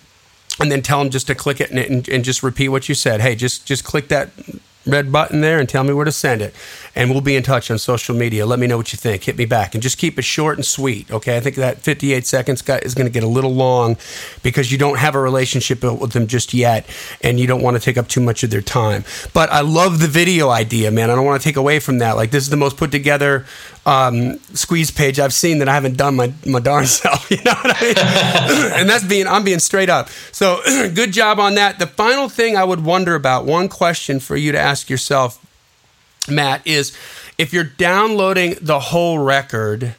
and 0.60 0.70
then 0.70 0.82
tell 0.82 0.98
them 0.98 1.10
just 1.10 1.26
to 1.28 1.34
click 1.34 1.60
it 1.60 1.70
and, 1.70 1.78
and, 1.78 2.08
and 2.08 2.24
just 2.24 2.42
repeat 2.42 2.68
what 2.68 2.88
you 2.88 2.94
said. 2.94 3.20
Hey, 3.20 3.34
just 3.34 3.66
just 3.66 3.84
click 3.84 4.08
that 4.08 4.30
red 4.86 5.12
button 5.12 5.40
there 5.40 5.58
and 5.58 5.68
tell 5.68 5.84
me 5.84 5.92
where 5.92 6.04
to 6.04 6.12
send 6.12 6.42
it. 6.42 6.54
And 6.94 7.10
we'll 7.10 7.20
be 7.22 7.36
in 7.36 7.42
touch 7.42 7.70
on 7.70 7.78
social 7.78 8.14
media. 8.14 8.44
Let 8.44 8.58
me 8.58 8.66
know 8.66 8.76
what 8.76 8.92
you 8.92 8.96
think. 8.96 9.24
Hit 9.24 9.38
me 9.38 9.46
back 9.46 9.74
and 9.74 9.82
just 9.82 9.96
keep 9.98 10.18
it 10.18 10.22
short 10.22 10.58
and 10.58 10.64
sweet. 10.64 11.10
Okay. 11.10 11.36
I 11.36 11.40
think 11.40 11.56
that 11.56 11.78
58 11.78 12.26
seconds 12.26 12.62
is 12.68 12.94
going 12.94 13.06
to 13.06 13.12
get 13.12 13.22
a 13.22 13.28
little 13.28 13.54
long 13.54 13.96
because 14.42 14.70
you 14.70 14.78
don't 14.78 14.98
have 14.98 15.14
a 15.14 15.20
relationship 15.20 15.82
with 15.82 16.12
them 16.12 16.26
just 16.26 16.52
yet 16.52 16.86
and 17.22 17.40
you 17.40 17.46
don't 17.46 17.62
want 17.62 17.76
to 17.76 17.82
take 17.82 17.96
up 17.96 18.08
too 18.08 18.20
much 18.20 18.42
of 18.42 18.50
their 18.50 18.60
time. 18.60 19.04
But 19.32 19.50
I 19.50 19.62
love 19.62 20.00
the 20.00 20.08
video 20.08 20.50
idea, 20.50 20.90
man. 20.90 21.10
I 21.10 21.14
don't 21.14 21.24
want 21.24 21.40
to 21.40 21.44
take 21.48 21.56
away 21.56 21.78
from 21.78 21.98
that. 21.98 22.16
Like, 22.16 22.30
this 22.30 22.44
is 22.44 22.50
the 22.50 22.56
most 22.56 22.76
put 22.76 22.90
together 22.90 23.46
um, 23.84 24.38
squeeze 24.54 24.90
page 24.90 25.18
I've 25.18 25.34
seen 25.34 25.58
that 25.58 25.68
I 25.68 25.74
haven't 25.74 25.96
done 25.96 26.16
my, 26.16 26.32
my 26.46 26.60
darn 26.60 26.86
self. 27.00 27.30
You 27.30 27.38
know 27.38 27.54
what 27.54 27.76
I 27.76 27.84
mean? 27.84 28.72
and 28.80 28.88
that's 28.88 29.04
being, 29.04 29.26
I'm 29.26 29.44
being 29.44 29.58
straight 29.58 29.88
up. 29.88 30.08
So 30.30 30.60
good 30.94 31.12
job 31.12 31.40
on 31.40 31.54
that. 31.54 31.78
The 31.78 31.86
final 31.86 32.28
thing 32.28 32.56
I 32.56 32.64
would 32.64 32.84
wonder 32.84 33.14
about, 33.14 33.44
one 33.44 33.68
question 33.68 34.20
for 34.20 34.36
you 34.36 34.52
to 34.52 34.58
ask 34.58 34.90
yourself, 34.90 35.44
Matt, 36.28 36.66
is 36.66 36.96
if 37.38 37.52
you're 37.52 37.64
downloading 37.64 38.56
the 38.60 38.78
whole 38.78 39.18
record, 39.18 39.94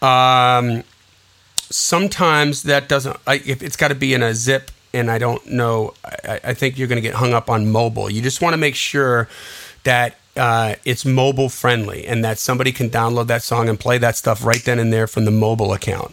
um, 0.00 0.84
sometimes 1.70 2.62
that 2.64 2.88
doesn't, 2.88 3.16
I, 3.26 3.34
if 3.44 3.62
it's 3.62 3.76
got 3.76 3.88
to 3.88 3.94
be 3.94 4.14
in 4.14 4.22
a 4.22 4.34
zip 4.34 4.70
and 4.92 5.10
I 5.10 5.18
don't 5.18 5.44
know, 5.46 5.94
I, 6.04 6.40
I 6.44 6.54
think 6.54 6.78
you're 6.78 6.88
going 6.88 7.02
to 7.02 7.06
get 7.06 7.14
hung 7.14 7.32
up 7.32 7.50
on 7.50 7.70
mobile. 7.70 8.08
You 8.08 8.22
just 8.22 8.40
want 8.40 8.52
to 8.54 8.58
make 8.58 8.76
sure 8.76 9.28
that 9.82 10.16
uh, 10.36 10.74
it's 10.84 11.04
mobile 11.04 11.48
friendly 11.48 12.06
and 12.06 12.24
that 12.24 12.38
somebody 12.38 12.72
can 12.72 12.90
download 12.90 13.28
that 13.28 13.42
song 13.42 13.68
and 13.68 13.78
play 13.78 13.98
that 13.98 14.16
stuff 14.16 14.44
right 14.44 14.64
then 14.64 14.78
and 14.78 14.92
there 14.92 15.06
from 15.06 15.24
the 15.24 15.30
mobile 15.30 15.72
account. 15.72 16.12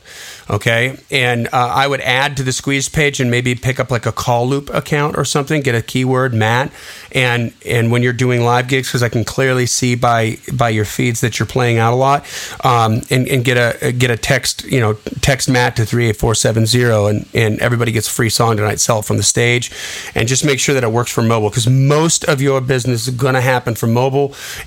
Okay. 0.50 0.98
And 1.10 1.48
uh, 1.48 1.72
I 1.74 1.88
would 1.88 2.02
add 2.02 2.38
to 2.38 2.44
the 2.44 2.52
squeeze 2.52 2.88
page 2.88 3.20
and 3.20 3.32
maybe 3.32 3.56
pick 3.56 3.80
up 3.80 3.90
like 3.90 4.06
a 4.06 4.12
call 4.12 4.48
loop 4.48 4.70
account 4.74 5.18
or 5.18 5.26
something, 5.26 5.62
get 5.62 5.76
a 5.76 5.82
keyword, 5.82 6.34
Matt. 6.34 6.72
And, 7.14 7.54
and 7.66 7.92
when 7.92 8.04
you're 8.04 8.14
doing 8.14 8.42
live 8.42 8.68
gigs, 8.68 8.90
because 8.90 9.02
I 9.02 9.10
can 9.10 9.24
clearly 9.24 9.66
see 9.66 9.96
by, 9.96 10.38
by 10.54 10.70
your 10.70 10.86
feeds 10.86 11.22
that 11.22 11.40
you're 11.40 11.48
playing 11.48 11.78
out 11.78 11.94
a 11.94 11.96
lot, 11.96 12.26
um, 12.64 13.02
and, 13.10 13.28
and 13.28 13.44
get 13.44 13.58
a, 13.58 13.92
get 13.92 14.12
a 14.12 14.18
text, 14.18 14.64
you 14.66 14.80
know, 14.80 14.94
text 15.22 15.50
Matt 15.50 15.76
to 15.78 15.86
38470 15.86 17.10
and, 17.10 17.26
and 17.34 17.60
everybody 17.60 17.92
gets 17.92 18.08
a 18.08 18.12
free 18.12 18.30
song 18.30 18.58
tonight, 18.58 18.80
sell 18.80 19.00
it 19.00 19.06
from 19.06 19.18
the 19.18 19.24
stage 19.24 19.72
and 20.14 20.28
just 20.28 20.46
make 20.46 20.60
sure 20.60 20.76
that 20.76 20.84
it 20.84 20.92
works 20.92 21.12
for 21.12 21.22
mobile 21.22 21.50
because 21.50 21.68
most 21.68 22.24
of 22.26 22.42
your 22.42 22.62
business 22.62 23.08
is 23.08 23.16
going 23.16 23.34
to 23.34 23.42
happen 23.42 23.74
from 23.76 23.94
mobile 23.94 24.11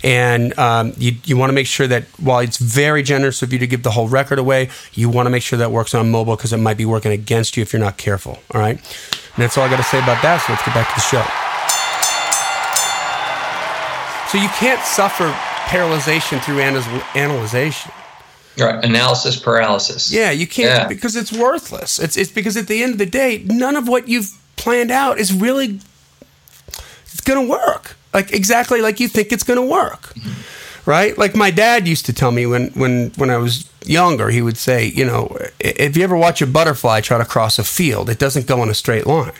and 0.03 0.59
um, 0.59 0.93
you 0.97 1.13
you 1.25 1.37
want 1.37 1.51
to 1.51 1.55
make 1.55 1.67
sure 1.67 1.87
that 1.87 2.05
while 2.19 2.41
it's 2.41 2.57
very 2.57 3.03
generous 3.03 3.43
of 3.43 3.53
you 3.53 3.59
to 3.59 3.67
give 3.67 3.83
the 3.83 3.91
whole 3.91 4.09
record 4.09 4.39
away, 4.39 4.71
you 4.93 5.09
want 5.09 5.27
to 5.27 5.31
make 5.31 5.43
sure 5.43 5.59
that 5.59 5.71
works 5.71 5.95
on 5.95 6.11
mobile 6.11 6.37
because 6.37 6.53
it 6.53 6.59
might 6.59 6.77
be 6.77 6.85
working 6.85 7.13
against 7.13 7.57
you 7.57 7.63
if 7.63 7.73
you're 7.73 7.81
not 7.81 7.97
careful. 7.97 8.39
All 8.53 8.61
right, 8.61 8.77
and 8.77 9.43
that's 9.43 9.57
all 9.59 9.65
I 9.65 9.71
got 9.71 9.77
to 9.77 9.83
say 9.83 9.99
about 9.99 10.23
that. 10.23 10.39
So 10.47 10.53
let's 10.53 10.65
get 10.65 10.75
back 10.75 10.89
to 10.89 10.95
the 10.95 11.01
show. 11.01 11.25
So 14.31 14.39
you 14.39 14.49
can't 14.49 14.85
suffer 14.85 15.31
paralyzation 15.69 16.43
through 16.43 16.61
analyzation. 16.61 17.93
Right, 18.59 18.85
analysis 18.85 19.37
paralysis. 19.37 20.13
Yeah, 20.13 20.31
you 20.31 20.47
can't 20.47 20.83
yeah. 20.83 20.89
because 20.89 21.17
it's 21.17 21.33
worthless. 21.33 21.99
It's 21.99 22.17
it's 22.17 22.31
because 22.31 22.57
at 22.57 22.69
the 22.69 22.83
end 22.83 22.93
of 22.93 22.99
the 22.99 23.07
day, 23.07 23.45
none 23.47 23.77
of 23.77 23.89
what 23.89 24.09
you've 24.09 24.31
planned 24.57 24.91
out 24.91 25.19
is 25.19 25.33
really 25.33 25.81
it's 26.69 27.21
going 27.21 27.47
to 27.47 27.51
work 27.51 27.97
like 28.15 28.33
exactly 28.33 28.81
like 28.81 29.01
you 29.01 29.09
think 29.09 29.33
it's 29.33 29.45
going 29.45 29.61
to 29.61 29.67
work. 29.67 30.15
Right? 30.87 31.17
Like 31.17 31.35
my 31.35 31.51
dad 31.51 31.89
used 31.89 32.07
to 32.07 32.13
tell 32.13 32.31
me 32.31 32.47
when 32.47 32.69
when 32.69 33.11
when 33.17 33.31
I 33.31 33.39
was 33.39 33.69
younger, 33.85 34.31
he 34.31 34.43
would 34.43 34.57
say, 34.57 34.87
you 34.87 35.05
know, 35.05 35.37
if 35.59 35.97
you 35.97 36.05
ever 36.05 36.17
watch 36.17 36.41
a 36.43 36.47
butterfly 36.47 37.01
try 37.01 37.19
to 37.19 37.25
cross 37.25 37.59
a 37.59 37.65
field, 37.65 38.09
it 38.09 38.19
doesn't 38.19 38.47
go 38.47 38.63
in 38.63 38.69
a 38.69 38.75
straight 38.75 39.07
line. 39.07 39.33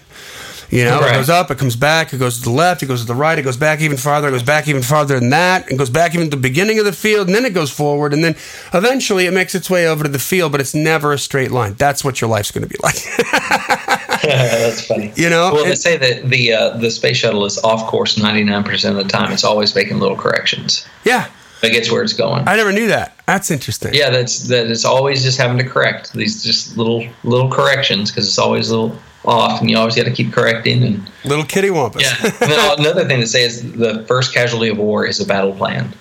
You 0.71 0.85
know, 0.85 0.99
it 1.05 1.13
goes 1.13 1.29
up, 1.29 1.51
it 1.53 1.59
comes 1.59 1.77
back, 1.77 2.13
it 2.13 2.19
goes 2.19 2.39
to 2.39 2.45
the 2.45 2.51
left, 2.51 2.83
it 2.83 2.87
goes 2.87 3.03
to 3.03 3.07
the 3.07 3.15
right, 3.15 3.39
it 3.39 3.43
goes 3.43 3.57
back 3.57 3.81
even 3.81 3.97
farther, 3.97 4.29
it 4.29 4.33
goes 4.33 4.43
back 4.43 4.67
even 4.67 4.83
farther 4.83 5.21
than 5.21 5.31
that, 5.31 5.71
it 5.71 5.77
goes 5.77 5.91
back 5.91 6.15
even 6.15 6.31
to 6.31 6.37
the 6.37 6.43
beginning 6.43 6.81
of 6.81 6.85
the 6.85 6.93
field, 6.93 7.29
and 7.29 7.35
then 7.37 7.45
it 7.45 7.55
goes 7.55 7.71
forward, 7.71 8.13
and 8.13 8.25
then 8.25 8.35
eventually 8.73 9.27
it 9.27 9.33
makes 9.33 9.55
its 9.55 9.71
way 9.71 9.87
over 9.87 10.03
to 10.03 10.11
the 10.11 10.19
field, 10.19 10.51
but 10.51 10.61
it's 10.61 10.75
never 10.75 11.13
a 11.13 11.19
straight 11.19 11.53
line. 11.53 11.75
That's 11.75 12.03
what 12.03 12.21
your 12.21 12.29
life's 12.29 12.51
going 12.51 12.67
to 12.67 12.69
be 12.69 12.79
like. 12.83 12.97
That's 14.65 14.87
funny. 14.87 15.13
You 15.17 15.31
know, 15.31 15.51
Well, 15.53 15.65
they 15.65 15.75
say 15.75 15.97
that 15.97 16.29
the 16.29 16.53
uh, 16.53 16.77
the 16.79 16.91
space 16.91 17.17
shuttle 17.17 17.45
is 17.45 17.59
off 17.65 17.87
course 17.89 18.17
99% 18.17 18.91
of 18.91 18.97
the 18.97 19.05
time. 19.05 19.33
It's 19.33 19.45
always 19.45 19.75
making 19.75 19.99
little 19.99 20.17
corrections. 20.17 20.87
yeah, 21.05 21.29
It 21.63 21.71
gets 21.71 21.91
where 21.91 22.03
it's 22.03 22.13
going. 22.13 22.47
I 22.49 22.57
never 22.57 22.73
knew 22.73 22.87
that. 22.89 23.17
That's 23.27 23.51
interesting. 23.51 23.95
Yeah, 23.95 24.11
that's 24.11 24.49
that. 24.49 24.71
It's 24.71 24.85
always 24.85 25.23
just 25.23 25.39
having 25.39 25.59
to 25.59 25.65
correct 25.65 26.13
these 26.13 26.43
just 26.43 26.77
little 26.77 27.07
little 27.25 27.51
corrections 27.51 28.11
because 28.11 28.27
it's 28.29 28.39
always 28.39 28.71
a 28.71 28.79
little 28.79 28.99
off, 29.25 29.61
and 29.61 29.71
you 29.71 29.79
always 29.79 29.97
got 29.97 30.05
to 30.05 30.11
keep 30.13 30.33
correcting. 30.33 30.83
And 30.83 31.11
Little 31.25 31.45
kitty 31.47 31.71
wampus. 31.71 32.03
yeah, 32.03 32.31
then 32.41 32.79
another 32.79 33.07
thing 33.07 33.21
to 33.21 33.27
say 33.27 33.43
is 33.45 33.73
the 33.73 34.05
first 34.07 34.35
casualty 34.35 34.69
of 34.69 34.77
war 34.79 35.07
is 35.07 35.19
a 35.21 35.27
battle 35.27 35.55
plan. 35.55 35.95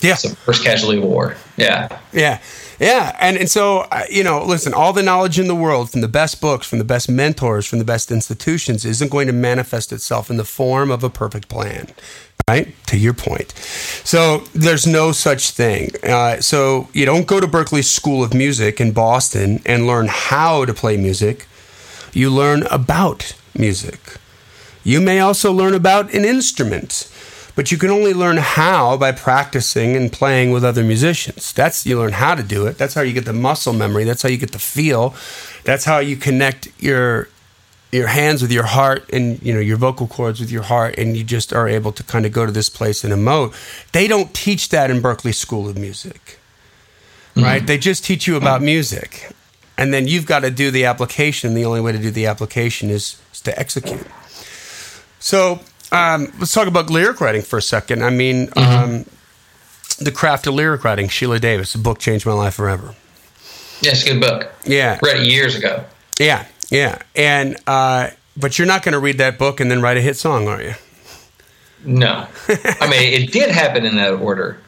yeah. 0.00 0.14
The 0.14 0.28
first 0.44 0.62
casualty 0.64 0.98
of 0.98 1.04
war. 1.04 1.34
Yeah, 1.56 1.98
Yeah. 2.12 2.40
Yeah. 2.80 3.14
And, 3.20 3.36
and 3.36 3.50
so, 3.50 3.80
uh, 3.92 4.04
you 4.10 4.24
know, 4.24 4.42
listen, 4.42 4.72
all 4.72 4.92
the 4.92 5.02
knowledge 5.02 5.38
in 5.38 5.46
the 5.48 5.54
world 5.54 5.90
from 5.90 6.00
the 6.00 6.08
best 6.08 6.40
books, 6.40 6.66
from 6.66 6.78
the 6.78 6.84
best 6.84 7.10
mentors, 7.10 7.66
from 7.66 7.78
the 7.78 7.84
best 7.84 8.10
institutions 8.10 8.84
isn't 8.84 9.10
going 9.10 9.26
to 9.26 9.34
manifest 9.34 9.92
itself 9.92 10.30
in 10.30 10.38
the 10.38 10.44
form 10.44 10.90
of 10.90 11.04
a 11.04 11.10
perfect 11.10 11.48
plan. 11.48 11.88
Right? 12.48 12.74
To 12.86 12.96
your 12.96 13.12
point. 13.12 13.52
So 14.02 14.38
there's 14.54 14.86
no 14.86 15.12
such 15.12 15.50
thing. 15.50 15.90
Uh, 16.02 16.40
so 16.40 16.88
you 16.92 17.04
don't 17.04 17.26
go 17.26 17.38
to 17.38 17.46
Berklee 17.46 17.84
School 17.84 18.24
of 18.24 18.34
Music 18.34 18.80
in 18.80 18.92
Boston 18.92 19.60
and 19.64 19.86
learn 19.86 20.08
how 20.08 20.64
to 20.64 20.74
play 20.74 20.96
music. 20.96 21.46
You 22.12 22.30
learn 22.30 22.64
about 22.64 23.36
music. 23.56 24.16
You 24.82 25.00
may 25.00 25.20
also 25.20 25.52
learn 25.52 25.74
about 25.74 26.12
an 26.14 26.24
instrument, 26.24 27.09
but 27.60 27.70
you 27.70 27.76
can 27.76 27.90
only 27.90 28.14
learn 28.14 28.38
how 28.38 28.96
by 28.96 29.12
practicing 29.12 29.94
and 29.94 30.10
playing 30.10 30.50
with 30.50 30.64
other 30.64 30.82
musicians. 30.82 31.52
That's 31.52 31.84
you 31.84 31.98
learn 31.98 32.12
how 32.12 32.34
to 32.34 32.42
do 32.42 32.66
it. 32.66 32.78
That's 32.78 32.94
how 32.94 33.02
you 33.02 33.12
get 33.12 33.26
the 33.26 33.34
muscle 33.34 33.74
memory. 33.74 34.04
That's 34.04 34.22
how 34.22 34.30
you 34.30 34.38
get 34.38 34.52
the 34.52 34.58
feel. 34.58 35.14
That's 35.64 35.84
how 35.84 35.98
you 35.98 36.16
connect 36.16 36.68
your 36.82 37.28
your 37.92 38.06
hands 38.06 38.40
with 38.40 38.50
your 38.50 38.64
heart 38.64 39.06
and 39.12 39.42
you 39.42 39.52
know 39.52 39.60
your 39.60 39.76
vocal 39.76 40.06
cords 40.06 40.40
with 40.40 40.50
your 40.50 40.62
heart 40.62 40.94
and 40.96 41.18
you 41.18 41.22
just 41.22 41.52
are 41.52 41.68
able 41.68 41.92
to 41.92 42.02
kind 42.02 42.24
of 42.24 42.32
go 42.32 42.46
to 42.46 42.52
this 42.52 42.70
place 42.70 43.04
and 43.04 43.12
emote. 43.12 43.52
They 43.92 44.08
don't 44.08 44.32
teach 44.32 44.70
that 44.70 44.90
in 44.90 45.02
Berklee 45.02 45.34
School 45.34 45.68
of 45.68 45.76
Music. 45.76 46.38
Mm-hmm. 47.34 47.42
Right? 47.42 47.66
They 47.66 47.76
just 47.76 48.06
teach 48.06 48.26
you 48.26 48.36
about 48.36 48.62
music. 48.62 49.32
And 49.76 49.92
then 49.92 50.08
you've 50.08 50.24
got 50.24 50.40
to 50.44 50.50
do 50.50 50.70
the 50.70 50.86
application. 50.86 51.52
The 51.52 51.66
only 51.66 51.82
way 51.82 51.92
to 51.92 51.98
do 51.98 52.10
the 52.10 52.24
application 52.24 52.88
is, 52.88 53.20
is 53.34 53.42
to 53.42 53.58
execute. 53.58 54.06
So 55.18 55.60
um, 55.92 56.32
let's 56.38 56.52
talk 56.52 56.66
about 56.68 56.90
lyric 56.90 57.20
writing 57.20 57.42
for 57.42 57.58
a 57.58 57.62
second. 57.62 58.02
I 58.04 58.10
mean, 58.10 58.48
um, 58.56 59.04
the 59.98 60.12
craft 60.12 60.46
of 60.46 60.54
lyric 60.54 60.84
writing. 60.84 61.08
Sheila 61.08 61.38
Davis. 61.38 61.72
The 61.72 61.78
book 61.78 61.98
changed 61.98 62.24
my 62.26 62.32
life 62.32 62.54
forever. 62.54 62.94
yeah, 63.80 63.90
it's 63.92 64.04
a 64.06 64.12
good 64.14 64.20
book. 64.20 64.52
Yeah, 64.64 64.98
Read 65.02 65.22
it 65.22 65.26
years 65.26 65.54
ago. 65.56 65.84
yeah, 66.18 66.46
yeah. 66.70 66.98
And 67.16 67.56
uh, 67.66 68.10
but 68.36 68.58
you're 68.58 68.68
not 68.68 68.82
going 68.82 68.92
to 68.92 68.98
read 69.00 69.18
that 69.18 69.38
book 69.38 69.60
and 69.60 69.70
then 69.70 69.82
write 69.82 69.96
a 69.96 70.00
hit 70.00 70.16
song, 70.16 70.48
are 70.48 70.62
you? 70.62 70.74
No, 71.84 72.26
I 72.48 72.88
mean 72.90 73.22
it 73.22 73.32
did 73.32 73.50
happen 73.50 73.86
in 73.86 73.96
that 73.96 74.12
order, 74.14 74.58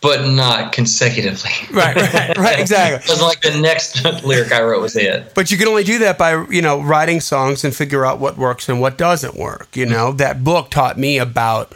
but 0.00 0.26
not 0.26 0.72
consecutively. 0.72 1.50
Right, 1.72 1.94
right, 1.96 2.38
right. 2.38 2.58
Exactly. 2.58 2.98
It 3.04 3.08
wasn't 3.08 3.28
like 3.28 3.40
the 3.40 3.60
next 3.60 4.04
lyric 4.24 4.52
I 4.52 4.62
wrote 4.62 4.82
was 4.82 4.96
it. 4.96 5.32
But 5.34 5.50
you 5.50 5.58
can 5.58 5.68
only 5.68 5.84
do 5.84 5.98
that 6.00 6.18
by 6.18 6.44
you 6.46 6.62
know 6.62 6.80
writing 6.80 7.20
songs 7.20 7.64
and 7.64 7.74
figure 7.74 8.04
out 8.04 8.18
what 8.18 8.36
works 8.36 8.68
and 8.68 8.80
what 8.80 8.98
doesn't 8.98 9.36
work. 9.36 9.68
You 9.76 9.86
know 9.86 10.12
that 10.12 10.42
book 10.42 10.70
taught 10.70 10.98
me 10.98 11.18
about 11.18 11.72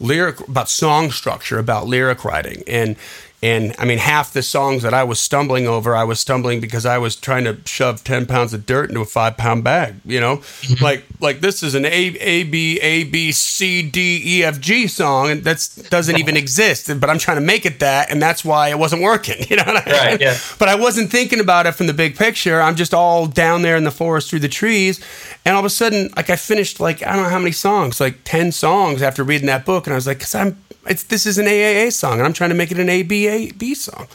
lyric, 0.00 0.40
about 0.48 0.68
song 0.68 1.10
structure, 1.10 1.58
about 1.58 1.86
lyric 1.86 2.24
writing, 2.24 2.62
and 2.66 2.96
and 3.42 3.74
I 3.78 3.84
mean 3.84 3.98
half 3.98 4.32
the 4.32 4.42
songs 4.42 4.82
that 4.82 4.94
I 4.94 5.04
was 5.04 5.18
stumbling 5.18 5.66
over, 5.66 5.96
I 5.96 6.04
was 6.04 6.20
stumbling 6.20 6.60
because 6.60 6.86
I 6.86 6.98
was 6.98 7.16
trying 7.16 7.44
to 7.44 7.58
shove 7.66 8.04
ten 8.04 8.26
pounds 8.26 8.54
of 8.54 8.66
dirt 8.66 8.88
into 8.88 9.00
a 9.00 9.04
five 9.04 9.36
pound 9.36 9.64
bag. 9.64 9.96
You 10.04 10.20
know, 10.20 10.36
mm-hmm. 10.36 10.82
like 10.82 11.04
like 11.20 11.40
this 11.40 11.62
is 11.62 11.74
an 11.74 11.84
A 11.84 11.88
A 11.88 12.44
B 12.44 12.78
A 12.80 13.04
B 13.04 13.32
C 13.32 13.82
D 13.82 14.22
E 14.24 14.44
F 14.44 14.60
G 14.60 14.86
song, 14.86 15.30
and 15.30 15.44
that 15.44 15.86
doesn't 15.90 16.18
even 16.18 16.36
exist. 16.36 16.90
But 17.00 17.10
I'm 17.10 17.18
trying 17.18 17.38
to 17.38 17.42
make 17.42 17.66
it 17.66 17.80
that, 17.80 18.10
and 18.10 18.22
that's 18.22 18.44
why 18.44 18.68
it 18.68 18.78
wasn't 18.78 19.02
working. 19.02 19.36
You 19.52 19.56
know 19.56 19.64
what 19.64 19.86
I 19.86 19.90
mean? 19.90 20.00
Right, 20.00 20.20
yeah. 20.20 20.38
But 20.58 20.68
I 20.70 20.76
wasn't 20.76 21.10
thinking 21.10 21.38
about 21.38 21.66
it 21.66 21.72
from 21.72 21.86
the 21.86 21.92
big 21.92 22.16
picture. 22.16 22.62
I'm 22.62 22.74
just 22.74 22.94
all 22.94 23.26
down 23.26 23.60
there 23.60 23.76
in 23.76 23.84
the 23.84 23.90
forest 23.90 24.30
through 24.30 24.38
the 24.38 24.48
trees. 24.48 24.98
And 25.44 25.54
all 25.54 25.60
of 25.60 25.66
a 25.66 25.70
sudden, 25.70 26.10
like 26.16 26.30
I 26.30 26.36
finished 26.36 26.80
like, 26.80 27.02
I 27.02 27.14
don't 27.14 27.24
know 27.24 27.28
how 27.28 27.38
many 27.38 27.52
songs, 27.52 28.00
like 28.00 28.20
10 28.24 28.52
songs 28.52 29.02
after 29.02 29.22
reading 29.24 29.46
that 29.48 29.66
book. 29.66 29.86
And 29.86 29.92
I 29.92 29.96
was 29.96 30.06
like, 30.06 30.20
cause 30.20 30.34
I'm, 30.34 30.56
it's, 30.86 31.04
this 31.04 31.26
is 31.26 31.38
an 31.38 31.46
AAA 31.46 31.92
song 31.92 32.14
and 32.18 32.22
I'm 32.26 32.32
trying 32.32 32.50
to 32.50 32.56
make 32.56 32.70
it 32.72 32.78
an 32.78 32.88
ABAB 32.88 33.74
song. 33.76 34.06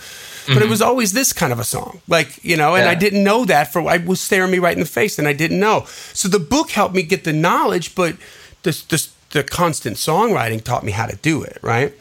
But 0.48 0.62
it 0.64 0.70
was 0.70 0.82
always 0.82 1.12
this 1.12 1.34
kind 1.34 1.52
of 1.52 1.60
a 1.60 1.66
song, 1.66 2.00
like, 2.08 2.42
you 2.42 2.56
know, 2.56 2.76
and 2.76 2.88
I 2.88 2.96
didn't 2.96 3.22
know 3.22 3.44
that 3.46 3.74
for, 3.74 3.82
I 3.82 3.98
was 3.98 4.22
staring 4.22 4.50
me 4.50 4.60
right 4.60 4.72
in 4.74 4.80
the 4.80 4.86
face 4.86 5.20
and 5.20 5.28
I 5.28 5.34
didn't 5.34 5.60
know. 5.60 5.84
So 6.14 6.30
the 6.30 6.40
book 6.40 6.70
helped 6.72 6.96
me 6.96 7.04
get 7.04 7.26
the 7.26 7.34
knowledge, 7.34 7.96
but 7.96 8.16
this, 8.64 8.82
this, 8.84 9.14
the 9.32 9.44
constant 9.44 9.98
songwriting 9.98 10.64
taught 10.64 10.86
me 10.86 10.94
how 10.94 11.06
to 11.06 11.18
do 11.18 11.44
it. 11.44 11.58
Right. 11.62 11.92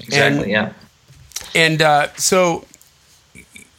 Exactly. 0.00 0.42
And- 0.44 0.50
yeah. 0.50 0.72
And 1.54 1.82
uh, 1.82 2.08
so, 2.16 2.64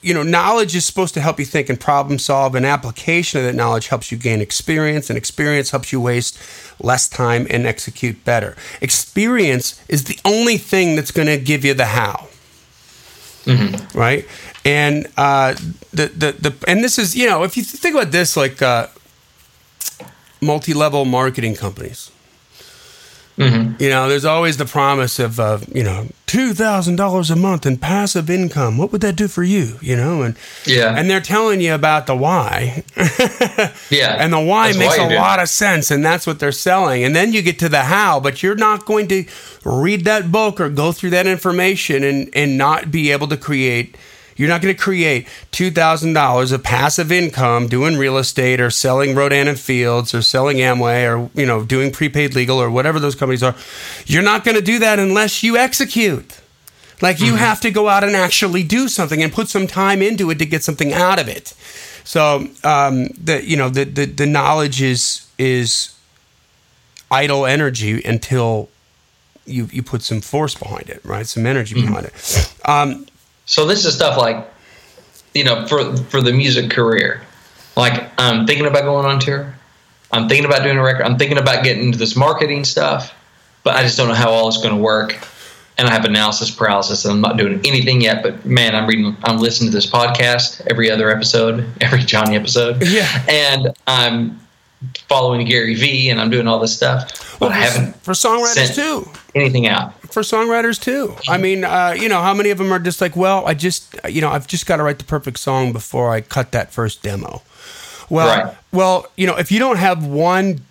you 0.03 0.13
know, 0.13 0.23
knowledge 0.23 0.75
is 0.75 0.85
supposed 0.85 1.13
to 1.13 1.21
help 1.21 1.39
you 1.39 1.45
think 1.45 1.69
and 1.69 1.79
problem 1.79 2.19
solve, 2.19 2.55
and 2.55 2.65
application 2.65 3.39
of 3.39 3.45
that 3.45 3.55
knowledge 3.55 3.87
helps 3.87 4.11
you 4.11 4.17
gain 4.17 4.41
experience, 4.41 5.09
and 5.09 5.17
experience 5.17 5.71
helps 5.71 5.91
you 5.91 6.01
waste 6.01 6.37
less 6.79 7.07
time 7.07 7.47
and 7.49 7.65
execute 7.65 8.23
better. 8.25 8.55
Experience 8.81 9.81
is 9.87 10.03
the 10.03 10.19
only 10.25 10.57
thing 10.57 10.95
that's 10.95 11.11
going 11.11 11.27
to 11.27 11.37
give 11.37 11.63
you 11.65 11.73
the 11.73 11.85
how. 11.85 12.27
Right, 13.93 14.25
and 14.63 15.07
uh, 15.17 15.53
the, 15.91 16.07
the 16.07 16.31
the 16.31 16.53
and 16.67 16.83
this 16.83 16.97
is 16.97 17.13
you 17.15 17.27
know 17.27 17.43
if 17.43 17.57
you 17.57 17.63
think 17.63 17.95
about 17.95 18.11
this 18.11 18.37
like 18.37 18.61
uh, 18.61 18.87
multi-level 20.41 21.03
marketing 21.05 21.55
companies, 21.55 22.09
you 23.37 23.89
know, 23.89 24.07
there's 24.09 24.25
always 24.25 24.57
the 24.57 24.65
promise 24.65 25.17
of, 25.19 25.39
uh, 25.39 25.57
you 25.73 25.83
know, 25.83 26.07
two 26.27 26.53
thousand 26.53 26.95
dollars 26.97 27.31
a 27.31 27.35
month 27.35 27.65
in 27.65 27.77
passive 27.77 28.29
income. 28.29 28.77
What 28.77 28.91
would 28.91 29.01
that 29.01 29.15
do 29.15 29.27
for 29.27 29.43
you? 29.43 29.77
You 29.81 29.95
know, 29.95 30.21
and 30.21 30.35
Yeah. 30.65 30.95
and 30.95 31.09
they're 31.09 31.19
telling 31.21 31.59
you 31.61 31.73
about 31.73 32.05
the 32.07 32.15
why, 32.15 32.83
Yeah. 33.89 34.17
and 34.19 34.31
the 34.33 34.39
why 34.39 34.67
That's 34.67 34.77
makes 34.77 34.97
why 34.97 35.03
a 35.03 35.07
you 35.07 35.09
do 35.09 35.15
it. 35.15 35.19
lot 35.19 35.39
of 35.41 35.49
sense, 35.49 35.91
and 35.91 36.03
that's 36.05 36.25
what 36.27 36.39
they're 36.39 36.51
selling. 36.51 37.03
And 37.03 37.15
then 37.15 37.33
you 37.33 37.41
get 37.41 37.59
to 37.59 37.69
the 37.69 37.81
how, 37.83 38.19
but 38.19 38.43
you're 38.43 38.55
not 38.55 38.85
going 38.85 39.07
to 39.09 39.25
read 39.63 40.05
that 40.05 40.31
book 40.31 40.59
or 40.59 40.69
go 40.69 40.91
through 40.91 41.11
that 41.11 41.27
information 41.27 42.03
and 42.03 42.29
and 42.33 42.57
not 42.57 42.91
be 42.91 43.11
able 43.11 43.27
to 43.27 43.37
create. 43.37 43.97
You're 44.35 44.49
not 44.49 44.61
going 44.61 44.75
to 44.75 44.81
create 44.81 45.27
two 45.51 45.71
thousand 45.71 46.13
dollars 46.13 46.51
of 46.51 46.63
passive 46.63 47.11
income 47.11 47.67
doing 47.67 47.97
real 47.97 48.17
estate 48.17 48.59
or 48.59 48.69
selling 48.69 49.15
Rodan 49.15 49.47
and 49.47 49.59
Fields 49.59 50.13
or 50.13 50.21
selling 50.21 50.57
Amway 50.57 51.05
or 51.05 51.29
you 51.39 51.45
know 51.45 51.63
doing 51.63 51.91
prepaid 51.91 52.35
legal 52.35 52.57
or 52.57 52.69
whatever 52.69 52.99
those 52.99 53.15
companies 53.15 53.43
are. 53.43 53.55
You're 54.05 54.23
not 54.23 54.43
going 54.43 54.55
to 54.55 54.63
do 54.63 54.79
that 54.79 54.99
unless 54.99 55.43
you 55.43 55.57
execute. 55.57 56.39
Like 57.01 57.19
you 57.19 57.35
have 57.35 57.59
to 57.61 57.71
go 57.71 57.89
out 57.89 58.03
and 58.03 58.15
actually 58.15 58.63
do 58.63 58.87
something 58.87 59.21
and 59.21 59.33
put 59.33 59.49
some 59.49 59.67
time 59.67 60.01
into 60.01 60.29
it 60.31 60.39
to 60.39 60.45
get 60.45 60.63
something 60.63 60.93
out 60.93 61.19
of 61.19 61.27
it. 61.27 61.53
So 62.05 62.47
um, 62.63 63.07
the 63.09 63.41
you 63.43 63.57
know 63.57 63.69
the, 63.69 63.83
the 63.83 64.05
the 64.05 64.25
knowledge 64.25 64.81
is 64.81 65.27
is 65.37 65.93
idle 67.11 67.45
energy 67.45 68.01
until 68.03 68.69
you 69.45 69.67
you 69.71 69.83
put 69.83 70.01
some 70.01 70.21
force 70.21 70.55
behind 70.55 70.89
it, 70.89 71.01
right? 71.03 71.27
Some 71.27 71.45
energy 71.45 71.75
behind 71.75 72.05
it. 72.05 72.53
Um, 72.65 73.05
So 73.45 73.65
this 73.65 73.85
is 73.85 73.95
stuff 73.95 74.17
like, 74.17 74.49
you 75.33 75.43
know, 75.43 75.67
for 75.67 75.95
for 75.97 76.21
the 76.21 76.31
music 76.31 76.71
career. 76.71 77.21
Like 77.75 78.11
I'm 78.17 78.45
thinking 78.45 78.65
about 78.65 78.83
going 78.83 79.05
on 79.05 79.19
tour. 79.19 79.53
I'm 80.11 80.29
thinking 80.29 80.45
about 80.45 80.63
doing 80.63 80.77
a 80.77 80.83
record. 80.83 81.03
I'm 81.03 81.17
thinking 81.17 81.39
about 81.39 81.63
getting 81.63 81.85
into 81.85 81.97
this 81.97 82.15
marketing 82.15 82.65
stuff, 82.65 83.15
but 83.63 83.75
I 83.75 83.81
just 83.81 83.97
don't 83.97 84.07
know 84.07 84.13
how 84.13 84.29
all 84.29 84.47
it's 84.47 84.57
going 84.57 84.75
to 84.75 84.81
work. 84.81 85.17
And 85.75 85.87
I 85.87 85.91
have 85.91 86.05
analysis 86.05 86.51
paralysis, 86.51 87.03
and 87.03 87.13
I'm 87.15 87.21
not 87.21 87.35
doing 87.35 87.59
anything 87.65 87.99
yet. 87.99 88.21
But 88.21 88.45
man, 88.45 88.75
I'm 88.75 88.85
reading, 88.87 89.17
I'm 89.23 89.39
listening 89.39 89.71
to 89.71 89.75
this 89.75 89.87
podcast 89.87 90.61
every 90.69 90.91
other 90.91 91.09
episode, 91.09 91.67
every 91.81 92.03
Johnny 92.03 92.35
episode. 92.35 92.85
Yeah. 92.85 93.25
And 93.27 93.73
I'm 93.87 94.39
following 95.07 95.45
Gary 95.45 95.75
Vee, 95.75 96.09
and 96.09 96.19
I'm 96.21 96.29
doing 96.29 96.47
all 96.47 96.59
this 96.59 96.75
stuff, 96.75 97.37
but 97.39 97.51
I 97.51 97.55
haven't 97.55 97.95
for 97.97 98.13
songwriters 98.13 98.75
too. 98.75 99.09
anything 99.35 99.67
out. 99.67 99.93
for 100.11 100.21
songwriters 100.21 100.81
too. 100.81 101.15
I 101.27 101.37
mean, 101.37 101.63
uh, 101.63 101.95
you 101.97 102.09
know, 102.09 102.21
how 102.21 102.33
many 102.33 102.49
of 102.49 102.57
them 102.57 102.71
are 102.71 102.79
just 102.79 103.01
like, 103.01 103.15
well, 103.15 103.45
I 103.45 103.53
just, 103.53 103.95
you 104.09 104.21
know, 104.21 104.29
I've 104.29 104.47
just 104.47 104.65
got 104.65 104.77
to 104.77 104.83
write 104.83 104.99
the 104.99 105.05
perfect 105.05 105.39
song 105.39 105.73
before 105.73 106.11
I 106.11 106.21
cut 106.21 106.51
that 106.51 106.71
first 106.71 107.01
demo. 107.03 107.41
Well, 108.09 108.45
Right. 108.45 108.55
well, 108.71 109.07
you 109.15 109.25
know, 109.27 109.35
if 109.37 109.51
you 109.51 109.59
don't 109.59 109.77
have 109.77 110.05
one 110.05 110.61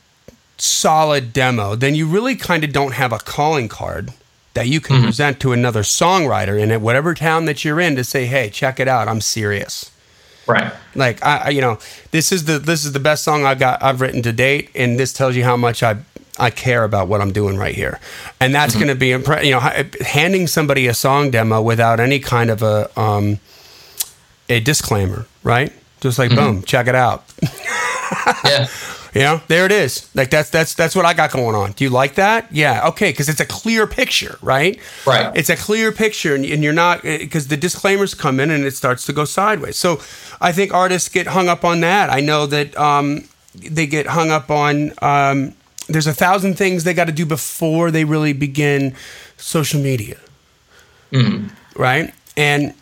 solid 0.59 1.33
demo, 1.33 1.75
then 1.75 1.95
you 1.95 2.07
really 2.07 2.37
kind 2.37 2.63
of 2.65 2.73
don't 2.73 2.93
have 2.95 3.13
a 3.13 3.19
calling 3.19 3.69
card 3.69 4.11
that 4.55 4.69
you 4.69 4.81
can 4.81 5.03
present 5.03 5.41
to 5.41 5.53
another 5.53 5.83
songwriter 5.83 6.61
in 6.61 6.71
it, 6.71 6.81
whatever 6.83 7.15
town 7.15 7.47
that 7.47 7.65
you're 7.65 7.81
in, 7.81 7.97
to 7.97 8.05
say, 8.05 8.27
hey, 8.27 8.51
check 8.51 8.79
it 8.79 8.87
out, 8.87 9.09
I'm 9.09 9.23
serious. 9.23 9.91
Right. 10.47 10.73
Like 10.95 11.25
I, 11.25 11.37
I, 11.37 11.49
you 11.51 11.61
know, 11.61 11.79
this 12.11 12.33
is 12.33 12.45
the 12.45 12.59
this 12.59 12.85
is 12.85 12.93
the 12.93 13.01
best 13.01 13.25
song 13.25 13.45
I 13.45 13.55
got 13.55 13.83
I've 13.83 14.01
written 14.01 14.23
to 14.23 14.33
date, 14.33 14.71
and 14.75 14.99
this 14.99 15.13
tells 15.13 15.37
you 15.37 15.45
how 15.45 15.57
much 15.57 15.83
I 15.83 15.97
I 16.39 16.51
care 16.51 16.85
about 16.85 17.09
what 17.09 17.21
I'm 17.21 17.33
doing 17.33 17.57
right 17.57 17.75
here, 17.75 18.01
and 18.41 18.55
that's 18.55 18.75
going 18.75 18.89
to 18.89 18.95
be 18.95 19.09
impre- 19.11 19.45
you 19.45 19.53
know 19.53 19.61
handing 20.05 20.47
somebody 20.47 20.87
a 20.87 20.95
song 20.95 21.31
demo 21.31 21.63
without 21.63 22.01
any 22.01 22.19
kind 22.19 22.51
of 22.51 22.63
a 22.63 22.91
um 22.99 23.39
a 24.49 24.61
disclaimer, 24.61 25.27
right? 25.43 25.73
Just 26.01 26.19
like 26.19 26.35
boom, 26.35 26.63
check 26.63 26.89
it 26.89 26.95
out. 26.95 27.25
Yeah. 28.45 28.69
You 29.15 29.21
know, 29.21 29.43
there 29.49 29.67
it 29.67 29.73
is. 29.73 30.09
Like 30.15 30.31
that's 30.31 30.49
that's 30.49 30.75
that's 30.75 30.97
what 30.97 31.05
I 31.05 31.13
got 31.13 31.33
going 31.33 31.55
on. 31.55 31.73
Do 31.73 31.85
you 31.85 31.91
like 31.91 32.15
that? 32.15 32.51
Yeah, 32.51 32.89
okay, 32.89 33.11
because 33.11 33.29
it's 33.29 33.41
a 33.41 33.47
clear 33.47 33.87
picture, 33.87 34.39
right? 34.41 34.81
Right. 35.07 35.31
It's 35.37 35.51
a 35.51 35.57
clear 35.57 35.93
picture, 35.93 36.35
and, 36.35 36.47
and 36.47 36.65
you're 36.65 36.73
not 36.73 37.03
because 37.03 37.49
the 37.49 37.59
disclaimers 37.59 38.15
come 38.15 38.41
in 38.41 38.51
and 38.51 38.65
it 38.65 38.75
starts 38.75 39.05
to 39.07 39.13
go 39.13 39.27
sideways. 39.27 39.77
So 39.77 40.01
I 40.41 40.53
think 40.53 40.73
artists 40.73 41.11
get 41.11 41.27
hung 41.27 41.49
up 41.49 41.63
on 41.63 41.81
that. 41.81 42.09
I 42.09 42.21
know 42.21 42.47
that 42.47 42.75
um, 42.79 43.29
they 43.55 43.87
get 43.87 44.07
hung 44.07 44.31
up 44.31 44.51
on. 44.51 44.93
Um, 45.03 45.55
there's 45.89 46.07
a 46.07 46.15
thousand 46.15 46.55
things 46.55 46.85
they 46.85 46.95
got 46.95 47.07
to 47.07 47.13
do 47.13 47.27
before 47.27 47.91
they 47.91 48.05
really 48.05 48.33
begin 48.33 48.95
social 49.37 49.81
media, 49.81 50.17
right? 51.77 52.15
And 52.35 52.73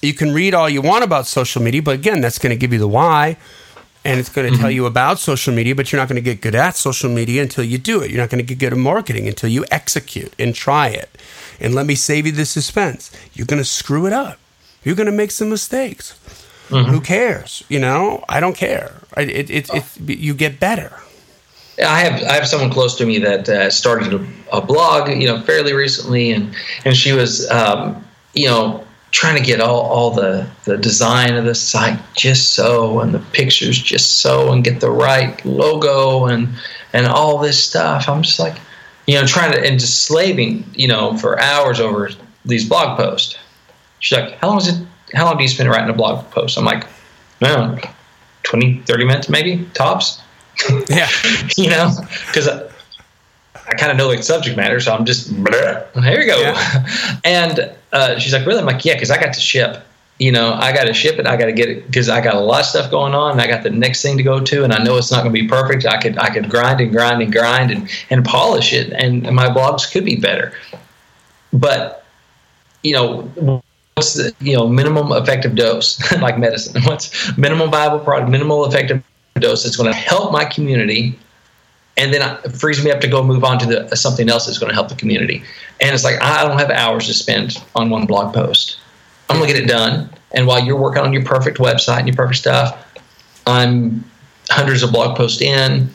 you 0.00 0.14
can 0.14 0.32
read 0.32 0.54
all 0.54 0.70
you 0.70 0.80
want 0.80 1.04
about 1.04 1.26
social 1.26 1.60
media, 1.60 1.82
but 1.82 1.96
again, 1.96 2.22
that's 2.22 2.38
going 2.38 2.50
to 2.50 2.56
give 2.56 2.72
you 2.72 2.78
the 2.78 2.88
why 2.88 3.36
and 4.06 4.20
it's 4.20 4.28
going 4.28 4.52
to 4.52 4.56
tell 4.58 4.70
you 4.70 4.86
about 4.86 5.18
social 5.18 5.52
media, 5.52 5.74
but 5.74 5.90
you're 5.90 6.00
not 6.00 6.08
going 6.08 6.22
to 6.22 6.22
get 6.22 6.40
good 6.40 6.54
at 6.54 6.76
social 6.76 7.10
media 7.10 7.42
until 7.42 7.64
you 7.64 7.76
do 7.76 8.00
it. 8.02 8.10
You're 8.10 8.20
not 8.20 8.30
going 8.30 8.38
to 8.38 8.46
get 8.46 8.60
good 8.60 8.72
at 8.72 8.78
marketing 8.78 9.26
until 9.26 9.50
you 9.50 9.64
execute 9.70 10.32
and 10.38 10.54
try 10.54 10.88
it. 10.88 11.10
And 11.58 11.74
let 11.74 11.86
me 11.86 11.96
save 11.96 12.24
you 12.24 12.32
the 12.32 12.46
suspense. 12.46 13.10
You're 13.34 13.46
going 13.46 13.60
to 13.60 13.64
screw 13.64 14.06
it 14.06 14.12
up. 14.12 14.38
You're 14.84 14.94
going 14.94 15.06
to 15.06 15.12
make 15.12 15.32
some 15.32 15.50
mistakes. 15.50 16.18
Who 16.68 17.00
cares? 17.00 17.62
You 17.68 17.78
know, 17.78 18.24
I 18.28 18.40
don't 18.40 18.56
care. 18.56 18.94
It, 19.16 19.50
it, 19.50 19.70
it, 19.70 19.84
you 20.00 20.34
get 20.34 20.58
better. 20.58 20.92
I 21.78 22.00
have 22.00 22.22
I 22.22 22.32
have 22.32 22.48
someone 22.48 22.70
close 22.70 22.96
to 22.96 23.06
me 23.06 23.18
that 23.18 23.48
uh, 23.48 23.70
started 23.70 24.14
a, 24.14 24.26
a 24.52 24.60
blog, 24.60 25.08
you 25.08 25.26
know, 25.26 25.40
fairly 25.42 25.74
recently, 25.74 26.32
and 26.32 26.54
and 26.84 26.96
she 26.96 27.12
was, 27.12 27.48
um, 27.50 28.04
you 28.34 28.46
know, 28.46 28.84
trying 29.10 29.36
to 29.36 29.42
get 29.42 29.60
all, 29.60 29.82
all 29.82 30.10
the 30.10 30.46
the 30.64 30.76
design 30.76 31.34
of 31.34 31.44
the 31.44 31.54
site 31.54 31.98
just 32.14 32.54
so, 32.54 33.00
and 33.00 33.14
the 33.14 33.18
pictures 33.32 33.80
just 33.80 34.20
so, 34.20 34.52
and 34.52 34.64
get 34.64 34.80
the 34.80 34.90
right 34.90 35.44
logo 35.44 36.26
and 36.26 36.48
and 36.92 37.06
all 37.06 37.38
this 37.38 37.62
stuff. 37.62 38.08
I'm 38.08 38.22
just 38.22 38.38
like, 38.38 38.56
you 39.06 39.14
know, 39.14 39.26
trying 39.26 39.52
to 39.52 39.64
and 39.64 39.78
just 39.78 40.02
slaving, 40.02 40.64
you 40.74 40.88
know, 40.88 41.16
for 41.16 41.40
hours 41.40 41.80
over 41.80 42.10
these 42.44 42.68
blog 42.68 42.98
posts. 42.98 43.38
She's 44.00 44.18
like, 44.18 44.34
how 44.38 44.48
long 44.48 44.58
is 44.58 44.68
it? 44.68 44.86
How 45.14 45.24
long 45.24 45.36
do 45.36 45.42
you 45.42 45.48
spend 45.48 45.70
writing 45.70 45.88
a 45.88 45.96
blog 45.96 46.28
post? 46.30 46.58
I'm 46.58 46.64
like, 46.64 46.84
no, 47.40 47.78
20, 48.42 48.80
30 48.80 49.04
minutes 49.04 49.28
maybe 49.28 49.68
tops 49.74 50.20
Yeah. 50.88 51.08
you 51.56 51.70
know, 51.70 51.90
because 52.26 52.48
kind 53.76 53.92
of 53.92 53.98
know 53.98 54.08
like 54.08 54.22
subject 54.22 54.56
matter, 54.56 54.80
so 54.80 54.94
I'm 54.94 55.04
just 55.04 55.32
bleh, 55.32 56.04
here 56.04 56.20
you 56.20 56.26
go. 56.26 56.40
Yeah. 56.40 56.86
And 57.24 57.72
uh, 57.92 58.18
she's 58.18 58.32
like, 58.32 58.46
really? 58.46 58.60
I'm 58.60 58.66
like, 58.66 58.84
yeah, 58.84 58.94
because 58.94 59.10
I 59.10 59.20
got 59.20 59.34
to 59.34 59.40
ship. 59.40 59.84
You 60.18 60.32
know, 60.32 60.54
I 60.54 60.72
got 60.72 60.84
to 60.84 60.94
ship 60.94 61.18
it. 61.18 61.26
I 61.26 61.36
got 61.36 61.46
to 61.46 61.52
get 61.52 61.68
it 61.68 61.86
because 61.86 62.08
I 62.08 62.22
got 62.22 62.34
a 62.34 62.40
lot 62.40 62.60
of 62.60 62.66
stuff 62.66 62.90
going 62.90 63.14
on. 63.14 63.32
And 63.32 63.40
I 63.40 63.46
got 63.46 63.62
the 63.62 63.70
next 63.70 64.00
thing 64.00 64.16
to 64.16 64.22
go 64.22 64.40
to, 64.40 64.64
and 64.64 64.72
I 64.72 64.82
know 64.82 64.96
it's 64.96 65.10
not 65.10 65.22
going 65.22 65.34
to 65.34 65.40
be 65.42 65.46
perfect. 65.46 65.84
I 65.84 66.00
could 66.00 66.16
I 66.18 66.30
could 66.30 66.48
grind 66.48 66.80
and 66.80 66.90
grind 66.90 67.22
and 67.22 67.32
grind 67.32 67.70
and 67.70 67.90
and 68.08 68.24
polish 68.24 68.72
it, 68.72 68.92
and, 68.92 69.26
and 69.26 69.36
my 69.36 69.48
blogs 69.48 69.90
could 69.90 70.04
be 70.04 70.16
better. 70.16 70.54
But 71.52 72.04
you 72.82 72.94
know, 72.94 73.22
what's 73.94 74.14
the 74.14 74.34
you 74.40 74.56
know 74.56 74.66
minimum 74.66 75.12
effective 75.12 75.54
dose 75.54 76.00
like 76.20 76.38
medicine? 76.38 76.82
What's 76.84 77.36
minimum 77.36 77.70
viable 77.70 77.98
product? 77.98 78.30
Minimal 78.30 78.64
effective 78.66 79.02
dose 79.38 79.64
that's 79.64 79.76
going 79.76 79.90
to 79.90 79.96
help 79.96 80.32
my 80.32 80.44
community 80.44 81.18
and 81.96 82.12
then 82.12 82.38
it 82.44 82.50
frees 82.50 82.84
me 82.84 82.90
up 82.90 83.00
to 83.00 83.08
go 83.08 83.22
move 83.22 83.44
on 83.44 83.58
to 83.58 83.66
the 83.66 83.96
something 83.96 84.28
else 84.28 84.46
that's 84.46 84.58
going 84.58 84.68
to 84.68 84.74
help 84.74 84.88
the 84.88 84.94
community. 84.94 85.42
And 85.80 85.94
it's 85.94 86.04
like 86.04 86.20
I 86.20 86.46
don't 86.46 86.58
have 86.58 86.70
hours 86.70 87.06
to 87.06 87.14
spend 87.14 87.62
on 87.74 87.90
one 87.90 88.06
blog 88.06 88.34
post. 88.34 88.78
I'm 89.28 89.38
going 89.38 89.48
to 89.48 89.54
get 89.54 89.64
it 89.64 89.68
done. 89.68 90.10
And 90.32 90.46
while 90.46 90.62
you're 90.62 90.80
working 90.80 91.02
on 91.02 91.12
your 91.12 91.24
perfect 91.24 91.58
website 91.58 91.98
and 91.98 92.08
your 92.08 92.16
perfect 92.16 92.38
stuff, 92.38 93.00
I'm 93.46 94.04
hundreds 94.50 94.82
of 94.82 94.92
blog 94.92 95.16
posts 95.16 95.40
in, 95.40 95.88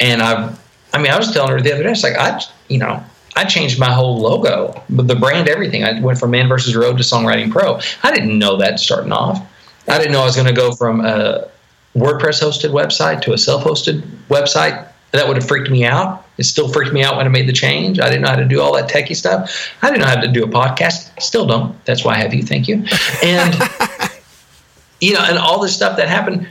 and 0.00 0.22
I've. 0.22 0.62
I 0.92 0.98
mean, 0.98 1.10
I 1.10 1.18
was 1.18 1.32
telling 1.32 1.50
her 1.50 1.60
the 1.60 1.72
other 1.72 1.82
day, 1.82 1.90
it's 1.90 2.04
like 2.04 2.14
I, 2.14 2.40
you 2.68 2.78
know, 2.78 3.02
I 3.36 3.44
changed 3.44 3.80
my 3.80 3.92
whole 3.92 4.18
logo, 4.18 4.82
the 4.88 5.16
brand, 5.16 5.48
everything. 5.48 5.82
I 5.82 6.00
went 6.00 6.18
from 6.18 6.30
Man 6.30 6.48
versus 6.48 6.76
Road 6.76 6.98
to 6.98 7.02
Songwriting 7.02 7.50
Pro. 7.50 7.80
I 8.02 8.12
didn't 8.12 8.38
know 8.38 8.56
that 8.58 8.78
starting 8.78 9.10
off. 9.10 9.44
I 9.88 9.98
didn't 9.98 10.12
know 10.12 10.22
I 10.22 10.24
was 10.24 10.36
going 10.36 10.46
to 10.46 10.52
go 10.52 10.72
from 10.72 11.04
a 11.04 11.48
WordPress 11.96 12.42
hosted 12.42 12.70
website 12.70 13.22
to 13.22 13.32
a 13.32 13.38
self 13.38 13.64
hosted 13.64 14.02
website. 14.28 14.86
That 15.14 15.28
would 15.28 15.36
have 15.36 15.46
freaked 15.46 15.70
me 15.70 15.84
out. 15.84 16.26
It 16.38 16.44
still 16.44 16.68
freaked 16.68 16.92
me 16.92 17.04
out 17.04 17.16
when 17.16 17.24
I 17.24 17.28
made 17.28 17.48
the 17.48 17.52
change. 17.52 18.00
I 18.00 18.08
didn't 18.08 18.22
know 18.22 18.30
how 18.30 18.36
to 18.36 18.44
do 18.44 18.60
all 18.60 18.74
that 18.74 18.90
techie 18.90 19.14
stuff. 19.14 19.72
I 19.80 19.88
didn't 19.88 20.00
know 20.00 20.08
how 20.08 20.20
to 20.20 20.28
do 20.28 20.42
a 20.42 20.48
podcast. 20.48 21.22
Still 21.22 21.46
don't. 21.46 21.82
That's 21.84 22.04
why 22.04 22.14
I 22.14 22.18
have 22.18 22.34
you. 22.34 22.42
Thank 22.42 22.66
you. 22.66 22.84
And 23.22 23.54
you 25.00 25.14
know, 25.14 25.20
and 25.20 25.38
all 25.38 25.60
this 25.60 25.74
stuff 25.74 25.96
that 25.98 26.08
happened. 26.08 26.48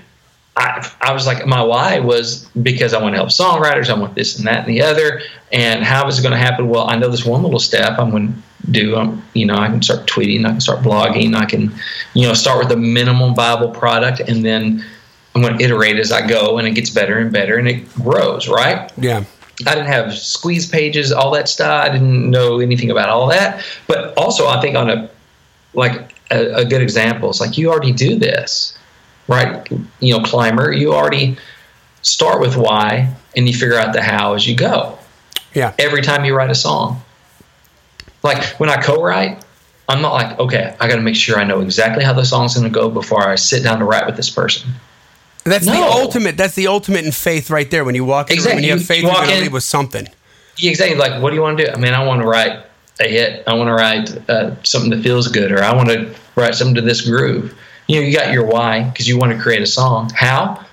I, 0.55 0.87
I 1.01 1.13
was 1.13 1.25
like, 1.25 1.47
my 1.47 1.63
why 1.63 1.99
was 1.99 2.45
because 2.61 2.93
I 2.93 3.01
want 3.01 3.13
to 3.13 3.17
help 3.17 3.29
songwriters. 3.29 3.89
I 3.89 3.97
want 3.97 4.13
this 4.13 4.37
and 4.37 4.45
that 4.47 4.59
and 4.59 4.67
the 4.67 4.83
other. 4.83 5.21
And 5.51 5.83
how 5.83 6.07
is 6.07 6.19
it 6.19 6.21
going 6.21 6.33
to 6.33 6.37
happen? 6.37 6.69
Well, 6.69 6.87
I 6.87 6.95
know 6.95 7.09
this 7.09 7.25
one 7.25 7.41
little 7.41 7.59
step 7.59 7.97
I'm 7.97 8.11
going 8.11 8.27
to 8.27 8.71
do. 8.71 8.95
Um, 8.95 9.23
you 9.33 9.47
know, 9.47 9.55
I 9.55 9.67
can 9.67 9.81
start 9.81 10.05
tweeting. 10.07 10.45
I 10.45 10.51
can 10.51 10.61
start 10.61 10.79
blogging. 10.81 11.35
I 11.35 11.45
can, 11.45 11.73
you 12.13 12.27
know, 12.27 12.35
start 12.35 12.63
with 12.63 12.71
a 12.71 12.77
minimum 12.77 13.33
viable 13.33 13.71
product, 13.71 14.19
and 14.19 14.45
then 14.45 14.85
I'm 15.35 15.41
going 15.41 15.57
to 15.57 15.63
iterate 15.63 15.97
as 15.97 16.11
I 16.11 16.25
go, 16.25 16.57
and 16.57 16.67
it 16.67 16.71
gets 16.71 16.89
better 16.89 17.17
and 17.17 17.31
better, 17.31 17.57
and 17.57 17.67
it 17.67 17.91
grows. 17.95 18.47
Right? 18.47 18.91
Yeah. 18.97 19.23
I 19.67 19.75
didn't 19.75 19.87
have 19.87 20.17
squeeze 20.17 20.67
pages, 20.67 21.11
all 21.11 21.31
that 21.31 21.47
stuff. 21.47 21.85
I 21.85 21.89
didn't 21.89 22.29
know 22.29 22.59
anything 22.59 22.89
about 22.89 23.09
all 23.09 23.27
that. 23.27 23.63
But 23.87 24.17
also, 24.17 24.47
I 24.47 24.59
think 24.61 24.75
on 24.75 24.89
a 24.89 25.09
like 25.73 26.13
a, 26.31 26.55
a 26.55 26.65
good 26.65 26.81
example, 26.81 27.29
it's 27.29 27.39
like 27.39 27.57
you 27.57 27.69
already 27.69 27.91
do 27.91 28.17
this, 28.17 28.77
right? 29.27 29.67
You 29.99 30.17
know, 30.17 30.23
climber, 30.23 30.71
you 30.71 30.93
already 30.93 31.37
start 32.01 32.41
with 32.41 32.57
why, 32.57 33.13
and 33.35 33.47
you 33.47 33.53
figure 33.53 33.77
out 33.77 33.93
the 33.93 34.01
how 34.01 34.33
as 34.33 34.47
you 34.47 34.55
go. 34.55 34.97
Yeah. 35.53 35.73
Every 35.77 36.01
time 36.01 36.25
you 36.25 36.35
write 36.35 36.49
a 36.49 36.55
song, 36.55 37.01
like 38.23 38.43
when 38.59 38.69
I 38.69 38.81
co-write, 38.81 39.43
I'm 39.87 40.01
not 40.01 40.13
like, 40.13 40.39
okay, 40.39 40.75
I 40.79 40.87
got 40.87 40.95
to 40.95 41.01
make 41.01 41.15
sure 41.15 41.37
I 41.37 41.43
know 41.43 41.61
exactly 41.61 42.03
how 42.03 42.13
the 42.13 42.25
song's 42.25 42.55
going 42.55 42.63
to 42.65 42.73
go 42.73 42.89
before 42.89 43.27
I 43.27 43.35
sit 43.35 43.63
down 43.63 43.79
to 43.79 43.85
write 43.85 44.05
with 44.05 44.15
this 44.15 44.29
person. 44.29 44.71
That's 45.43 45.65
the 45.65 45.73
No. 45.73 45.89
ultimate. 45.89 46.37
That's 46.37 46.55
the 46.55 46.67
ultimate 46.67 47.05
in 47.05 47.11
faith 47.11 47.49
right 47.49 47.69
there. 47.69 47.83
When 47.83 47.95
you 47.95 48.05
walk 48.05 48.29
in, 48.29 48.35
Exactly. 48.35 48.55
when 48.57 48.63
you 48.63 48.71
have 48.71 48.85
faith, 48.85 49.03
you 49.03 49.09
going 49.09 49.29
to 49.29 49.41
leave 49.41 49.53
with 49.53 49.63
something. 49.63 50.07
Yeah, 50.57 50.69
exactly. 50.71 50.97
Like, 50.97 51.21
what 51.21 51.31
do 51.31 51.35
you 51.35 51.41
want 51.41 51.57
to 51.57 51.65
do? 51.65 51.71
I 51.71 51.77
mean, 51.77 51.93
I 51.93 52.03
want 52.05 52.21
to 52.21 52.27
write 52.27 52.59
a 52.99 53.07
hit. 53.07 53.43
I 53.47 53.53
want 53.55 53.67
to 53.69 53.73
write 53.73 54.29
uh, 54.29 54.51
something 54.63 54.91
that 54.91 55.01
feels 55.03 55.27
good, 55.27 55.51
or 55.51 55.63
I 55.63 55.73
want 55.75 55.89
to 55.89 56.13
write 56.35 56.55
something 56.55 56.75
to 56.75 56.81
this 56.81 57.01
groove. 57.01 57.53
You 57.87 57.99
know, 57.99 58.07
you 58.07 58.15
got 58.17 58.31
your 58.31 58.45
why 58.45 58.83
because 58.83 59.07
you 59.07 59.17
want 59.17 59.31
to 59.35 59.39
create 59.39 59.61
a 59.61 59.65
song. 59.67 60.09
How? 60.15 60.63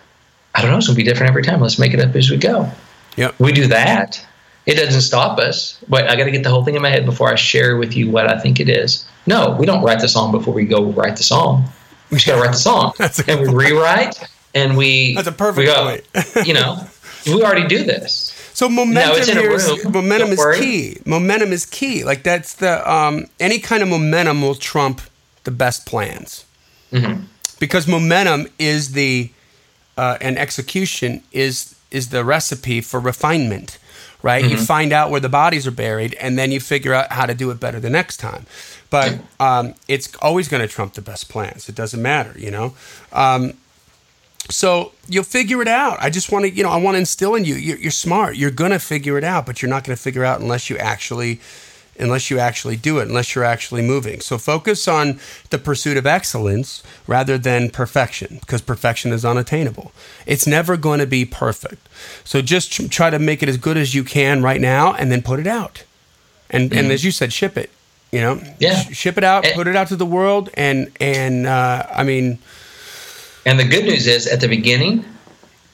I 0.54 0.62
don't 0.62 0.70
know. 0.70 0.76
It's 0.78 0.86
going 0.86 0.96
to 0.96 1.02
be 1.02 1.08
different 1.08 1.30
every 1.30 1.42
time. 1.42 1.60
Let's 1.60 1.78
make 1.78 1.94
it 1.94 2.00
up 2.00 2.14
as 2.14 2.30
we 2.30 2.36
go. 2.36 2.70
Yep. 3.16 3.34
We 3.40 3.52
do 3.52 3.66
that. 3.68 4.24
It 4.66 4.74
doesn't 4.74 5.00
stop 5.00 5.38
us. 5.38 5.78
But 5.88 6.08
I 6.08 6.14
got 6.16 6.24
to 6.24 6.30
get 6.30 6.42
the 6.44 6.50
whole 6.50 6.64
thing 6.64 6.76
in 6.76 6.82
my 6.82 6.90
head 6.90 7.06
before 7.06 7.28
I 7.32 7.34
share 7.34 7.76
with 7.76 7.96
you 7.96 8.10
what 8.10 8.28
I 8.30 8.38
think 8.38 8.60
it 8.60 8.68
is. 8.68 9.04
No, 9.26 9.56
we 9.58 9.66
don't 9.66 9.82
write 9.82 10.00
the 10.00 10.08
song 10.08 10.30
before 10.32 10.54
we 10.54 10.64
go 10.64 10.84
write 10.92 11.16
the 11.16 11.22
song. 11.22 11.64
We 12.10 12.16
just 12.18 12.26
got 12.26 12.36
to 12.36 12.40
write 12.42 12.52
the 12.52 12.58
song, 12.58 12.92
and 13.28 13.40
we 13.40 13.48
rewrite, 13.48 14.18
and 14.54 14.76
we. 14.76 15.14
That's 15.14 15.28
a 15.28 15.32
perfect 15.32 15.66
go, 15.66 15.84
point. 15.84 16.04
you 16.46 16.54
know, 16.54 16.78
we 17.26 17.42
already 17.42 17.66
do 17.66 17.84
this. 17.84 18.36
So 18.54 18.68
momentum 18.68 19.24
here 19.36 19.52
is 19.52 19.84
momentum 19.84 20.30
is 20.32 20.44
key. 20.58 20.98
Momentum 21.06 21.52
is 21.52 21.64
key. 21.66 22.04
Like 22.04 22.22
that's 22.22 22.54
the 22.54 22.90
um, 22.90 23.26
any 23.38 23.58
kind 23.58 23.82
of 23.82 23.88
momentum 23.88 24.42
will 24.42 24.54
trump 24.54 25.00
the 25.44 25.50
best 25.50 25.86
plans 25.86 26.44
Mm-hmm. 26.92 27.22
because 27.60 27.86
momentum 27.86 28.48
is 28.58 28.92
the 28.92 29.30
uh, 29.96 30.18
and 30.20 30.36
execution 30.38 31.22
is 31.32 31.74
is 31.92 32.08
the 32.08 32.24
recipe 32.24 32.80
for 32.80 32.98
refinement. 33.00 33.78
Right, 34.22 34.44
Mm-hmm. 34.44 34.50
you 34.52 34.58
find 34.58 34.92
out 34.92 35.10
where 35.10 35.20
the 35.20 35.30
bodies 35.30 35.66
are 35.66 35.70
buried, 35.70 36.12
and 36.20 36.38
then 36.38 36.52
you 36.52 36.60
figure 36.60 36.92
out 36.92 37.10
how 37.10 37.24
to 37.24 37.32
do 37.34 37.50
it 37.52 37.58
better 37.58 37.80
the 37.80 37.88
next 37.88 38.18
time. 38.18 38.44
But 38.90 39.18
um, 39.38 39.74
it's 39.88 40.14
always 40.20 40.46
going 40.48 40.60
to 40.60 40.68
trump 40.68 40.92
the 40.92 41.00
best 41.00 41.30
plans. 41.30 41.70
It 41.70 41.74
doesn't 41.74 42.02
matter, 42.02 42.38
you 42.38 42.50
know. 42.50 42.74
Um, 43.12 43.54
so 44.50 44.92
you'll 45.08 45.24
figure 45.24 45.62
it 45.62 45.68
out. 45.68 45.96
I 46.00 46.10
just 46.10 46.30
want 46.32 46.44
to, 46.44 46.50
you 46.50 46.62
know, 46.62 46.70
I 46.70 46.76
want 46.76 46.94
to 46.96 46.98
instill 46.98 47.34
in 47.34 47.44
you. 47.44 47.54
You're, 47.54 47.78
you're 47.78 47.90
smart. 47.90 48.36
You're 48.36 48.50
gonna 48.50 48.78
figure 48.78 49.16
it 49.18 49.24
out, 49.24 49.46
but 49.46 49.62
you're 49.62 49.68
not 49.70 49.84
gonna 49.84 49.96
figure 49.96 50.24
out 50.24 50.40
unless 50.40 50.68
you 50.70 50.76
actually, 50.78 51.40
unless 51.98 52.30
you 52.30 52.38
actually 52.38 52.76
do 52.76 52.98
it. 52.98 53.08
Unless 53.08 53.34
you're 53.34 53.44
actually 53.44 53.82
moving. 53.82 54.20
So 54.20 54.38
focus 54.38 54.88
on 54.88 55.20
the 55.50 55.58
pursuit 55.58 55.96
of 55.96 56.06
excellence 56.06 56.82
rather 57.06 57.38
than 57.38 57.70
perfection, 57.70 58.38
because 58.40 58.60
perfection 58.62 59.12
is 59.12 59.24
unattainable. 59.24 59.92
It's 60.26 60.46
never 60.46 60.76
going 60.76 61.00
to 61.00 61.06
be 61.06 61.24
perfect. 61.24 61.88
So 62.24 62.42
just 62.42 62.72
try 62.90 63.10
to 63.10 63.18
make 63.18 63.42
it 63.42 63.48
as 63.48 63.56
good 63.56 63.76
as 63.76 63.94
you 63.94 64.04
can 64.04 64.42
right 64.42 64.60
now, 64.60 64.94
and 64.94 65.10
then 65.12 65.22
put 65.22 65.38
it 65.40 65.46
out. 65.46 65.84
And 66.50 66.72
and 66.72 66.90
as 66.90 67.04
you 67.04 67.10
said, 67.12 67.32
ship 67.32 67.56
it. 67.56 67.70
You 68.10 68.20
know, 68.20 68.42
Yeah. 68.58 68.74
Sh- 68.82 68.96
ship 68.96 69.16
it 69.18 69.22
out, 69.22 69.44
Eh. 69.44 69.54
put 69.54 69.68
it 69.68 69.76
out 69.76 69.86
to 69.88 69.96
the 69.96 70.06
world, 70.06 70.50
and 70.54 70.90
and 71.00 71.46
uh, 71.46 71.86
I 71.94 72.02
mean 72.02 72.38
And 73.46 73.58
the 73.58 73.64
good 73.64 73.84
news 73.84 74.06
is, 74.06 74.26
at 74.26 74.40
the 74.40 74.48
beginning, 74.48 75.04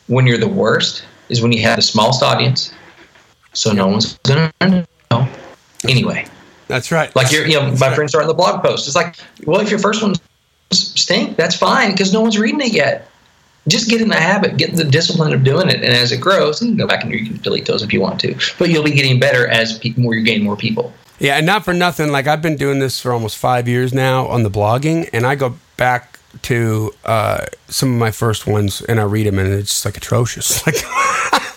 when 0.07 0.27
you're 0.27 0.39
the 0.39 0.49
worst, 0.49 1.05
is 1.29 1.43
when 1.43 1.53
you 1.53 1.63
have 1.63 1.77
the 1.77 1.83
smallest 1.83 2.23
audience, 2.23 2.73
so 3.53 3.73
no 3.73 3.89
one's 3.89 4.19
gonna 4.19 4.53
know. 4.61 5.29
Anyway, 5.89 6.27
That's 6.69 6.93
right. 6.93 7.15
like 7.17 7.33
you're, 7.33 7.47
you 7.47 7.55
know, 7.55 7.75
my 7.77 7.95
friends 7.95 8.15
are 8.15 8.23
on 8.23 8.29
the 8.29 8.35
blog 8.35 8.63
post. 8.63 8.87
It's 8.87 8.97
like, 8.97 9.17
well, 9.45 9.61
if 9.61 9.71
your 9.71 9.79
first 9.79 10.03
one 10.03 10.15
stink, 10.73 11.37
that's 11.37 11.57
fine 11.57 11.93
because 11.93 12.13
no 12.13 12.21
one's 12.21 12.39
reading 12.39 12.61
it 12.61 12.73
yet. 12.73 13.09
Just 13.69 13.91
get 13.91 14.01
in 14.01 14.09
the 14.09 14.17
habit, 14.17 14.57
get 14.57 14.71
in 14.71 14.77
the 14.77 14.85
discipline 14.85 15.33
of 15.33 15.43
doing 15.43 15.69
it, 15.69 15.77
and 15.77 15.87
as 15.87 16.13
it 16.13 16.21
grows, 16.21 16.63
you 16.63 16.69
can 16.69 16.77
go 16.77 16.87
back 16.87 17.03
and 17.03 17.13
you 17.13 17.27
can 17.27 17.37
delete 17.39 17.67
those 17.67 17.83
if 17.83 17.93
you 17.93 18.01
want 18.01 18.21
to. 18.21 18.37
But 18.59 18.71
you'll 18.71 18.85
be 18.85 18.93
getting 18.93 19.19
better 19.19 19.49
as 19.49 19.79
pe- 19.79 19.95
more 19.97 20.15
you 20.15 20.23
gain 20.23 20.45
more 20.45 20.57
people. 20.57 20.93
Yeah, 21.19 21.37
and 21.37 21.47
not 21.47 21.65
for 21.65 21.75
nothing. 21.75 22.13
Like 22.13 22.27
I've 22.27 22.43
been 22.43 22.57
doing 22.57 22.79
this 22.79 23.01
for 23.01 23.13
almost 23.13 23.37
five 23.37 23.67
years 23.67 23.93
now 23.93 24.27
on 24.29 24.45
the 24.45 24.51
blogging, 24.51 25.11
and 25.13 25.27
I 25.27 25.35
go 25.35 25.57
back 25.77 26.16
to 26.43 26.93
uh, 27.05 27.47
some 27.69 27.93
of 27.93 27.99
my 27.99 28.11
first 28.11 28.47
ones 28.47 28.83
and 28.83 29.01
I 29.01 29.05
read 29.05 29.27
them, 29.27 29.39
and 29.39 29.53
it's 29.53 29.71
just 29.71 29.85
like 29.85 29.97
atrocious. 29.97 30.63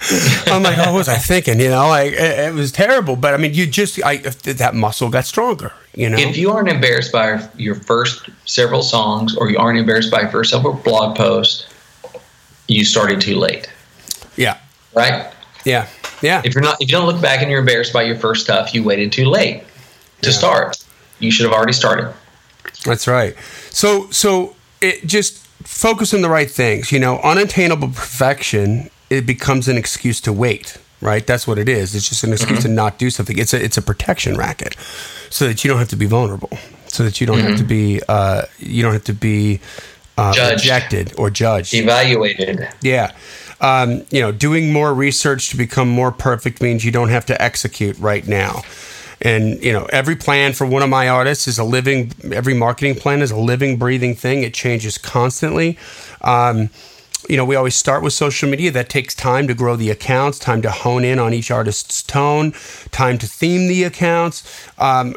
Like 0.09 0.47
I'm 0.47 0.63
like, 0.63 0.77
oh, 0.77 0.93
what 0.93 0.99
was 0.99 1.09
I 1.09 1.17
thinking? 1.17 1.59
You 1.59 1.69
know, 1.69 1.87
like 1.87 2.13
it, 2.13 2.39
it 2.39 2.53
was 2.53 2.71
terrible. 2.71 3.15
But 3.15 3.33
I 3.33 3.37
mean, 3.37 3.53
you 3.53 3.67
just 3.67 4.03
I 4.03 4.17
that 4.17 4.73
muscle 4.73 5.09
got 5.09 5.25
stronger. 5.25 5.71
You 5.93 6.09
know, 6.09 6.17
If 6.17 6.37
you 6.37 6.51
aren't 6.51 6.69
embarrassed 6.69 7.11
by 7.11 7.47
your 7.57 7.75
first 7.75 8.29
several 8.45 8.81
songs, 8.81 9.35
or 9.35 9.51
you 9.51 9.57
aren't 9.57 9.77
embarrassed 9.77 10.09
by 10.09 10.21
your 10.21 10.29
first 10.29 10.51
several 10.51 10.73
blog 10.73 11.15
posts, 11.15 11.67
you 12.67 12.85
started 12.85 13.21
too 13.21 13.35
late, 13.35 13.69
yeah, 14.35 14.57
right? 14.95 15.31
yeah, 15.65 15.87
yeah. 16.21 16.41
If 16.43 16.55
you're 16.55 16.63
not, 16.63 16.77
if 16.81 16.89
you 16.89 16.97
don't 16.97 17.05
look 17.05 17.21
back 17.21 17.41
and 17.41 17.51
you're 17.51 17.59
embarrassed 17.59 17.93
by 17.93 18.03
your 18.03 18.15
first 18.15 18.43
stuff, 18.43 18.73
you 18.73 18.83
waited 18.83 19.11
too 19.11 19.25
late 19.25 19.63
to 20.21 20.31
start. 20.31 20.77
You 21.19 21.31
should 21.31 21.45
have 21.45 21.53
already 21.53 21.73
started. 21.73 22.13
That's 22.85 23.07
right. 23.07 23.35
So 23.69 24.09
so 24.11 24.55
it 24.81 25.05
just 25.05 25.37
focus 25.63 26.13
on 26.13 26.21
the 26.21 26.29
right 26.29 26.49
things. 26.49 26.91
You 26.91 26.99
know, 26.99 27.19
unattainable 27.19 27.89
perfection 27.89 28.89
it 29.09 29.25
becomes 29.25 29.67
an 29.67 29.77
excuse 29.77 30.21
to 30.21 30.33
wait. 30.33 30.77
Right. 31.01 31.25
That's 31.25 31.47
what 31.47 31.57
it 31.57 31.69
is. 31.69 31.95
It's 31.95 32.09
just 32.09 32.23
an 32.25 32.33
excuse 32.33 32.61
to 32.63 32.67
not 32.67 32.99
do 32.99 33.09
something. 33.09 33.37
It's 33.37 33.53
a 33.53 33.63
it's 33.63 33.77
a 33.77 33.81
protection 33.81 34.35
racket, 34.35 34.75
so 35.29 35.47
that 35.47 35.63
you 35.63 35.69
don't 35.69 35.79
have 35.79 35.87
to 35.89 35.95
be 35.95 36.05
vulnerable. 36.05 36.49
So 36.87 37.03
that 37.03 37.21
you 37.21 37.27
don't 37.27 37.39
have 37.39 37.57
to 37.57 37.63
be 37.63 38.01
uh, 38.09 38.43
you 38.57 38.83
don't 38.83 38.91
have 38.91 39.05
to 39.05 39.13
be 39.13 39.61
uh, 40.17 40.33
Judged. 40.33 40.63
rejected 40.65 41.13
or 41.17 41.29
judged. 41.29 41.73
Evaluated. 41.73 42.67
Yeah. 42.81 43.13
Um, 43.61 44.03
you 44.11 44.19
know, 44.21 44.31
doing 44.33 44.73
more 44.73 44.93
research 44.93 45.49
to 45.51 45.57
become 45.57 45.87
more 45.87 46.11
perfect 46.11 46.61
means 46.61 46.83
you 46.83 46.91
don't 46.91 47.09
have 47.09 47.25
to 47.27 47.41
execute 47.41 47.97
right 47.99 48.27
now. 48.27 48.61
And, 49.21 49.61
you 49.63 49.73
know, 49.73 49.85
every 49.91 50.15
plan 50.15 50.53
for 50.53 50.65
one 50.65 50.81
of 50.81 50.89
my 50.89 51.09
artists 51.09 51.47
is 51.47 51.59
a 51.59 51.63
living, 51.63 52.13
every 52.31 52.53
marketing 52.53 52.95
plan 52.95 53.21
is 53.21 53.31
a 53.31 53.37
living, 53.37 53.77
breathing 53.77 54.15
thing. 54.15 54.43
It 54.43 54.53
changes 54.53 54.97
constantly. 54.97 55.77
Um, 56.21 56.69
you 57.27 57.37
know, 57.37 57.45
we 57.45 57.55
always 57.55 57.75
start 57.75 58.01
with 58.01 58.13
social 58.13 58.49
media. 58.49 58.71
That 58.71 58.89
takes 58.89 59.13
time 59.13 59.47
to 59.47 59.53
grow 59.53 59.75
the 59.75 59.89
accounts, 59.89 60.39
time 60.39 60.61
to 60.61 60.71
hone 60.71 61.03
in 61.03 61.19
on 61.19 61.33
each 61.33 61.51
artist's 61.51 62.01
tone, 62.01 62.53
time 62.91 63.17
to 63.17 63.27
theme 63.27 63.67
the 63.67 63.83
accounts. 63.83 64.67
Um, 64.79 65.15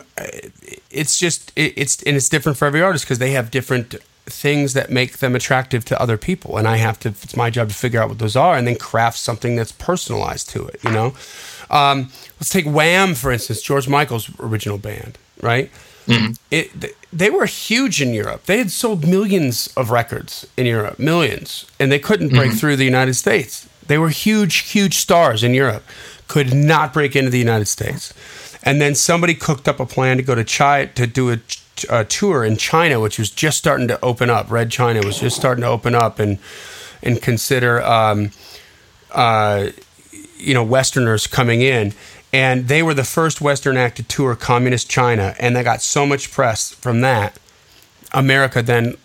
it's 0.90 1.18
just 1.18 1.52
it, 1.56 1.72
it's 1.76 2.02
and 2.02 2.16
it's 2.16 2.28
different 2.28 2.58
for 2.58 2.66
every 2.66 2.82
artist 2.82 3.04
because 3.04 3.18
they 3.18 3.30
have 3.30 3.50
different 3.50 3.96
things 4.26 4.74
that 4.74 4.90
make 4.90 5.18
them 5.18 5.34
attractive 5.34 5.84
to 5.84 6.00
other 6.00 6.16
people 6.16 6.56
and 6.56 6.68
i 6.68 6.76
have 6.76 6.96
to 6.96 7.08
it's 7.08 7.36
my 7.36 7.50
job 7.50 7.68
to 7.68 7.74
figure 7.74 8.00
out 8.00 8.08
what 8.08 8.20
those 8.20 8.36
are 8.36 8.56
and 8.56 8.68
then 8.68 8.76
craft 8.76 9.18
something 9.18 9.56
that's 9.56 9.72
personalized 9.72 10.48
to 10.48 10.64
it 10.64 10.78
you 10.84 10.92
know 10.92 11.12
um, 11.70 12.08
let's 12.42 12.50
take 12.50 12.66
wham 12.66 13.14
for 13.14 13.30
instance 13.30 13.62
george 13.62 13.88
michael's 13.88 14.28
original 14.40 14.78
band 14.78 15.16
right? 15.42 15.70
It, 16.50 16.96
they 17.12 17.30
were 17.30 17.46
huge 17.46 18.00
in 18.00 18.12
europe. 18.14 18.44
They 18.44 18.58
had 18.58 18.70
sold 18.70 19.06
millions 19.06 19.72
of 19.76 19.90
records 19.90 20.46
in 20.56 20.66
europe 20.66 20.98
millions 20.98 21.66
and 21.78 21.92
they 21.92 21.98
couldn't 21.98 22.30
break 22.30 22.52
through 22.52 22.76
the 22.76 22.84
united 22.84 23.14
states. 23.14 23.68
They 23.86 23.98
were 23.98 24.08
huge 24.08 24.70
huge 24.70 24.96
stars 24.96 25.44
in 25.44 25.54
europe. 25.54 25.84
Could 26.28 26.54
not 26.54 26.92
break 26.92 27.14
into 27.14 27.30
the 27.30 27.38
united 27.38 27.66
states. 27.66 28.14
And 28.64 28.80
then 28.80 28.94
somebody 28.94 29.34
cooked 29.34 29.68
up 29.68 29.80
a 29.80 29.86
plan 29.86 30.16
to 30.16 30.22
go 30.22 30.34
to 30.34 30.44
China 30.44 30.86
to 30.94 31.06
do 31.06 31.32
a, 31.32 31.38
a 31.90 32.04
tour 32.04 32.44
in 32.44 32.56
China, 32.56 33.00
which 33.00 33.18
was 33.18 33.30
just 33.30 33.58
starting 33.58 33.88
to 33.88 33.98
open 34.04 34.30
up. 34.30 34.50
Red 34.50 34.70
China 34.70 35.00
was 35.04 35.18
just 35.18 35.36
starting 35.36 35.62
to 35.62 35.68
open 35.68 35.94
up 35.94 36.18
and 36.18 36.38
and 37.02 37.20
consider, 37.20 37.82
um, 37.82 38.30
uh, 39.10 39.70
you 40.38 40.54
know, 40.54 40.62
Westerners 40.62 41.26
coming 41.26 41.60
in. 41.60 41.92
And 42.32 42.68
they 42.68 42.82
were 42.82 42.94
the 42.94 43.04
first 43.04 43.40
Western 43.40 43.76
act 43.76 43.96
to 43.98 44.02
tour 44.02 44.34
communist 44.34 44.88
China, 44.88 45.34
and 45.38 45.54
they 45.54 45.62
got 45.62 45.82
so 45.82 46.06
much 46.06 46.32
press 46.32 46.72
from 46.72 47.02
that. 47.02 47.38
America 48.12 48.62
then 48.62 48.96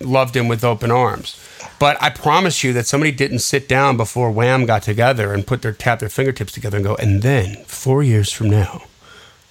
loved 0.00 0.36
him 0.36 0.46
with 0.48 0.62
open 0.62 0.90
arms. 0.90 1.40
But 1.78 2.00
I 2.02 2.10
promise 2.10 2.64
you 2.64 2.72
that 2.74 2.86
somebody 2.86 3.12
didn't 3.12 3.40
sit 3.40 3.68
down 3.68 3.96
before 3.96 4.30
Wham 4.30 4.66
got 4.66 4.82
together 4.82 5.32
and 5.32 5.46
put 5.46 5.62
their 5.62 5.72
tap 5.72 6.00
their 6.00 6.08
fingertips 6.08 6.52
together 6.52 6.76
and 6.76 6.86
go, 6.86 6.94
and 6.96 7.22
then 7.22 7.64
four 7.64 8.02
years 8.02 8.32
from 8.32 8.50
now, 8.50 8.84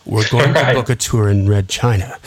we're 0.06 0.28
going 0.30 0.54
to 0.54 0.64
book 0.74 0.90
a 0.90 0.96
tour 0.96 1.30
in 1.30 1.48
Red 1.48 1.70
China. 1.70 2.18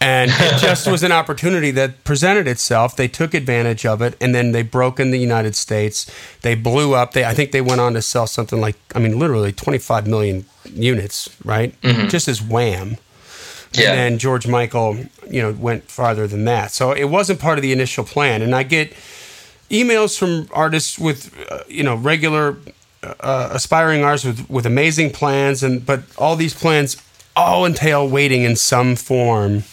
And 0.00 0.30
it 0.34 0.58
just 0.60 0.86
was 0.90 1.02
an 1.02 1.12
opportunity 1.12 1.70
that 1.72 2.04
presented 2.04 2.46
itself. 2.46 2.96
They 2.96 3.08
took 3.08 3.34
advantage 3.34 3.86
of 3.86 4.02
it 4.02 4.16
and 4.20 4.34
then 4.34 4.52
they 4.52 4.62
broke 4.62 5.00
in 5.00 5.10
the 5.10 5.18
United 5.18 5.54
States. 5.54 6.10
They 6.42 6.54
blew 6.54 6.94
up. 6.94 7.12
They 7.12 7.24
I 7.24 7.34
think 7.34 7.52
they 7.52 7.60
went 7.60 7.80
on 7.80 7.94
to 7.94 8.02
sell 8.02 8.26
something 8.26 8.60
like 8.60 8.76
I 8.94 8.98
mean 8.98 9.18
literally 9.18 9.52
25 9.52 10.06
million 10.06 10.44
units, 10.64 11.34
right? 11.44 11.74
Just 11.82 12.28
as 12.28 12.42
Wham. 12.42 12.96
Yeah. 13.72 13.90
And 13.90 13.98
then 13.98 14.18
George 14.18 14.48
Michael, 14.48 14.96
you 15.28 15.40
know, 15.40 15.52
went 15.52 15.84
farther 15.84 16.26
than 16.26 16.44
that. 16.46 16.72
So 16.72 16.90
it 16.92 17.04
wasn't 17.04 17.38
part 17.38 17.56
of 17.56 17.62
the 17.62 17.72
initial 17.72 18.04
plan. 18.04 18.42
And 18.42 18.54
I 18.54 18.64
get 18.64 18.92
emails 19.70 20.18
from 20.18 20.48
artists 20.52 20.98
with, 20.98 21.32
uh, 21.50 21.60
you 21.68 21.84
know, 21.84 21.94
regular 21.94 22.56
uh, 23.02 23.50
aspiring 23.52 24.02
artists 24.02 24.26
with, 24.26 24.50
with 24.50 24.66
amazing 24.66 25.10
plans, 25.10 25.62
and 25.62 25.84
but 25.86 26.02
all 26.18 26.36
these 26.36 26.54
plans 26.54 26.96
all 27.36 27.64
entail 27.66 28.08
waiting 28.08 28.42
in 28.42 28.56
some 28.56 28.96
form 28.96 29.64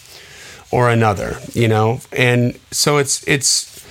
or 0.70 0.90
another, 0.90 1.38
you 1.52 1.68
know. 1.68 2.00
And 2.12 2.58
so 2.70 2.98
it's 2.98 3.26
it's 3.26 3.84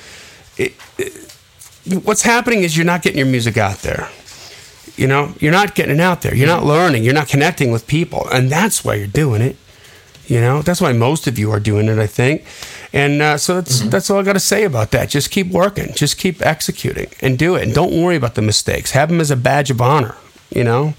it, 0.57 0.75
it- 0.97 1.23
what's 2.03 2.23
happening 2.23 2.63
is 2.63 2.75
you're 2.75 2.85
not 2.85 3.01
getting 3.01 3.17
your 3.17 3.27
music 3.27 3.57
out 3.57 3.79
there. 3.79 4.09
You 4.95 5.07
know, 5.07 5.33
you're 5.39 5.51
not 5.51 5.75
getting 5.75 5.95
it 5.95 6.01
out 6.01 6.21
there. 6.21 6.35
You're 6.35 6.47
not 6.47 6.61
mm-hmm. 6.61 6.69
learning. 6.69 7.03
You're 7.03 7.13
not 7.13 7.27
connecting 7.27 7.71
with 7.71 7.85
people, 7.85 8.27
and 8.31 8.49
that's 8.49 8.83
why 8.83 8.95
you're 8.95 9.07
doing 9.07 9.41
it. 9.41 9.55
You 10.25 10.41
know, 10.41 10.61
that's 10.61 10.81
why 10.81 10.91
most 10.91 11.27
of 11.27 11.39
you 11.39 11.51
are 11.51 11.59
doing 11.59 11.87
it, 11.87 11.99
I 11.99 12.07
think. 12.07 12.43
And 12.91 13.21
uh, 13.21 13.37
so 13.37 13.55
that's 13.55 13.79
mm-hmm. 13.79 13.89
that's 13.89 14.09
all 14.09 14.19
I 14.19 14.23
got 14.23 14.33
to 14.33 14.39
say 14.39 14.63
about 14.63 14.91
that. 14.91 15.09
Just 15.09 15.29
keep 15.29 15.47
working. 15.47 15.93
Just 15.93 16.17
keep 16.17 16.41
executing 16.41 17.07
and 17.21 17.37
do 17.37 17.55
it. 17.55 17.63
And 17.63 17.73
don't 17.73 18.01
worry 18.01 18.15
about 18.15 18.35
the 18.35 18.41
mistakes. 18.41 18.91
Have 18.91 19.09
them 19.09 19.21
as 19.21 19.31
a 19.31 19.35
badge 19.37 19.69
of 19.69 19.81
honor. 19.81 20.15
You 20.49 20.63
know, 20.63 20.95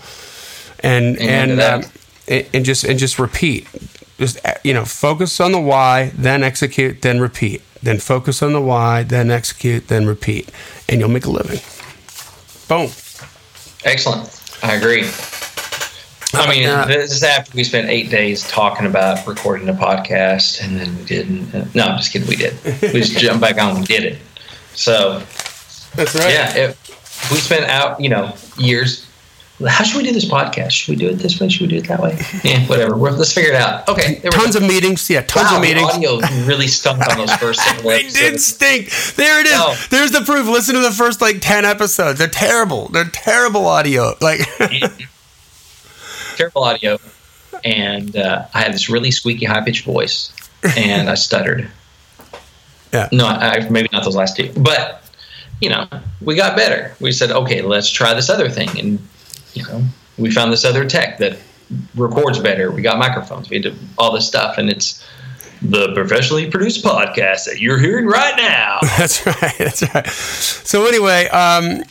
and 0.81 1.17
Amen 1.21 1.59
and. 1.59 1.93
And 2.29 2.47
and 2.53 2.65
just 2.65 2.85
and 2.85 2.99
just 2.99 3.19
repeat. 3.19 3.67
Just 4.19 4.45
uh, 4.45 4.55
you 4.65 4.75
know, 4.75 4.85
focus 4.85 5.41
on 5.41 5.53
the 5.53 5.61
why, 5.61 6.13
then 6.15 6.43
execute, 6.43 7.03
then 7.03 7.21
repeat. 7.21 7.63
Then 7.83 7.99
focus 7.99 8.43
on 8.43 8.53
the 8.53 8.61
why, 8.61 9.05
then 9.05 9.31
execute, 9.31 9.87
then 9.89 10.07
repeat, 10.07 10.51
and 10.89 10.99
you'll 11.01 11.09
make 11.11 11.25
a 11.27 11.31
living. 11.31 11.61
Boom. 12.69 12.91
Excellent. 13.85 14.29
I 14.63 14.75
agree. 14.75 15.05
I 16.35 16.51
mean, 16.51 16.69
Uh, 16.69 16.85
this 16.87 17.13
is 17.13 17.23
after 17.23 17.53
we 17.55 17.65
spent 17.65 17.89
eight 17.89 18.11
days 18.11 18.47
talking 18.49 18.87
about 18.87 19.25
recording 19.27 19.69
a 19.69 19.73
podcast, 19.73 20.61
and 20.61 20.79
then 20.79 20.95
we 20.99 21.05
didn't. 21.05 21.55
uh, 21.55 21.65
No, 21.75 21.85
I'm 21.85 21.97
just 21.99 22.13
kidding. 22.13 22.29
We 22.29 22.37
did. 22.37 22.55
We 22.83 23.01
just 23.01 23.17
jumped 23.19 23.41
back 23.41 23.57
on 23.63 23.77
and 23.77 23.87
did 23.87 24.05
it. 24.05 24.19
So 24.75 25.23
That's 25.95 26.15
right. 26.17 26.31
yeah, 26.35 26.55
it, 26.57 26.77
we 27.31 27.39
spent 27.39 27.65
out, 27.67 28.01
you 28.01 28.09
know, 28.11 28.35
years. 28.59 29.07
How 29.67 29.83
should 29.83 29.97
we 29.97 30.05
do 30.05 30.13
this 30.13 30.25
podcast? 30.25 30.71
Should 30.71 30.93
we 30.93 30.97
do 30.97 31.09
it 31.09 31.15
this 31.15 31.41
way? 31.41 31.49
Should 31.49 31.63
we 31.63 31.67
do 31.67 31.77
it 31.77 31.89
that 31.89 32.01
way? 32.01 32.17
Yeah, 32.45 32.65
whatever. 32.67 32.97
We're, 32.97 33.11
let's 33.11 33.33
figure 33.33 33.51
it 33.51 33.57
out. 33.57 33.89
Okay. 33.89 34.17
There 34.17 34.31
Tons 34.31 34.55
of 34.55 34.63
meetings. 34.63 35.11
Yeah, 35.11 35.23
tons 35.23 35.51
wow, 35.51 35.57
of 35.57 35.63
meetings. 35.63 35.99
The 35.99 36.07
audio 36.07 36.47
really 36.47 36.69
stunk 36.69 37.07
on 37.09 37.19
those 37.19 37.33
first 37.35 37.61
They 37.83 38.09
did 38.09 38.41
stink. 38.41 38.91
There 39.17 39.41
it 39.41 39.47
is. 39.47 39.53
No. 39.53 39.75
There's 39.91 40.13
the 40.13 40.21
proof. 40.21 40.47
Listen 40.47 40.77
to 40.77 40.81
the 40.81 40.93
first 40.93 41.21
like 41.21 41.41
ten 41.41 41.65
episodes. 41.65 42.19
They're 42.21 42.29
terrible. 42.29 42.89
They're 42.89 43.05
terrible 43.07 43.67
audio. 43.67 44.15
Like 44.21 44.41
terrible 46.37 46.63
audio, 46.63 46.99
and 47.65 48.17
uh, 48.17 48.47
I 48.55 48.61
had 48.61 48.73
this 48.73 48.89
really 48.89 49.11
squeaky, 49.11 49.47
high 49.47 49.65
pitched 49.65 49.85
voice, 49.85 50.33
and 50.77 51.11
I 51.11 51.15
stuttered. 51.15 51.69
Yeah. 52.93 53.09
No, 53.11 53.27
I- 53.27 53.69
maybe 53.69 53.89
not 53.93 54.05
those 54.05 54.17
last 54.17 54.37
two, 54.37 54.53
but 54.57 55.03
you 55.61 55.69
know, 55.71 55.89
we 56.21 56.37
got 56.37 56.57
better. 56.57 56.95
We 57.01 57.11
said, 57.11 57.33
okay, 57.33 57.63
let's 57.63 57.91
try 57.91 58.15
this 58.15 58.31
other 58.31 58.49
thing, 58.49 58.69
and 58.79 58.99
you 59.59 59.65
know, 59.65 59.83
we 60.17 60.31
found 60.31 60.53
this 60.53 60.65
other 60.65 60.89
tech 60.89 61.19
that 61.19 61.39
records 61.95 62.39
better. 62.39 62.71
We 62.71 62.83
got 62.83 62.99
microphones. 62.99 63.51
We 63.51 63.59
did 63.59 63.77
all 63.97 64.13
this 64.13 64.27
stuff, 64.27 64.59
and 64.59 64.71
it's 64.71 65.05
the 65.63 65.93
professionally 65.95 66.51
produced 66.51 66.85
podcast 66.85 67.47
that 67.47 67.59
you're 67.61 67.79
hearing 67.79 68.07
right 68.07 68.37
now. 68.37 68.79
that's 68.99 69.27
right. 69.27 69.55
That's 69.59 69.83
right. 69.95 70.07
So 70.07 70.87
anyway, 70.87 71.29
um, 71.29 71.83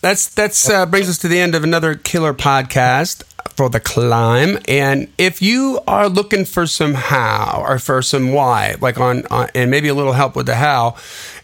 that's 0.00 0.28
that's 0.28 0.68
uh, 0.68 0.86
brings 0.86 1.08
us 1.08 1.18
to 1.18 1.28
the 1.28 1.38
end 1.38 1.54
of 1.54 1.64
another 1.64 1.94
killer 1.94 2.34
podcast. 2.34 3.22
For 3.54 3.68
the 3.68 3.80
climb. 3.80 4.58
And 4.68 5.08
if 5.18 5.40
you 5.40 5.80
are 5.86 6.08
looking 6.08 6.44
for 6.44 6.66
some 6.66 6.94
how 6.94 7.62
or 7.66 7.78
for 7.78 8.02
some 8.02 8.32
why, 8.32 8.76
like 8.80 8.98
on, 8.98 9.26
on 9.26 9.48
and 9.54 9.70
maybe 9.70 9.88
a 9.88 9.94
little 9.94 10.12
help 10.14 10.36
with 10.36 10.46
the 10.46 10.56
how, 10.56 10.96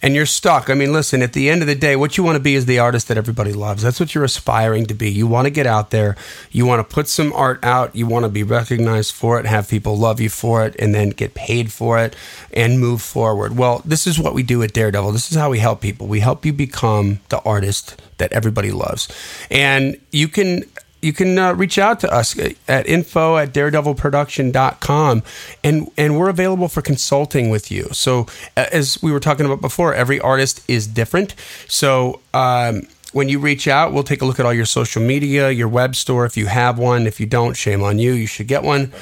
and 0.03 0.15
you're 0.15 0.27
stuck. 0.27 0.69
I 0.69 0.75
mean, 0.75 0.93
listen, 0.93 1.23
at 1.23 1.33
the 1.33 1.49
end 1.49 1.63
of 1.63 1.69
the 1.69 1.75
day, 1.75 1.95
what 1.95 2.17
you 2.17 2.25
want 2.25 2.37
to 2.37 2.43
be 2.43 2.55
is 2.55 2.67
the 2.67 2.81
artist 2.81 3.09
that 3.09 3.17
everybody 3.17 3.53
loves. 3.53 3.83
That's 3.83 4.01
what 4.01 4.15
you're 4.15 4.25
aspiring 4.25 4.87
to 4.87 4.95
be. 4.95 5.11
You 5.11 5.27
want 5.27 5.47
to 5.47 5.51
get 5.51 5.67
out 5.67 5.91
there, 5.91 6.17
you 6.51 6.67
want 6.67 6.87
to 6.87 6.95
put 6.95 7.09
some 7.09 7.33
art 7.33 7.65
out, 7.65 7.95
you 7.95 8.07
want 8.07 8.25
to 8.25 8.29
be 8.29 8.43
recognized 8.43 9.15
for 9.15 9.39
it, 9.39 9.47
have 9.47 9.69
people 9.69 9.97
love 9.97 10.21
you 10.21 10.29
for 10.29 10.65
it, 10.67 10.75
and 10.79 10.95
then 10.95 11.11
get 11.11 11.35
paid 11.35 11.73
for 11.73 11.99
it 11.99 12.17
and 12.53 12.81
move 12.81 13.01
forward. 13.01 13.57
Well, 13.57 13.83
this 13.85 14.07
is 14.07 14.19
what 14.19 14.35
we 14.35 14.43
do 14.43 14.63
at 14.63 14.73
Daredevil. 14.73 15.13
This 15.13 15.31
is 15.31 15.39
how 15.39 15.51
we 15.51 15.61
help 15.61 15.81
people. 15.81 16.07
We 16.09 16.21
help 16.21 16.45
you 16.45 16.53
become 16.53 17.21
the 17.29 17.39
artist 17.41 18.01
that 18.19 18.33
everybody 18.33 18.73
loves. 18.73 19.09
And 19.51 19.99
you 20.11 20.29
can 20.29 20.65
you 21.03 21.13
can 21.13 21.37
uh, 21.37 21.53
reach 21.53 21.79
out 21.79 22.01
to 22.01 22.13
us 22.13 22.39
at 22.69 22.87
info 22.87 23.37
at 23.37 23.53
daredevilproduction.com 23.53 25.23
and 25.65 25.91
and 25.99 26.19
we're 26.19 26.29
available 26.31 26.69
for 26.69 26.81
consulting 26.81 27.51
with 27.51 27.71
you. 27.71 27.89
So 27.93 28.27
as 28.57 29.03
we 29.03 29.13
were 29.13 29.21
talking 29.21 29.45
about 29.45 29.61
before 29.61 29.93
every 29.93 30.21
artist 30.21 30.63
is 30.69 30.87
different. 30.87 31.35
So 31.69 32.21
um, 32.33 32.83
when 33.13 33.29
you 33.29 33.41
reach 33.41 33.67
out 33.67 33.93
we'll 33.93 34.05
take 34.05 34.23
a 34.23 34.25
look 34.25 34.39
at 34.39 34.47
all 34.47 34.55
your 34.55 34.65
social 34.65 35.03
media 35.03 35.51
your 35.51 35.69
web 35.69 35.97
store. 35.97 36.25
If 36.25 36.37
you 36.37 36.47
have 36.47 36.79
one 36.79 37.07
if 37.07 37.19
you 37.19 37.27
don't 37.27 37.55
shame 37.55 37.83
on 37.83 37.99
you. 37.99 38.13
You 38.13 38.27
should 38.29 38.47
get 38.47 38.63
one. 38.63 38.93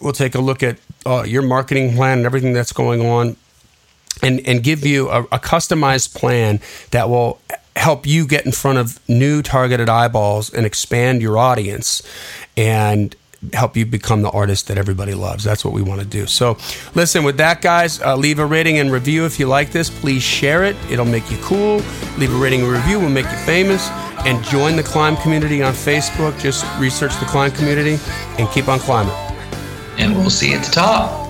We'll 0.00 0.12
take 0.12 0.34
a 0.34 0.40
look 0.40 0.62
at 0.62 0.78
uh, 1.04 1.24
your 1.26 1.42
marketing 1.42 1.94
plan 1.94 2.18
and 2.18 2.26
everything 2.26 2.52
that's 2.52 2.72
going 2.72 3.04
on 3.04 3.36
and 4.22 4.40
and 4.46 4.62
give 4.62 4.86
you 4.86 5.08
a, 5.10 5.22
a 5.24 5.38
customized 5.38 6.14
plan 6.14 6.60
that 6.92 7.08
will 7.08 7.40
help 7.76 8.06
you 8.06 8.26
get 8.26 8.44
in 8.44 8.52
front 8.52 8.78
of 8.78 8.98
new 9.08 9.42
targeted 9.42 9.88
eyeballs 9.88 10.52
and 10.52 10.66
expand 10.66 11.22
your 11.22 11.38
audience 11.38 12.02
and 12.56 13.14
help 13.54 13.76
you 13.76 13.86
become 13.86 14.22
the 14.22 14.30
artist 14.30 14.68
that 14.68 14.76
everybody 14.76 15.14
loves. 15.14 15.44
That's 15.44 15.64
what 15.64 15.72
we 15.72 15.80
want 15.80 16.00
to 16.00 16.06
do. 16.06 16.26
So, 16.26 16.58
listen, 16.94 17.24
with 17.24 17.38
that, 17.38 17.62
guys, 17.62 18.00
uh, 18.02 18.16
leave 18.16 18.38
a 18.38 18.44
rating 18.44 18.78
and 18.78 18.92
review 18.92 19.24
if 19.24 19.40
you 19.40 19.46
like 19.46 19.72
this. 19.72 19.88
Please 19.88 20.22
share 20.22 20.64
it, 20.64 20.76
it'll 20.90 21.06
make 21.06 21.30
you 21.30 21.38
cool. 21.38 21.76
Leave 22.18 22.34
a 22.34 22.38
rating 22.38 22.60
and 22.62 22.70
review, 22.70 23.00
will 23.00 23.08
make 23.08 23.26
you 23.26 23.38
famous. 23.38 23.88
And 24.26 24.44
join 24.44 24.76
the 24.76 24.82
climb 24.82 25.16
community 25.16 25.62
on 25.62 25.72
Facebook. 25.72 26.38
Just 26.38 26.66
research 26.78 27.18
the 27.20 27.24
climb 27.24 27.50
community 27.52 27.98
and 28.38 28.46
keep 28.50 28.68
on 28.68 28.78
climbing. 28.78 29.14
And 29.96 30.14
we'll 30.14 30.28
see 30.28 30.50
you 30.50 30.58
at 30.58 30.64
the 30.64 30.72
top. 30.72 31.29